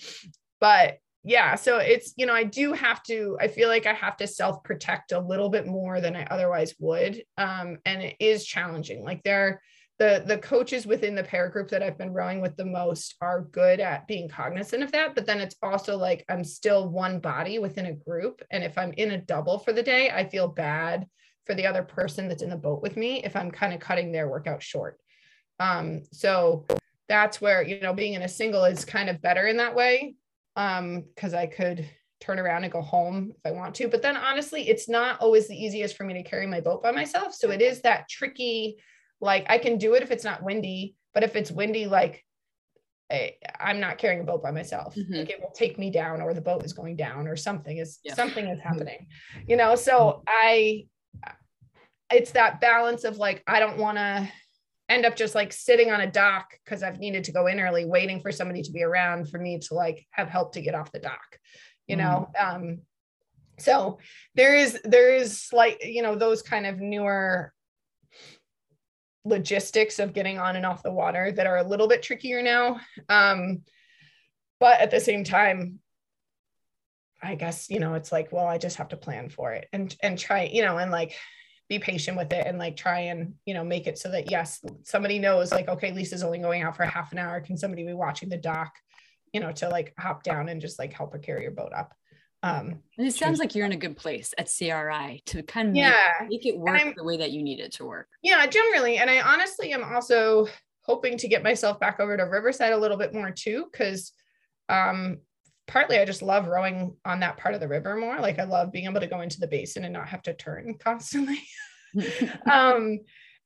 but 0.61 0.99
yeah, 1.25 1.57
so 1.57 1.79
it's, 1.79 2.15
you 2.17 2.25
know, 2.25 2.33
I 2.33 2.45
do 2.45 2.73
have 2.73 3.03
to, 3.05 3.37
I 3.41 3.49
feel 3.49 3.69
like 3.69 3.87
I 3.87 3.93
have 3.93 4.17
to 4.17 4.27
self 4.27 4.65
protect 4.65 5.13
a 5.13 5.21
little 5.21 5.51
bit 5.51 5.67
more 5.67 6.01
than 6.01 6.17
I 6.17 6.25
otherwise 6.25 6.75
would. 6.79 7.23
Um, 7.37 7.79
and 7.85 8.03
it 8.03 8.17
is 8.19 8.47
challenging. 8.47 9.05
Like 9.05 9.23
there, 9.25 9.61
the 9.99 10.23
the 10.25 10.39
coaches 10.39 10.87
within 10.87 11.17
the 11.17 11.25
para 11.25 11.51
group 11.51 11.69
that 11.71 11.83
I've 11.83 11.99
been 11.99 12.13
rowing 12.13 12.41
with 12.41 12.57
the 12.57 12.65
most 12.65 13.17
are 13.21 13.43
good 13.51 13.81
at 13.81 14.07
being 14.07 14.29
cognizant 14.29 14.85
of 14.85 14.93
that. 14.93 15.17
But 15.17 15.27
then 15.27 15.41
it's 15.41 15.57
also 15.61 15.99
like 15.99 16.25
I'm 16.29 16.45
still 16.45 16.89
one 16.89 17.19
body 17.19 17.59
within 17.59 17.87
a 17.87 17.95
group. 17.95 18.41
And 18.51 18.63
if 18.63 18.79
I'm 18.79 18.93
in 18.93 19.11
a 19.11 19.21
double 19.21 19.59
for 19.59 19.73
the 19.73 19.83
day, 19.83 20.11
I 20.11 20.29
feel 20.29 20.47
bad 20.47 21.07
for 21.49 21.55
the 21.55 21.67
other 21.67 21.83
person 21.83 22.29
that's 22.29 22.43
in 22.43 22.51
the 22.51 22.57
boat 22.57 22.83
with 22.83 22.97
me 22.97 23.25
if 23.25 23.35
I'm 23.35 23.51
kind 23.51 23.73
of 23.73 23.81
cutting 23.81 24.13
their 24.13 24.29
workout 24.29 24.63
short. 24.63 25.01
Um, 25.59 26.03
so 26.13 26.67
that's 27.09 27.41
where, 27.41 27.63
you 27.63 27.81
know, 27.81 27.95
being 27.95 28.13
in 28.13 28.23
a 28.23 28.29
single 28.29 28.65
is 28.65 28.85
kind 28.85 29.09
of 29.09 29.23
better 29.23 29.47
in 29.47 29.57
that 29.57 29.75
way. 29.75 30.15
Um, 30.57 31.05
because 31.15 31.35
I 31.35 31.47
could 31.47 31.89
turn 32.21 32.39
around 32.39 32.65
and 32.65 32.73
go 32.73 32.83
home 32.83 33.33
if 33.35 33.41
I 33.47 33.53
want 33.53 33.77
to. 33.77 33.89
But 33.89 34.03
then 34.03 34.17
honestly, 34.17 34.69
it's 34.69 34.89
not 34.89 35.21
always 35.21 35.49
the 35.49 35.57
easiest 35.57 35.97
for 35.97 36.05
me 36.05 36.15
to 36.15 36.23
carry 36.23 36.47
my 36.47 36.61
boat 36.61 36.83
by 36.83 36.91
myself. 36.91 37.33
So 37.33 37.51
it 37.51 37.63
is 37.63 37.81
that 37.83 38.09
tricky, 38.09 38.77
like 39.21 39.47
I 39.49 39.59
can 39.59 39.79
do 39.79 39.95
it 39.95 40.03
if 40.03 40.11
it's 40.11 40.25
not 40.25 40.43
windy, 40.43 40.97
but 41.15 41.23
if 41.23 41.37
it's 41.37 41.51
windy, 41.51 41.87
like 41.87 42.25
I, 43.11 43.37
am 43.61 43.81
not 43.81 43.99
carrying 43.99 44.21
a 44.21 44.25
boat 44.25 44.43
by 44.43 44.51
myself. 44.51 44.95
Mm-hmm. 44.95 45.15
Like 45.15 45.31
it 45.31 45.41
will 45.41 45.53
take 45.53 45.79
me 45.79 45.91
down 45.91 46.21
or 46.21 46.35
the 46.35 46.41
boat 46.41 46.65
is 46.65 46.73
going 46.73 46.97
down 46.97 47.27
or 47.27 47.37
something 47.37 47.79
is 47.79 48.01
yeah. 48.05 48.15
something 48.15 48.47
is 48.47 48.61
happening. 48.61 49.07
You 49.47 49.57
know, 49.57 49.77
so 49.77 50.23
I 50.27 50.87
it's 52.13 52.33
that 52.33 52.61
balance 52.61 53.05
of 53.05 53.19
like 53.19 53.43
I 53.47 53.61
don't 53.61 53.79
want 53.79 53.99
to 53.99 54.29
end 54.89 55.05
up 55.05 55.17
just 55.17 55.35
like 55.35 55.53
sitting 55.53 55.91
on 55.91 56.01
a 56.01 56.11
dock 56.11 56.55
because 56.65 56.83
I've 56.83 56.99
needed 56.99 57.25
to 57.25 57.33
go 57.33 57.47
in 57.47 57.61
early, 57.61 57.85
waiting 57.85 58.21
for 58.21 58.33
somebody 58.33 58.63
to 58.63 58.73
be 58.73 58.83
around 58.83 59.29
for 59.29 59.39
me 59.39 59.59
to 59.59 59.75
like 59.75 60.07
have 60.11 60.29
help 60.29 60.55
to 60.55 60.63
get 60.63 60.75
off 60.75 60.93
the 60.93 60.99
dock, 60.99 61.39
you 61.87 61.97
mm. 61.97 62.01
know. 62.01 62.31
Um, 62.39 62.79
so 63.59 63.99
there 64.35 64.57
is 64.57 64.81
there 64.85 65.15
is 65.15 65.41
slight, 65.41 65.85
you 65.85 66.03
know, 66.03 66.15
those 66.15 66.43
kind 66.43 66.67
of 66.67 66.81
newer 66.81 67.53
logistics 69.25 69.99
of 69.99 70.15
getting 70.15 70.39
on 70.39 70.57
and 70.57 70.65
off 70.65 70.83
the 70.83 70.93
water 70.93 71.33
that 71.33 71.47
are 71.47 71.59
a 71.59 71.69
little 71.69 71.89
bit 71.89 72.03
trickier 72.03 72.41
now. 72.41 72.81
Um, 73.09 73.63
but 74.61 74.81
at 74.81 74.91
the 74.91 75.01
same 75.01 75.25
time, 75.25 75.81
I 77.23 77.35
guess, 77.35 77.69
you 77.69 77.81
know, 77.81 77.95
it's 77.95 78.13
like, 78.13 78.33
well, 78.33 78.47
I 78.47 78.59
just 78.59 78.77
have 78.77 78.89
to 78.89 78.97
plan 78.97 79.29
for 79.29 79.53
it 79.53 79.69
and 79.73 79.95
and 80.03 80.19
try, 80.19 80.45
you 80.45 80.63
know, 80.63 80.79
and 80.79 80.91
like 80.91 81.15
be 81.69 81.79
patient 81.79 82.17
with 82.17 82.33
it 82.33 82.47
and 82.47 82.59
like 82.59 82.77
try 82.77 83.01
and 83.01 83.35
you 83.45 83.53
know 83.55 83.63
make 83.63 83.87
it 83.87 83.99
so 83.99 84.11
that 84.11 84.31
yes 84.31 84.65
somebody 84.85 85.19
knows 85.19 85.53
like 85.53 85.69
okay 85.69 85.93
lisa's 85.93 86.23
only 86.23 86.39
going 86.39 86.63
out 86.63 86.77
for 86.77 86.85
half 86.85 87.13
an 87.13 87.19
hour. 87.19 87.41
Can 87.41 87.57
somebody 87.57 87.85
be 87.85 87.93
watching 87.93 88.29
the 88.29 88.37
dock 88.37 88.73
you 89.33 89.41
know 89.41 89.53
to 89.53 89.69
like 89.69 89.93
hop 89.99 90.23
down 90.23 90.49
and 90.49 90.61
just 90.61 90.79
like 90.79 90.93
help 90.93 91.13
her 91.13 91.19
carry 91.19 91.43
your 91.43 91.51
boat 91.51 91.73
up? 91.77 91.95
Um 92.43 92.83
and 92.97 93.07
it 93.07 93.15
sounds 93.15 93.39
like 93.39 93.55
you're 93.55 93.67
in 93.67 93.73
a 93.73 93.77
good 93.77 93.97
place 93.97 94.33
at 94.39 94.49
cri 94.49 95.23
to 95.27 95.43
kind 95.43 95.71
of 95.71 95.77
yeah. 95.77 96.13
make, 96.23 96.31
make 96.31 96.47
it 96.47 96.59
work 96.59 96.95
the 96.97 97.05
way 97.05 97.19
that 97.19 97.33
you 97.33 97.43
need 97.43 97.61
it 97.61 97.73
to 97.73 97.85
work. 97.85 98.09
Yeah 98.23 98.47
generally. 98.47 98.97
And 98.97 99.11
i 99.11 99.21
honestly 99.21 99.73
am 99.73 99.85
also 99.85 100.47
hoping 100.83 101.19
to 101.19 101.29
get 101.29 101.43
myself 101.43 101.79
back 101.79 102.01
over 102.01 102.17
to 102.17 102.23
riverside 102.23 102.73
a 102.73 102.79
little 102.79 102.97
bit 102.97 103.13
more 103.13 103.31
too 103.31 103.67
because 103.71 104.13
um 104.71 105.19
partly 105.69 105.99
I 105.99 106.05
just 106.05 106.23
love 106.23 106.49
rowing 106.49 106.97
on 107.05 107.21
that 107.21 107.37
part 107.37 107.55
of 107.55 107.61
the 107.61 107.69
river 107.69 107.95
more. 107.95 108.19
Like 108.19 108.41
I 108.41 108.45
love 108.45 108.73
being 108.73 108.87
able 108.87 109.01
to 109.01 109.07
go 109.07 109.21
into 109.21 109.39
the 109.39 109.47
basin 109.47 109.85
and 109.85 109.93
not 109.93 110.09
have 110.09 110.23
to 110.23 110.35
turn 110.35 110.75
constantly. 110.81 111.41
um, 112.51 112.99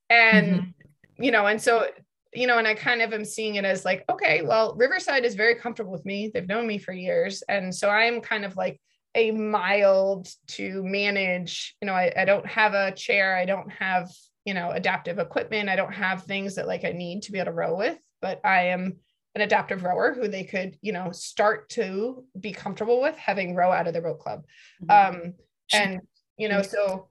and 0.08 0.46
mm-hmm. 0.46 1.22
you 1.22 1.30
know, 1.30 1.46
and 1.46 1.60
so 1.60 1.86
you 2.34 2.46
know, 2.46 2.56
and 2.56 2.66
I 2.66 2.74
kind 2.74 3.02
of 3.02 3.12
am 3.12 3.26
seeing 3.26 3.56
it 3.56 3.66
as 3.66 3.84
like, 3.84 4.04
okay, 4.10 4.40
well, 4.40 4.74
Riverside 4.74 5.26
is 5.26 5.34
very 5.34 5.54
comfortable 5.54 5.92
with 5.92 6.06
me. 6.06 6.30
They've 6.32 6.48
known 6.48 6.66
me 6.66 6.78
for 6.78 6.92
years, 6.92 7.42
and 7.42 7.74
so 7.74 7.90
I'm 7.90 8.22
kind 8.22 8.46
of 8.46 8.56
like 8.56 8.80
a 9.14 9.32
mild 9.32 10.28
to 10.48 10.82
manage. 10.82 11.76
You 11.82 11.86
know, 11.86 11.92
I, 11.92 12.10
I 12.16 12.24
don't 12.24 12.46
have 12.46 12.72
a 12.72 12.92
chair. 12.92 13.36
I 13.36 13.44
don't 13.44 13.70
have 13.70 14.10
you 14.44 14.54
know 14.54 14.70
adaptive 14.70 15.18
equipment. 15.18 15.68
I 15.68 15.76
don't 15.76 15.92
have 15.92 16.22
things 16.22 16.54
that 16.54 16.66
like 16.66 16.84
I 16.84 16.92
need 16.92 17.22
to 17.22 17.32
be 17.32 17.38
able 17.38 17.46
to 17.46 17.52
row 17.52 17.76
with, 17.76 17.98
but 18.20 18.40
I 18.44 18.68
am 18.68 18.96
an 19.34 19.40
adaptive 19.40 19.82
rower 19.82 20.12
who 20.12 20.28
they 20.28 20.44
could, 20.44 20.76
you 20.82 20.92
know, 20.92 21.10
start 21.10 21.68
to 21.70 22.24
be 22.38 22.52
comfortable 22.52 23.00
with 23.00 23.16
having 23.16 23.54
row 23.54 23.72
out 23.72 23.86
of 23.86 23.92
their 23.92 24.02
boat 24.02 24.18
club. 24.18 24.44
Mm-hmm. 24.84 25.16
Um, 25.16 25.34
and 25.72 26.00
you 26.36 26.48
know, 26.48 26.62
so 26.62 27.08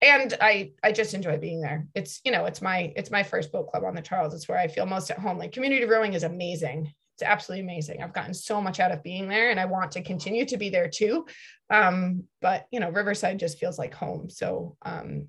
and 0.00 0.34
I 0.40 0.72
I 0.82 0.92
just 0.92 1.14
enjoy 1.14 1.38
being 1.38 1.60
there. 1.60 1.86
It's 1.94 2.20
you 2.24 2.32
know, 2.32 2.46
it's 2.46 2.62
my 2.62 2.92
it's 2.96 3.10
my 3.10 3.22
first 3.22 3.52
boat 3.52 3.70
club 3.70 3.84
on 3.84 3.94
the 3.94 4.02
Charles. 4.02 4.34
It's 4.34 4.48
where 4.48 4.58
I 4.58 4.68
feel 4.68 4.86
most 4.86 5.10
at 5.10 5.18
home. 5.18 5.38
Like 5.38 5.52
community 5.52 5.84
rowing 5.84 6.14
is 6.14 6.24
amazing. 6.24 6.92
It's 7.14 7.22
absolutely 7.22 7.64
amazing. 7.64 8.02
I've 8.02 8.14
gotten 8.14 8.32
so 8.32 8.60
much 8.60 8.80
out 8.80 8.90
of 8.90 9.02
being 9.02 9.28
there 9.28 9.50
and 9.50 9.60
I 9.60 9.66
want 9.66 9.92
to 9.92 10.02
continue 10.02 10.46
to 10.46 10.56
be 10.56 10.70
there 10.70 10.88
too. 10.88 11.26
Um, 11.68 12.24
but 12.40 12.66
you 12.70 12.80
know, 12.80 12.90
Riverside 12.90 13.38
just 13.38 13.58
feels 13.58 13.78
like 13.78 13.94
home. 13.94 14.30
So 14.30 14.76
um 14.82 15.28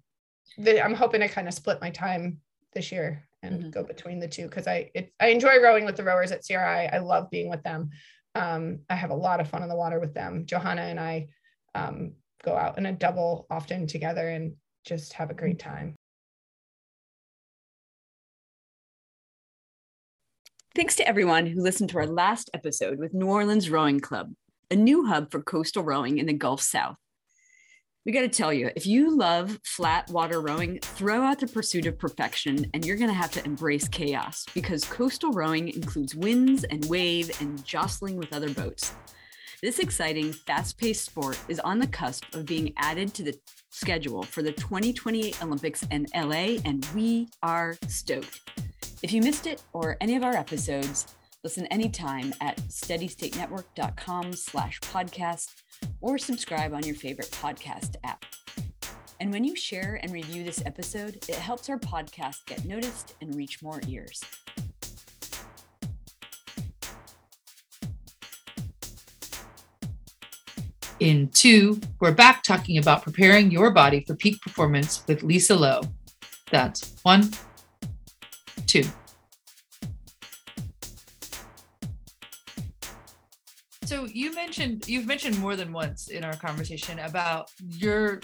the, 0.58 0.84
I'm 0.84 0.94
hoping 0.94 1.22
to 1.22 1.28
kind 1.28 1.48
of 1.48 1.54
split 1.54 1.82
my 1.82 1.90
time 1.90 2.40
this 2.74 2.92
year 2.92 3.28
and 3.44 3.60
mm-hmm. 3.60 3.70
go 3.70 3.84
between 3.84 4.20
the 4.20 4.28
two 4.28 4.48
because 4.48 4.68
I 4.68 4.90
it, 4.96 5.14
I 5.20 5.28
enjoy 5.28 5.62
rowing 5.62 5.86
with 5.86 5.98
the 5.98 6.04
rowers 6.04 6.32
at 6.32 6.44
CRI. 6.46 6.56
I 6.58 6.98
love 7.00 7.30
being 7.30 7.50
with 7.50 7.62
them. 7.62 7.92
Um, 8.34 8.80
I 8.90 8.96
have 8.96 9.12
a 9.12 9.16
lot 9.16 9.40
of 9.40 9.50
fun 9.50 9.62
on 9.62 9.70
the 9.70 9.76
water 9.76 10.00
with 10.00 10.14
them. 10.16 10.46
Johanna 10.46 10.82
and 10.82 11.00
I 11.00 11.28
um, 11.76 12.14
go 12.44 12.56
out 12.56 12.78
in 12.78 12.86
a 12.88 12.94
double 12.94 13.46
often 13.52 13.86
together 13.86 14.28
and 14.28 14.54
just 14.86 15.14
have 15.14 15.30
a 15.30 15.36
great 15.36 15.60
time. 15.60 15.96
Thanks 20.76 20.96
to 20.96 21.08
everyone 21.08 21.46
who 21.46 21.62
listened 21.62 21.92
to 21.92 22.00
our 22.00 22.08
last 22.08 22.50
episode 22.56 22.98
with 22.98 23.14
New 23.14 23.28
Orleans 23.28 23.70
Rowing 23.70 24.00
Club, 24.00 24.34
a 24.72 24.76
new 24.76 25.06
hub 25.06 25.30
for 25.30 25.44
coastal 25.44 25.84
rowing 25.84 26.18
in 26.18 26.26
the 26.26 26.34
Gulf 26.34 26.62
South 26.62 26.96
we 28.06 28.12
got 28.12 28.22
to 28.22 28.30
tell 28.30 28.52
you, 28.52 28.70
if 28.76 28.86
you 28.86 29.16
love 29.16 29.60
flat 29.64 30.10
water 30.10 30.42
rowing, 30.42 30.80
throw 30.82 31.22
out 31.22 31.40
the 31.40 31.48
pursuit 31.48 31.86
of 31.86 31.98
perfection 31.98 32.70
and 32.74 32.86
you're 32.86 32.98
going 32.98 33.10
to 33.10 33.14
have 33.14 33.32
to 33.32 33.46
embrace 33.46 33.88
chaos 33.88 34.46
because 34.54 34.84
coastal 34.84 35.32
rowing 35.32 35.70
includes 35.70 36.14
winds 36.14 36.66
and 36.66 36.84
wave 36.86 37.32
and 37.40 37.64
jostling 37.64 38.18
with 38.18 38.34
other 38.34 38.50
boats. 38.50 38.94
This 39.62 39.80
exciting, 39.80 40.34
fast 40.34 40.78
paced 40.78 41.06
sport 41.06 41.40
is 41.48 41.62
on 41.62 41.80
the 41.80 41.88
cusp 41.88 42.26
of 42.36 42.46
being 42.46 42.74
added 42.76 43.14
to 43.14 43.24
the 43.24 43.40
schedule 43.70 44.24
for 44.24 44.42
the 44.44 44.52
2028 44.52 45.42
Olympics 45.42 45.84
in 45.90 46.06
LA, 46.14 46.58
and 46.66 46.86
we 46.94 47.30
are 47.42 47.78
stoked. 47.88 48.42
If 49.02 49.14
you 49.14 49.22
missed 49.22 49.48
it 49.48 49.64
or 49.72 49.96
any 50.02 50.18
of 50.18 50.24
our 50.24 50.36
episodes, 50.36 51.16
listen 51.46 51.66
anytime 51.68 52.34
at 52.42 52.58
steadystatenetwork.com 52.68 54.34
slash 54.34 54.82
podcast 54.82 55.54
or 56.02 56.18
subscribe 56.18 56.74
on 56.74 56.84
your 56.84 56.96
favorite 56.96 57.32
podcast 57.32 57.96
app. 58.04 58.26
And 59.20 59.32
when 59.32 59.44
you 59.44 59.56
share 59.56 60.00
and 60.04 60.12
review 60.12 60.44
this 60.44 60.62
episode, 60.66 61.16
it 61.30 61.36
helps 61.36 61.70
our 61.70 61.80
podcast 61.80 62.46
get 62.46 62.66
noticed 62.66 63.16
and 63.22 63.34
reach 63.36 63.62
more 63.64 63.80
ears. 63.88 64.22
In 71.00 71.30
two, 71.30 71.82
we're 72.00 72.12
back 72.12 72.44
talking 72.44 72.78
about 72.78 73.04
preparing 73.04 73.52
your 73.52 73.72
body 73.72 74.04
for 74.08 74.16
peak 74.16 74.42
performance 74.42 75.04
with 75.08 75.24
Lisa 75.24 75.56
Lowe. 75.56 75.82
That's 76.52 76.96
one, 77.04 77.32
two. 78.68 78.84
You 84.14 84.34
mentioned 84.34 84.88
you've 84.88 85.08
mentioned 85.08 85.38
more 85.40 85.56
than 85.56 85.74
once 85.74 86.10
in 86.10 86.24
our 86.24 86.36
conversation 86.36 87.00
about 87.00 87.52
your 87.68 88.22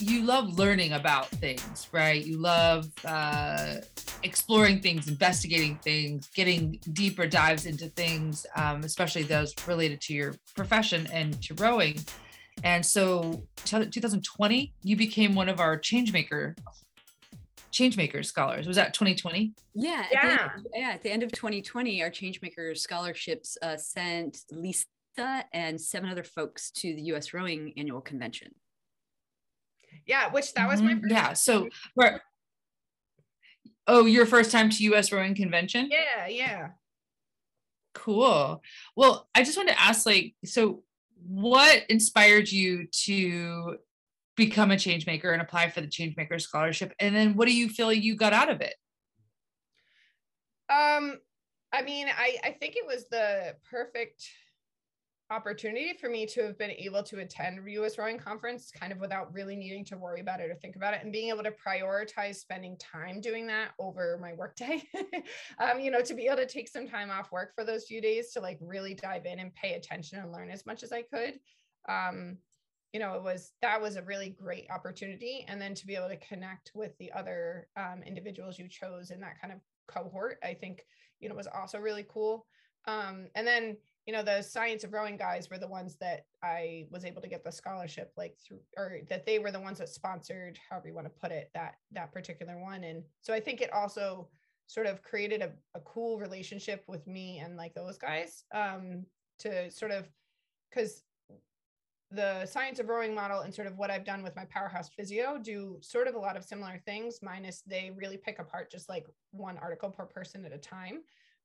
you 0.00 0.22
love 0.22 0.58
learning 0.58 0.94
about 0.94 1.28
things 1.28 1.88
right? 1.92 2.24
You 2.24 2.38
love 2.38 2.90
uh, 3.04 3.76
exploring 4.22 4.80
things 4.80 5.08
investigating 5.08 5.76
things 5.76 6.28
getting 6.34 6.80
deeper 6.92 7.26
dives 7.26 7.66
into 7.66 7.88
things 7.90 8.46
um, 8.56 8.82
especially 8.82 9.22
those 9.22 9.54
related 9.66 10.00
to 10.02 10.14
your 10.14 10.34
profession 10.56 11.06
and 11.12 11.40
to 11.42 11.54
rowing. 11.54 11.98
And 12.64 12.84
so 12.84 13.42
2020 13.66 14.72
you 14.82 14.96
became 14.96 15.34
one 15.34 15.48
of 15.48 15.60
our 15.60 15.78
changemaker 15.78 16.56
Changemakers 17.78 18.26
scholars. 18.26 18.66
Was 18.66 18.76
that 18.76 18.94
2020? 18.94 19.52
Yeah. 19.74 20.04
At 20.06 20.12
yeah. 20.12 20.44
Of, 20.56 20.66
yeah. 20.74 20.90
At 20.90 21.02
the 21.02 21.10
end 21.10 21.22
of 21.22 21.32
2020, 21.32 22.02
our 22.02 22.10
Changemakers 22.10 22.78
scholarships 22.78 23.56
uh, 23.62 23.76
sent 23.76 24.38
Lisa 24.50 24.86
and 25.52 25.80
seven 25.80 26.10
other 26.10 26.24
folks 26.24 26.70
to 26.72 26.94
the 26.94 27.02
U.S. 27.02 27.32
Rowing 27.32 27.72
Annual 27.76 28.00
Convention. 28.00 28.54
Yeah, 30.06 30.30
which 30.30 30.54
that 30.54 30.68
was 30.68 30.82
my 30.82 30.94
mm-hmm. 30.94 31.08
yeah. 31.10 31.32
So 31.32 31.68
where? 31.94 32.22
Oh, 33.86 34.06
your 34.06 34.26
first 34.26 34.50
time 34.50 34.70
to 34.70 34.82
U.S. 34.84 35.12
Rowing 35.12 35.34
Convention? 35.34 35.88
Yeah, 35.90 36.26
yeah. 36.28 36.68
Cool. 37.94 38.62
Well, 38.96 39.28
I 39.34 39.42
just 39.42 39.56
wanted 39.56 39.72
to 39.72 39.80
ask, 39.80 40.06
like, 40.06 40.34
so 40.44 40.82
what 41.26 41.84
inspired 41.88 42.50
you 42.50 42.86
to 43.04 43.78
become 44.38 44.70
a 44.70 44.78
change 44.78 45.06
maker 45.06 45.32
and 45.32 45.42
apply 45.42 45.68
for 45.68 45.82
the 45.82 45.86
change 45.86 46.16
maker 46.16 46.38
scholarship 46.38 46.94
and 46.98 47.14
then 47.14 47.34
what 47.34 47.46
do 47.46 47.54
you 47.54 47.68
feel 47.68 47.92
you 47.92 48.16
got 48.16 48.32
out 48.32 48.50
of 48.50 48.62
it 48.62 48.74
um 50.70 51.18
i 51.72 51.82
mean 51.82 52.06
i 52.16 52.36
i 52.44 52.50
think 52.52 52.76
it 52.76 52.86
was 52.86 53.06
the 53.10 53.54
perfect 53.70 54.24
opportunity 55.30 55.92
for 56.00 56.08
me 56.08 56.24
to 56.24 56.42
have 56.42 56.58
been 56.58 56.70
able 56.70 57.02
to 57.02 57.18
attend 57.18 57.60
US 57.68 57.98
rowing 57.98 58.18
conference 58.18 58.70
kind 58.70 58.92
of 58.92 58.98
without 58.98 59.32
really 59.32 59.56
needing 59.56 59.84
to 59.86 59.96
worry 59.98 60.20
about 60.20 60.40
it 60.40 60.50
or 60.50 60.54
think 60.54 60.76
about 60.76 60.94
it 60.94 61.00
and 61.02 61.12
being 61.12 61.28
able 61.28 61.42
to 61.42 61.52
prioritize 61.52 62.36
spending 62.36 62.78
time 62.78 63.20
doing 63.20 63.46
that 63.48 63.72
over 63.78 64.18
my 64.22 64.32
workday. 64.32 64.82
um, 65.58 65.80
you 65.80 65.90
know, 65.90 66.00
to 66.00 66.14
be 66.14 66.26
able 66.26 66.36
to 66.36 66.46
take 66.46 66.66
some 66.66 66.88
time 66.88 67.10
off 67.10 67.30
work 67.30 67.54
for 67.54 67.62
those 67.62 67.84
few 67.84 68.00
days 68.00 68.32
to 68.32 68.40
like 68.40 68.58
really 68.62 68.94
dive 68.94 69.26
in 69.26 69.38
and 69.38 69.54
pay 69.54 69.74
attention 69.74 70.18
and 70.18 70.32
learn 70.32 70.50
as 70.50 70.64
much 70.64 70.82
as 70.82 70.92
I 70.92 71.02
could. 71.02 71.38
Um, 71.88 72.38
you 72.92 73.00
know, 73.00 73.14
it 73.14 73.22
was 73.22 73.52
that 73.62 73.80
was 73.80 73.96
a 73.96 74.02
really 74.02 74.30
great 74.30 74.66
opportunity. 74.70 75.44
And 75.48 75.60
then 75.60 75.74
to 75.74 75.86
be 75.86 75.94
able 75.94 76.08
to 76.08 76.16
connect 76.16 76.72
with 76.74 76.96
the 76.98 77.12
other 77.12 77.68
um, 77.76 78.02
individuals 78.06 78.58
you 78.58 78.68
chose 78.68 79.10
in 79.10 79.20
that 79.20 79.40
kind 79.40 79.52
of 79.52 79.60
cohort, 79.86 80.38
I 80.42 80.54
think, 80.54 80.82
you 81.20 81.28
know, 81.28 81.34
was 81.34 81.48
also 81.48 81.78
really 81.78 82.06
cool. 82.08 82.46
Um, 82.86 83.26
and 83.34 83.46
then 83.46 83.76
you 84.08 84.14
know 84.14 84.22
the 84.22 84.40
science 84.40 84.84
of 84.84 84.94
rowing 84.94 85.18
guys 85.18 85.50
were 85.50 85.58
the 85.58 85.68
ones 85.68 85.96
that 86.00 86.24
i 86.42 86.86
was 86.90 87.04
able 87.04 87.20
to 87.20 87.28
get 87.28 87.44
the 87.44 87.52
scholarship 87.52 88.10
like 88.16 88.34
through 88.42 88.60
or 88.78 89.00
that 89.10 89.26
they 89.26 89.38
were 89.38 89.50
the 89.50 89.60
ones 89.60 89.76
that 89.78 89.90
sponsored 89.90 90.58
however 90.70 90.88
you 90.88 90.94
want 90.94 91.06
to 91.06 91.20
put 91.20 91.30
it 91.30 91.50
that 91.54 91.74
that 91.92 92.10
particular 92.10 92.58
one 92.58 92.84
and 92.84 93.02
so 93.20 93.34
i 93.34 93.38
think 93.38 93.60
it 93.60 93.70
also 93.70 94.26
sort 94.66 94.86
of 94.86 95.02
created 95.02 95.42
a, 95.42 95.50
a 95.74 95.80
cool 95.80 96.18
relationship 96.18 96.82
with 96.88 97.06
me 97.06 97.38
and 97.44 97.58
like 97.58 97.74
those 97.74 97.98
guys 97.98 98.44
um 98.54 99.04
to 99.38 99.70
sort 99.70 99.90
of 99.90 100.08
because 100.70 101.02
the 102.10 102.46
science 102.46 102.78
of 102.78 102.88
rowing 102.88 103.14
model 103.14 103.40
and 103.40 103.54
sort 103.54 103.66
of 103.66 103.76
what 103.76 103.90
I've 103.90 104.04
done 104.04 104.22
with 104.22 104.34
my 104.34 104.46
powerhouse 104.46 104.88
physio 104.88 105.38
do 105.38 105.76
sort 105.80 106.08
of 106.08 106.14
a 106.14 106.18
lot 106.18 106.36
of 106.36 106.44
similar 106.44 106.80
things, 106.86 107.18
minus 107.22 107.62
they 107.66 107.92
really 107.94 108.16
pick 108.16 108.38
apart 108.38 108.70
just 108.70 108.88
like 108.88 109.06
one 109.32 109.58
article 109.58 109.90
per 109.90 110.06
person 110.06 110.44
at 110.44 110.52
a 110.52 110.58
time. 110.58 111.02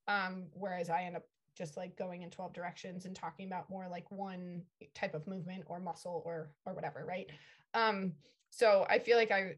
Um, 0.07 0.45
whereas 0.53 0.89
I 0.89 1.03
end 1.03 1.17
up 1.17 1.23
just 1.57 1.77
like 1.77 1.95
going 1.97 2.23
in 2.23 2.29
12 2.29 2.53
directions 2.53 3.05
and 3.05 3.15
talking 3.15 3.47
about 3.47 3.69
more 3.69 3.87
like 3.89 4.09
one 4.11 4.61
type 4.95 5.13
of 5.13 5.27
movement 5.27 5.63
or 5.67 5.79
muscle 5.79 6.23
or 6.25 6.51
or 6.65 6.73
whatever 6.73 7.05
right 7.07 7.29
um 7.73 8.11
so 8.49 8.85
i 8.89 8.97
feel 8.97 9.17
like 9.17 9.31
i 9.31 9.53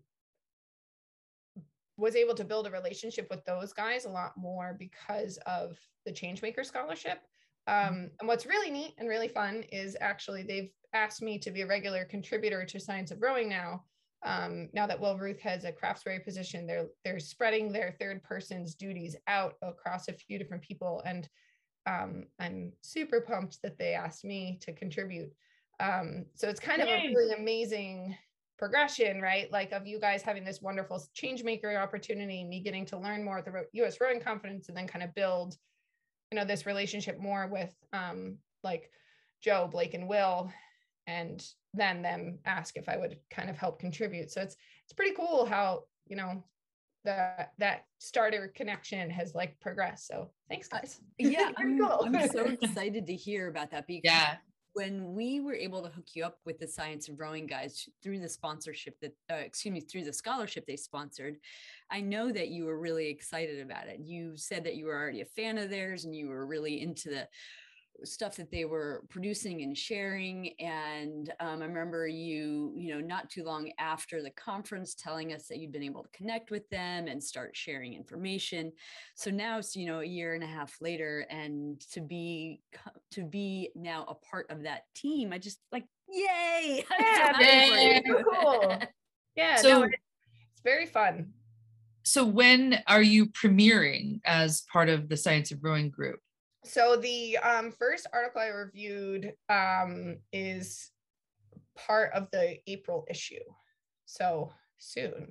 was 1.97 2.15
able 2.15 2.33
to 2.33 2.43
build 2.43 2.67
a 2.67 2.71
relationship 2.71 3.27
with 3.29 3.43
those 3.45 3.71
guys 3.71 4.05
a 4.05 4.09
lot 4.09 4.33
more 4.35 4.75
because 4.77 5.37
of 5.45 5.77
the 6.05 6.11
changemaker 6.11 6.65
scholarship 6.65 7.19
um, 7.67 8.09
and 8.19 8.27
what's 8.27 8.45
really 8.45 8.69
neat 8.69 8.93
and 8.97 9.09
really 9.09 9.27
fun 9.27 9.63
is 9.71 9.97
actually 10.01 10.43
they've 10.43 10.71
asked 10.93 11.21
me 11.21 11.37
to 11.39 11.51
be 11.51 11.61
a 11.61 11.67
regular 11.67 12.05
contributor 12.05 12.65
to 12.65 12.79
science 12.79 13.11
of 13.11 13.21
rowing 13.21 13.49
now 13.49 13.83
um, 14.25 14.69
now 14.73 14.87
that 14.87 14.99
Will 14.99 15.17
Ruth 15.17 15.39
has 15.41 15.63
a 15.63 15.71
craftsbury 15.71 16.23
position, 16.23 16.65
they're 16.65 16.87
they're 17.03 17.19
spreading 17.19 17.71
their 17.71 17.95
third 17.99 18.23
person's 18.23 18.73
duties 18.73 19.15
out 19.27 19.53
across 19.61 20.07
a 20.07 20.13
few 20.13 20.39
different 20.39 20.63
people. 20.63 21.03
And 21.05 21.29
um, 21.85 22.25
I'm 22.39 22.73
super 22.81 23.21
pumped 23.21 23.61
that 23.61 23.77
they 23.77 23.93
asked 23.93 24.25
me 24.25 24.57
to 24.61 24.73
contribute. 24.73 25.31
Um, 25.79 26.25
so 26.33 26.49
it's 26.49 26.59
kind 26.59 26.81
Yay. 26.81 26.91
of 26.91 27.11
a 27.11 27.15
really 27.15 27.33
amazing 27.35 28.17
progression, 28.57 29.21
right? 29.21 29.51
Like 29.51 29.71
of 29.73 29.85
you 29.85 29.99
guys 29.99 30.23
having 30.23 30.43
this 30.43 30.61
wonderful 30.61 31.05
change 31.13 31.43
maker 31.43 31.77
opportunity, 31.77 32.43
me 32.43 32.61
getting 32.61 32.85
to 32.87 32.97
learn 32.97 33.23
more 33.23 33.37
at 33.37 33.45
the 33.45 33.65
U.S. 33.73 34.01
Rowing 34.01 34.21
Conference, 34.21 34.69
and 34.69 34.77
then 34.77 34.87
kind 34.87 35.03
of 35.03 35.13
build, 35.13 35.55
you 36.31 36.37
know, 36.37 36.45
this 36.45 36.65
relationship 36.65 37.19
more 37.19 37.47
with 37.47 37.73
um, 37.93 38.37
like 38.63 38.89
Joe, 39.41 39.67
Blake, 39.71 39.93
and 39.93 40.07
Will, 40.07 40.51
and 41.07 41.45
then 41.73 42.01
them 42.01 42.39
ask 42.45 42.77
if 42.77 42.89
I 42.89 42.97
would 42.97 43.17
kind 43.29 43.49
of 43.49 43.57
help 43.57 43.79
contribute. 43.79 44.31
So 44.31 44.41
it's 44.41 44.55
it's 44.83 44.93
pretty 44.93 45.15
cool 45.15 45.45
how 45.45 45.83
you 46.07 46.15
know 46.15 46.43
that 47.05 47.51
that 47.59 47.85
starter 47.99 48.51
connection 48.55 49.09
has 49.09 49.35
like 49.35 49.59
progressed. 49.59 50.07
So 50.07 50.31
thanks, 50.49 50.67
guys. 50.67 50.99
Uh, 51.23 51.27
yeah, 51.29 51.51
I'm, 51.57 51.79
cool. 51.79 52.03
I'm 52.05 52.29
so 52.29 52.45
excited 52.45 53.05
to 53.07 53.15
hear 53.15 53.47
about 53.47 53.71
that 53.71 53.87
because 53.87 54.01
yeah. 54.03 54.35
When 54.75 55.13
we 55.15 55.39
were 55.39 55.53
able 55.53 55.81
to 55.81 55.87
hook 55.87 56.09
you 56.15 56.25
up 56.25 56.39
with 56.45 56.59
the 56.59 56.67
Science 56.67 57.07
of 57.07 57.17
Rowing 57.17 57.47
guys 57.47 57.87
through 58.03 58.19
the 58.19 58.27
sponsorship 58.27 58.99
that, 58.99 59.13
uh, 59.31 59.35
excuse 59.35 59.73
me, 59.73 59.79
through 59.79 60.03
the 60.03 60.11
scholarship 60.11 60.65
they 60.67 60.75
sponsored, 60.75 61.37
I 61.89 62.01
know 62.01 62.29
that 62.33 62.49
you 62.49 62.65
were 62.65 62.77
really 62.77 63.07
excited 63.07 63.61
about 63.61 63.87
it. 63.87 64.01
You 64.01 64.35
said 64.35 64.65
that 64.65 64.75
you 64.75 64.87
were 64.87 64.95
already 64.95 65.21
a 65.21 65.25
fan 65.25 65.57
of 65.57 65.69
theirs 65.69 66.03
and 66.03 66.13
you 66.13 66.27
were 66.27 66.45
really 66.45 66.81
into 66.81 67.09
the 67.09 67.25
stuff 68.03 68.35
that 68.35 68.51
they 68.51 68.65
were 68.65 69.03
producing 69.09 69.61
and 69.61 69.77
sharing 69.77 70.53
and 70.59 71.33
um, 71.39 71.61
i 71.61 71.65
remember 71.65 72.07
you 72.07 72.71
you 72.75 72.93
know 72.93 72.99
not 72.99 73.29
too 73.29 73.43
long 73.43 73.71
after 73.79 74.21
the 74.21 74.31
conference 74.31 74.93
telling 74.95 75.33
us 75.33 75.47
that 75.47 75.57
you'd 75.57 75.71
been 75.71 75.83
able 75.83 76.03
to 76.03 76.09
connect 76.09 76.51
with 76.51 76.67
them 76.69 77.07
and 77.07 77.23
start 77.23 77.55
sharing 77.55 77.93
information. 77.93 78.71
So 79.15 79.31
now 79.31 79.57
it's 79.57 79.75
you 79.75 79.85
know 79.85 79.99
a 79.99 80.05
year 80.05 80.33
and 80.33 80.43
a 80.43 80.47
half 80.47 80.75
later 80.81 81.25
and 81.29 81.79
to 81.91 82.01
be 82.01 82.61
to 83.11 83.23
be 83.23 83.71
now 83.75 84.05
a 84.07 84.15
part 84.15 84.49
of 84.49 84.63
that 84.63 84.83
team 84.93 85.33
i 85.33 85.37
just 85.37 85.59
like 85.71 85.85
yay! 86.09 86.85
Yeah, 86.99 88.01
cool. 88.01 88.77
yeah 89.35 89.55
so 89.55 89.69
no, 89.69 89.83
it's 89.83 90.61
very 90.63 90.85
fun. 90.85 91.33
So 92.03 92.23
when 92.23 92.79
are 92.87 93.01
you 93.01 93.27
premiering 93.27 94.21
as 94.25 94.61
part 94.71 94.89
of 94.89 95.09
the 95.09 95.17
science 95.17 95.51
of 95.51 95.63
rowing 95.63 95.89
group 95.89 96.19
so 96.65 96.95
the 96.97 97.37
um, 97.37 97.71
first 97.71 98.07
article 98.13 98.41
I 98.41 98.47
reviewed 98.47 99.33
um, 99.49 100.17
is 100.31 100.91
part 101.75 102.13
of 102.13 102.29
the 102.31 102.57
April 102.67 103.05
issue. 103.09 103.43
So 104.05 104.51
soon. 104.77 105.27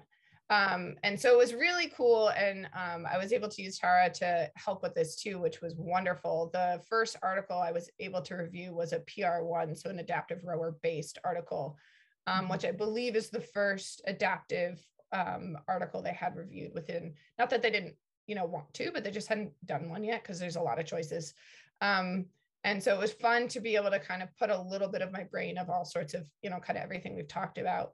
Um, 0.50 0.96
and 1.02 1.18
so 1.18 1.32
it 1.32 1.38
was 1.38 1.54
really 1.54 1.88
cool. 1.96 2.28
And 2.28 2.66
um, 2.74 3.06
I 3.10 3.16
was 3.16 3.32
able 3.32 3.48
to 3.48 3.62
use 3.62 3.78
Tara 3.78 4.10
to 4.14 4.50
help 4.56 4.82
with 4.82 4.94
this 4.94 5.16
too, 5.16 5.38
which 5.38 5.62
was 5.62 5.74
wonderful. 5.76 6.50
The 6.52 6.82
first 6.88 7.16
article 7.22 7.58
I 7.58 7.72
was 7.72 7.90
able 7.98 8.20
to 8.22 8.34
review 8.34 8.74
was 8.74 8.92
a 8.92 9.00
PR1, 9.00 9.76
so 9.78 9.90
an 9.90 10.00
adaptive 10.00 10.44
rower 10.44 10.76
based 10.82 11.18
article, 11.24 11.78
um, 12.26 12.40
mm-hmm. 12.40 12.52
which 12.52 12.64
I 12.64 12.72
believe 12.72 13.16
is 13.16 13.30
the 13.30 13.40
first 13.40 14.02
adaptive 14.06 14.84
um, 15.12 15.56
article 15.66 16.02
they 16.02 16.12
had 16.12 16.36
reviewed 16.36 16.72
within, 16.74 17.14
not 17.38 17.48
that 17.50 17.62
they 17.62 17.70
didn't 17.70 17.94
you 18.26 18.34
know 18.34 18.44
want 18.44 18.72
to 18.74 18.90
but 18.92 19.04
they 19.04 19.10
just 19.10 19.28
hadn't 19.28 19.52
done 19.66 19.88
one 19.88 20.04
yet 20.04 20.22
because 20.22 20.38
there's 20.38 20.56
a 20.56 20.60
lot 20.60 20.78
of 20.78 20.86
choices. 20.86 21.34
Um, 21.80 22.26
and 22.62 22.82
so 22.82 22.94
it 22.94 22.98
was 22.98 23.12
fun 23.12 23.46
to 23.48 23.60
be 23.60 23.76
able 23.76 23.90
to 23.90 23.98
kind 23.98 24.22
of 24.22 24.34
put 24.38 24.48
a 24.48 24.62
little 24.62 24.88
bit 24.88 25.02
of 25.02 25.12
my 25.12 25.24
brain 25.24 25.58
of 25.58 25.68
all 25.68 25.84
sorts 25.84 26.14
of 26.14 26.26
you 26.42 26.50
know 26.50 26.58
kind 26.58 26.78
of 26.78 26.84
everything 26.84 27.14
we've 27.14 27.28
talked 27.28 27.58
about 27.58 27.92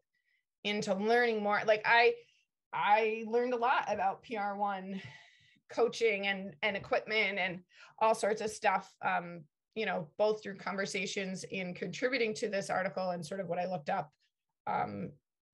into 0.65 0.95
learning 0.95 1.43
more. 1.43 1.61
Like 1.67 1.83
i 1.85 2.15
i 2.73 3.25
learned 3.27 3.53
a 3.53 3.57
lot 3.57 3.85
about 3.89 4.23
pr1 4.25 5.01
coaching 5.71 6.29
and 6.29 6.55
and 6.63 6.77
equipment 6.77 7.39
and 7.39 7.61
all 7.99 8.15
sorts 8.15 8.41
of 8.41 8.51
stuff 8.51 8.95
um, 9.05 9.43
you 9.75 9.87
know 9.87 10.09
both 10.19 10.43
through 10.43 10.57
conversations 10.57 11.45
in 11.45 11.75
contributing 11.75 12.33
to 12.35 12.49
this 12.49 12.71
article 12.71 13.11
and 13.11 13.25
sort 13.25 13.41
of 13.41 13.49
what 13.49 13.59
i 13.59 13.67
looked 13.67 13.91
up 13.91 14.13
um, 14.67 15.11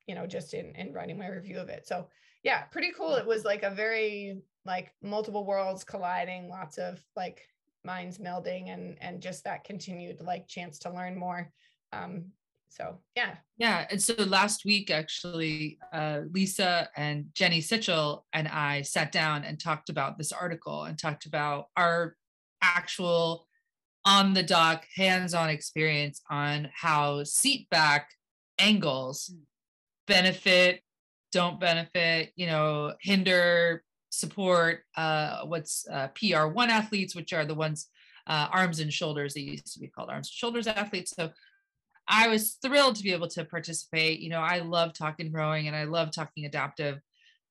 you 0.07 0.14
know 0.14 0.27
just 0.27 0.55
in 0.55 0.74
in 0.77 0.93
writing 0.93 1.18
my 1.18 1.29
review 1.29 1.59
of 1.59 1.68
it. 1.68 1.87
So 1.87 2.09
yeah 2.43 2.62
pretty 2.62 2.93
cool. 2.97 3.14
It 3.14 3.27
was 3.27 3.45
like 3.45 3.62
a 3.62 3.70
very 3.70 4.41
like 4.66 4.92
multiple 5.02 5.46
worlds 5.46 5.84
colliding, 5.84 6.48
lots 6.48 6.78
of 6.78 7.02
like 7.14 7.42
minds 7.84 8.18
melding 8.18 8.72
and 8.74 8.96
and 9.00 9.22
just 9.22 9.44
that 9.44 9.64
continued 9.64 10.20
like 10.20 10.48
chance 10.48 10.78
to 10.80 10.92
learn 10.92 11.16
more. 11.16 11.50
Um, 11.92 12.26
so 12.68 12.98
yeah. 13.14 13.36
Yeah. 13.56 13.86
And 13.90 14.02
so 14.02 14.14
last 14.24 14.64
week 14.64 14.90
actually 14.90 15.78
uh, 15.92 16.22
Lisa 16.30 16.88
and 16.96 17.26
Jenny 17.32 17.60
Sitchell 17.60 18.22
and 18.32 18.48
I 18.48 18.82
sat 18.82 19.12
down 19.12 19.44
and 19.44 19.58
talked 19.58 19.88
about 19.88 20.18
this 20.18 20.32
article 20.32 20.84
and 20.84 20.98
talked 20.98 21.24
about 21.26 21.68
our 21.76 22.16
actual 22.60 23.46
on 24.04 24.34
the 24.34 24.42
dock 24.42 24.86
hands-on 24.94 25.48
experience 25.48 26.20
on 26.30 26.68
how 26.74 27.24
seat 27.24 27.68
back 27.70 28.10
angles 28.58 29.30
hmm. 29.32 29.40
benefit 30.06 30.80
don't 31.32 31.58
benefit 31.60 32.32
you 32.36 32.46
know 32.46 32.94
hinder 33.00 33.82
support 34.16 34.80
uh, 34.96 35.44
what's 35.44 35.86
uh, 35.92 36.08
PR1 36.14 36.68
athletes, 36.68 37.14
which 37.14 37.32
are 37.32 37.44
the 37.44 37.54
ones 37.54 37.88
uh, 38.26 38.48
arms 38.50 38.80
and 38.80 38.92
shoulders. 38.92 39.34
They 39.34 39.42
used 39.42 39.72
to 39.74 39.80
be 39.80 39.88
called 39.88 40.10
arms 40.10 40.28
and 40.28 40.34
shoulders 40.34 40.66
athletes. 40.66 41.12
So 41.14 41.30
I 42.08 42.28
was 42.28 42.58
thrilled 42.62 42.96
to 42.96 43.02
be 43.02 43.12
able 43.12 43.28
to 43.28 43.44
participate. 43.44 44.20
You 44.20 44.30
know, 44.30 44.40
I 44.40 44.60
love 44.60 44.92
talking 44.92 45.32
rowing 45.32 45.66
and 45.66 45.76
I 45.76 45.84
love 45.84 46.12
talking 46.12 46.44
adaptive 46.44 47.00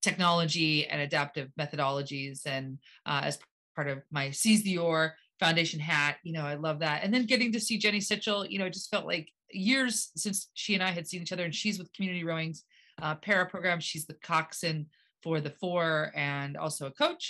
technology 0.01 0.87
and 0.87 1.01
adaptive 1.01 1.49
methodologies. 1.59 2.45
And 2.45 2.79
uh, 3.05 3.21
as 3.23 3.39
part 3.75 3.87
of 3.89 3.99
my 4.11 4.31
Seize 4.31 4.63
the 4.63 4.77
Oar 4.77 5.15
Foundation 5.39 5.79
hat, 5.79 6.17
you 6.23 6.33
know, 6.33 6.45
I 6.45 6.55
love 6.55 6.79
that. 6.79 7.03
And 7.03 7.13
then 7.13 7.25
getting 7.25 7.51
to 7.53 7.59
see 7.59 7.77
Jenny 7.77 7.99
Sitchell, 7.99 8.49
you 8.49 8.59
know, 8.59 8.65
it 8.65 8.73
just 8.73 8.89
felt 8.89 9.05
like 9.05 9.29
years 9.51 10.11
since 10.15 10.49
she 10.53 10.73
and 10.73 10.83
I 10.83 10.91
had 10.91 11.07
seen 11.07 11.21
each 11.21 11.31
other, 11.31 11.43
and 11.43 11.53
she's 11.53 11.77
with 11.77 11.91
Community 11.93 12.23
Rowing's 12.23 12.63
uh, 13.01 13.15
para 13.15 13.45
program. 13.45 13.79
She's 13.79 14.05
the 14.05 14.15
coxswain 14.15 14.87
for 15.25 15.41
the 15.41 15.55
four 15.61 16.11
and 16.15 16.55
also 16.63 16.85
a 16.87 16.97
coach 17.03 17.25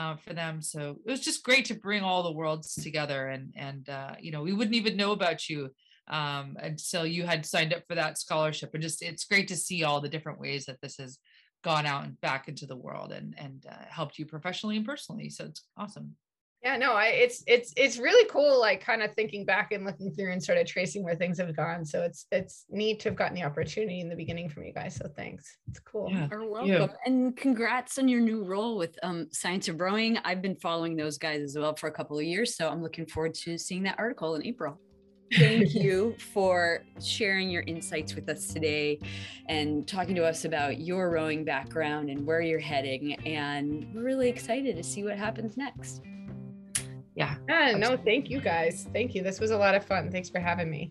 uh, 0.00 0.16
for 0.16 0.34
them. 0.34 0.62
So 0.62 0.80
it 1.06 1.10
was 1.14 1.20
just 1.28 1.44
great 1.44 1.66
to 1.66 1.74
bring 1.86 2.02
all 2.02 2.22
the 2.24 2.38
worlds 2.40 2.74
together. 2.86 3.28
And 3.34 3.52
and 3.68 3.84
uh, 3.88 4.14
you 4.24 4.32
know 4.32 4.42
we 4.48 4.54
wouldn't 4.56 4.80
even 4.80 4.96
know 4.96 5.12
about 5.12 5.40
you 5.50 5.60
Um, 6.20 6.56
so 6.76 6.98
you 7.16 7.22
had 7.26 7.46
signed 7.46 7.72
up 7.74 7.84
for 7.88 7.96
that 7.96 8.18
scholarship 8.18 8.70
and 8.74 8.82
just 8.82 9.02
it's 9.02 9.24
great 9.32 9.48
to 9.48 9.56
see 9.56 9.84
all 9.84 10.00
the 10.02 10.14
different 10.14 10.40
ways 10.44 10.64
that 10.66 10.80
this 10.82 10.96
has 10.98 11.18
gone 11.62 11.86
out 11.86 12.04
and 12.04 12.20
back 12.20 12.48
into 12.48 12.66
the 12.66 12.82
world 12.86 13.10
and 13.18 13.34
and 13.44 13.58
uh, 13.74 13.84
helped 13.88 14.18
you 14.18 14.26
professionally 14.26 14.76
and 14.76 14.86
personally. 14.92 15.30
So 15.30 15.44
it's 15.44 15.62
awesome. 15.76 16.08
Yeah, 16.64 16.78
no, 16.78 16.94
I 16.94 17.08
it's 17.08 17.44
it's 17.46 17.74
it's 17.76 17.98
really 17.98 18.26
cool, 18.30 18.58
like 18.58 18.80
kind 18.80 19.02
of 19.02 19.12
thinking 19.12 19.44
back 19.44 19.72
and 19.72 19.84
looking 19.84 20.10
through 20.14 20.32
and 20.32 20.42
sort 20.42 20.56
of 20.56 20.66
tracing 20.66 21.04
where 21.04 21.14
things 21.14 21.36
have 21.36 21.54
gone. 21.54 21.84
So 21.84 22.00
it's 22.00 22.24
it's 22.32 22.64
neat 22.70 23.00
to 23.00 23.10
have 23.10 23.16
gotten 23.16 23.34
the 23.34 23.42
opportunity 23.42 24.00
in 24.00 24.08
the 24.08 24.16
beginning 24.16 24.48
from 24.48 24.64
you 24.64 24.72
guys. 24.72 24.96
So 24.96 25.06
thanks. 25.14 25.58
It's 25.68 25.78
cool. 25.80 26.08
Yeah, 26.10 26.26
You're 26.30 26.48
welcome. 26.48 26.70
Yeah. 26.70 26.86
And 27.04 27.36
congrats 27.36 27.98
on 27.98 28.08
your 28.08 28.22
new 28.22 28.44
role 28.44 28.78
with 28.78 28.98
um, 29.02 29.28
Science 29.30 29.68
of 29.68 29.78
Rowing. 29.78 30.16
I've 30.24 30.40
been 30.40 30.56
following 30.56 30.96
those 30.96 31.18
guys 31.18 31.42
as 31.42 31.54
well 31.58 31.76
for 31.76 31.88
a 31.88 31.92
couple 31.92 32.18
of 32.18 32.24
years. 32.24 32.56
So 32.56 32.70
I'm 32.70 32.82
looking 32.82 33.04
forward 33.04 33.34
to 33.34 33.58
seeing 33.58 33.82
that 33.82 33.96
article 33.98 34.34
in 34.36 34.46
April. 34.46 34.80
Thank 35.36 35.74
you 35.74 36.14
for 36.32 36.82
sharing 37.02 37.50
your 37.50 37.64
insights 37.66 38.14
with 38.14 38.28
us 38.30 38.46
today 38.46 39.00
and 39.50 39.86
talking 39.86 40.14
to 40.14 40.24
us 40.24 40.46
about 40.46 40.80
your 40.80 41.10
rowing 41.10 41.44
background 41.44 42.08
and 42.08 42.24
where 42.24 42.40
you're 42.40 42.58
heading. 42.58 43.14
And 43.26 43.86
we're 43.94 44.04
really 44.04 44.30
excited 44.30 44.76
to 44.76 44.82
see 44.82 45.04
what 45.04 45.18
happens 45.18 45.58
next 45.58 46.02
yeah. 47.14 47.36
Yeah, 47.48 47.76
no, 47.76 47.96
thank 47.96 48.30
you 48.30 48.40
guys. 48.40 48.88
Thank 48.92 49.14
you. 49.14 49.22
This 49.22 49.40
was 49.40 49.50
a 49.50 49.56
lot 49.56 49.74
of 49.74 49.84
fun. 49.84 50.10
Thanks 50.10 50.28
for 50.28 50.40
having 50.40 50.70
me. 50.70 50.90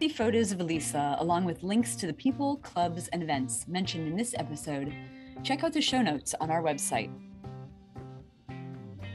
See 0.00 0.08
photos 0.10 0.52
of 0.52 0.60
Elisa, 0.60 1.16
along 1.18 1.46
with 1.46 1.62
links 1.62 1.96
to 1.96 2.06
the 2.06 2.12
people, 2.12 2.58
clubs, 2.58 3.08
and 3.08 3.22
events 3.22 3.66
mentioned 3.66 4.06
in 4.06 4.16
this 4.16 4.34
episode. 4.38 4.92
Check 5.42 5.64
out 5.64 5.72
the 5.72 5.80
show 5.80 6.02
notes 6.02 6.34
on 6.40 6.50
our 6.50 6.62
website. 6.62 7.10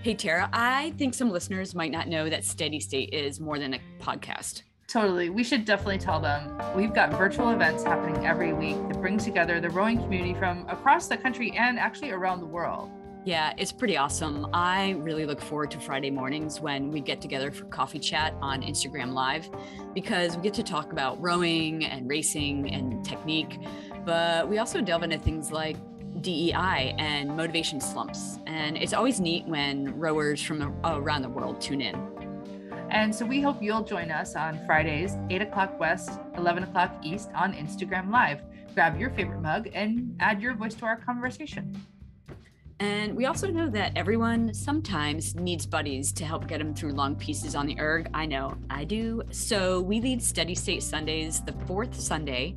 Hey, 0.02 0.16
Tara, 0.16 0.50
I 0.52 0.94
think 0.98 1.14
some 1.14 1.30
listeners 1.30 1.76
might 1.76 1.92
not 1.92 2.08
know 2.08 2.28
that 2.28 2.44
Steady 2.44 2.80
State 2.80 3.14
is 3.14 3.40
more 3.40 3.60
than 3.60 3.76
a 3.76 3.80
podcast. 4.00 4.64
Totally. 4.92 5.30
We 5.30 5.46
should 5.46 5.64
definitely 5.64 6.00
tell 6.00 6.20
them. 6.20 6.60
We've 6.76 6.94
got 6.94 7.12
virtual 7.12 7.52
events 7.52 7.86
happening 7.86 8.26
every 8.26 8.52
week 8.52 8.76
that 8.90 9.00
bring 9.00 9.18
together 9.18 9.62
the 9.62 9.70
rowing 9.70 9.98
community 9.98 10.34
from 10.34 10.68
across 10.68 11.08
the 11.08 11.16
country 11.16 11.56
and 11.58 11.80
actually 11.80 12.12
around 12.12 12.42
the 12.42 12.46
world. 12.46 12.92
Yeah, 13.24 13.54
it's 13.58 13.72
pretty 13.72 13.96
awesome. 13.96 14.48
I 14.52 14.96
really 14.98 15.26
look 15.26 15.40
forward 15.40 15.72
to 15.72 15.80
Friday 15.80 16.12
mornings 16.12 16.60
when 16.60 16.92
we 16.92 17.00
get 17.00 17.22
together 17.22 17.52
for 17.52 17.64
coffee 17.66 18.00
chat 18.00 18.34
on 18.42 18.64
Instagram 18.64 19.14
Live 19.14 19.50
because 19.94 20.36
we 20.36 20.42
get 20.44 20.56
to 20.56 20.64
talk 20.64 20.92
about 20.92 21.22
rowing 21.22 21.86
and 21.86 22.10
racing 22.10 22.74
and 22.74 23.06
technique, 23.06 23.60
but 24.04 24.50
we 24.50 24.58
also 24.58 24.82
delve 24.82 25.04
into 25.04 25.20
things 25.20 25.54
like 25.54 25.78
DEI 26.20 26.96
and 26.98 27.30
motivation 27.38 27.80
slumps. 27.80 28.40
And 28.46 28.76
it's 28.76 28.92
always 28.92 29.22
neat 29.22 29.46
when 29.46 29.98
rowers 29.98 30.42
from 30.42 30.78
around 30.84 31.22
the 31.22 31.30
world 31.30 31.62
tune 31.62 31.80
in. 31.80 32.11
And 32.92 33.16
so 33.16 33.26
we 33.26 33.40
hope 33.40 33.64
you'll 33.64 33.86
join 33.86 34.12
us 34.12 34.36
on 34.36 34.60
Fridays, 34.66 35.16
8 35.30 35.44
o'clock 35.44 35.80
West, 35.80 36.12
11 36.36 36.64
o'clock 36.64 36.94
East 37.02 37.30
on 37.34 37.54
Instagram 37.54 38.12
Live. 38.12 38.42
Grab 38.74 39.00
your 39.00 39.10
favorite 39.12 39.40
mug 39.40 39.70
and 39.74 40.14
add 40.20 40.42
your 40.42 40.54
voice 40.56 40.76
to 40.76 40.86
our 40.86 40.98
conversation. 40.98 41.74
And 42.82 43.16
we 43.16 43.28
also 43.28 43.48
know 43.48 43.70
that 43.70 43.94
everyone 43.96 44.54
sometimes 44.54 45.36
needs 45.36 45.66
buddies 45.66 46.12
to 46.14 46.26
help 46.26 46.48
get 46.48 46.58
them 46.58 46.74
through 46.74 46.92
long 46.92 47.16
pieces 47.16 47.56
on 47.56 47.66
the 47.66 47.80
erg. 47.80 48.10
I 48.14 48.26
know 48.26 48.58
I 48.70 48.84
do. 48.84 49.22
So 49.32 49.80
we 49.80 50.02
lead 50.02 50.22
Steady 50.22 50.56
State 50.56 50.84
Sundays 50.84 51.40
the 51.42 51.54
fourth 51.66 51.98
Sunday, 51.98 52.56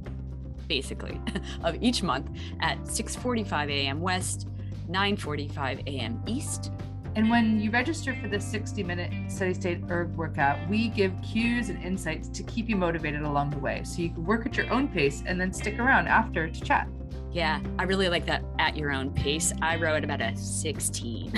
basically, 0.67 1.21
of 1.63 1.81
each 1.81 2.03
month 2.03 2.29
at 2.59 2.79
6:45 2.81 3.71
a.m. 3.71 4.01
West, 4.01 4.49
9:45 4.91 5.87
a.m. 5.87 6.21
East, 6.27 6.73
and 7.17 7.31
when 7.31 7.61
you 7.61 7.71
register 7.71 8.17
for 8.21 8.29
the 8.29 8.41
60 8.41 8.83
minute 8.83 9.13
steady 9.29 9.55
state 9.55 9.81
erg 9.89 10.15
workout, 10.17 10.59
we 10.69 10.89
give 10.89 11.13
cues 11.23 11.69
and 11.69 11.83
insights 11.83 12.29
to 12.29 12.43
keep 12.43 12.69
you 12.69 12.77
motivated 12.77 13.23
along 13.23 13.51
the 13.51 13.59
way. 13.59 13.83
So 13.85 14.03
you 14.03 14.11
can 14.11 14.25
work 14.25 14.47
at 14.47 14.57
your 14.57 14.71
own 14.73 14.89
pace 14.89 15.23
and 15.25 15.41
then 15.41 15.53
stick 15.53 15.79
around 15.79 16.09
after 16.09 16.49
to 16.49 16.61
chat. 16.61 16.89
Yeah, 17.31 17.61
I 17.79 17.85
really 17.85 18.09
like 18.09 18.27
that 18.27 18.45
at 18.59 18.77
your 18.77 18.93
own 18.93 19.11
pace. 19.11 19.53
I 19.63 19.77
row 19.77 19.95
at 19.95 20.05
about 20.05 20.21
a 20.21 20.37
16. 20.37 21.33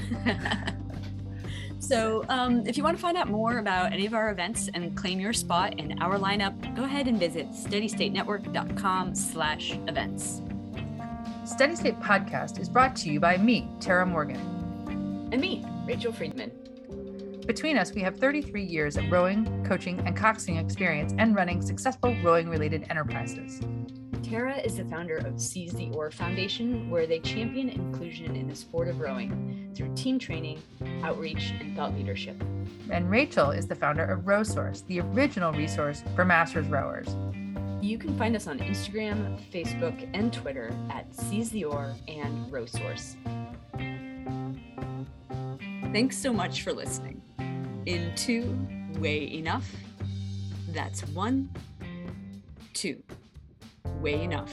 so 1.79 2.25
um, 2.29 2.67
if 2.67 2.77
you 2.77 2.83
want 2.83 2.97
to 2.97 3.03
find 3.03 3.17
out 3.17 3.29
more 3.29 3.59
about 3.59 3.93
any 3.93 4.07
of 4.07 4.15
our 4.15 4.31
events 4.31 4.71
and 4.73 4.97
claim 4.97 5.21
your 5.21 5.33
spot 5.33 5.79
in 5.79 6.01
our 6.03 6.19
lineup, 6.19 6.75
go 6.75 6.85
ahead 6.85 7.07
and 7.07 7.19
visit 7.19 7.51
steadystatenetwork.com 7.51 9.15
slash 9.15 9.73
events. 9.89 10.43
Steady 11.45 11.77
State 11.77 12.01
Podcast 12.01 12.59
is 12.61 12.69
brought 12.69 12.97
to 12.97 13.11
you 13.11 13.21
by 13.21 13.37
me, 13.37 13.69
Tara 13.81 14.05
Morgan 14.05 14.56
and 15.33 15.41
me, 15.41 15.65
Rachel 15.87 16.13
Friedman. 16.13 16.53
Between 17.47 17.79
us, 17.79 17.93
we 17.93 18.03
have 18.03 18.19
33 18.19 18.65
years 18.65 18.97
of 18.97 19.11
rowing, 19.11 19.65
coaching, 19.65 20.01
and 20.01 20.17
coxing 20.17 20.59
experience 20.59 21.15
and 21.19 21.37
running 21.37 21.63
successful 21.63 22.15
rowing 22.23 22.49
related 22.49 22.87
enterprises. 22.91 23.61
Tara 24.23 24.57
is 24.57 24.77
the 24.77 24.85
founder 24.85 25.19
of 25.19 25.41
Seize 25.41 25.73
the 25.73 25.89
Oar 25.91 26.11
Foundation, 26.11 26.91
where 26.91 27.07
they 27.07 27.21
champion 27.21 27.69
inclusion 27.69 28.35
in 28.35 28.49
the 28.49 28.57
sport 28.57 28.89
of 28.89 28.99
rowing 28.99 29.71
through 29.77 29.95
team 29.95 30.19
training, 30.19 30.61
outreach, 31.05 31.53
and 31.61 31.77
thought 31.77 31.95
leadership. 31.95 32.43
And 32.91 33.09
Rachel 33.09 33.53
is 33.53 33.69
the 33.69 33.77
founder 33.77 34.05
of 34.05 34.23
RowSource, 34.23 34.85
the 34.89 35.01
original 35.01 35.53
resource 35.53 36.03
for 36.17 36.25
masters 36.25 36.67
rowers. 36.67 37.07
You 37.81 37.99
can 37.99 38.19
find 38.19 38.35
us 38.35 38.49
on 38.49 38.59
Instagram, 38.59 39.39
Facebook, 39.53 40.11
and 40.13 40.33
Twitter 40.33 40.73
at 40.91 41.15
Seize 41.15 41.51
the 41.51 41.65
Oar 41.65 41.95
and 42.09 42.51
RowSource. 42.51 43.15
Thanks 45.93 46.17
so 46.17 46.33
much 46.33 46.63
for 46.63 46.73
listening. 46.73 47.23
In 47.87 48.15
two, 48.17 48.57
way 48.99 49.33
enough. 49.33 49.71
That's 50.69 51.03
one, 51.09 51.51
two, 52.75 53.03
way 54.01 54.23
enough. 54.23 54.53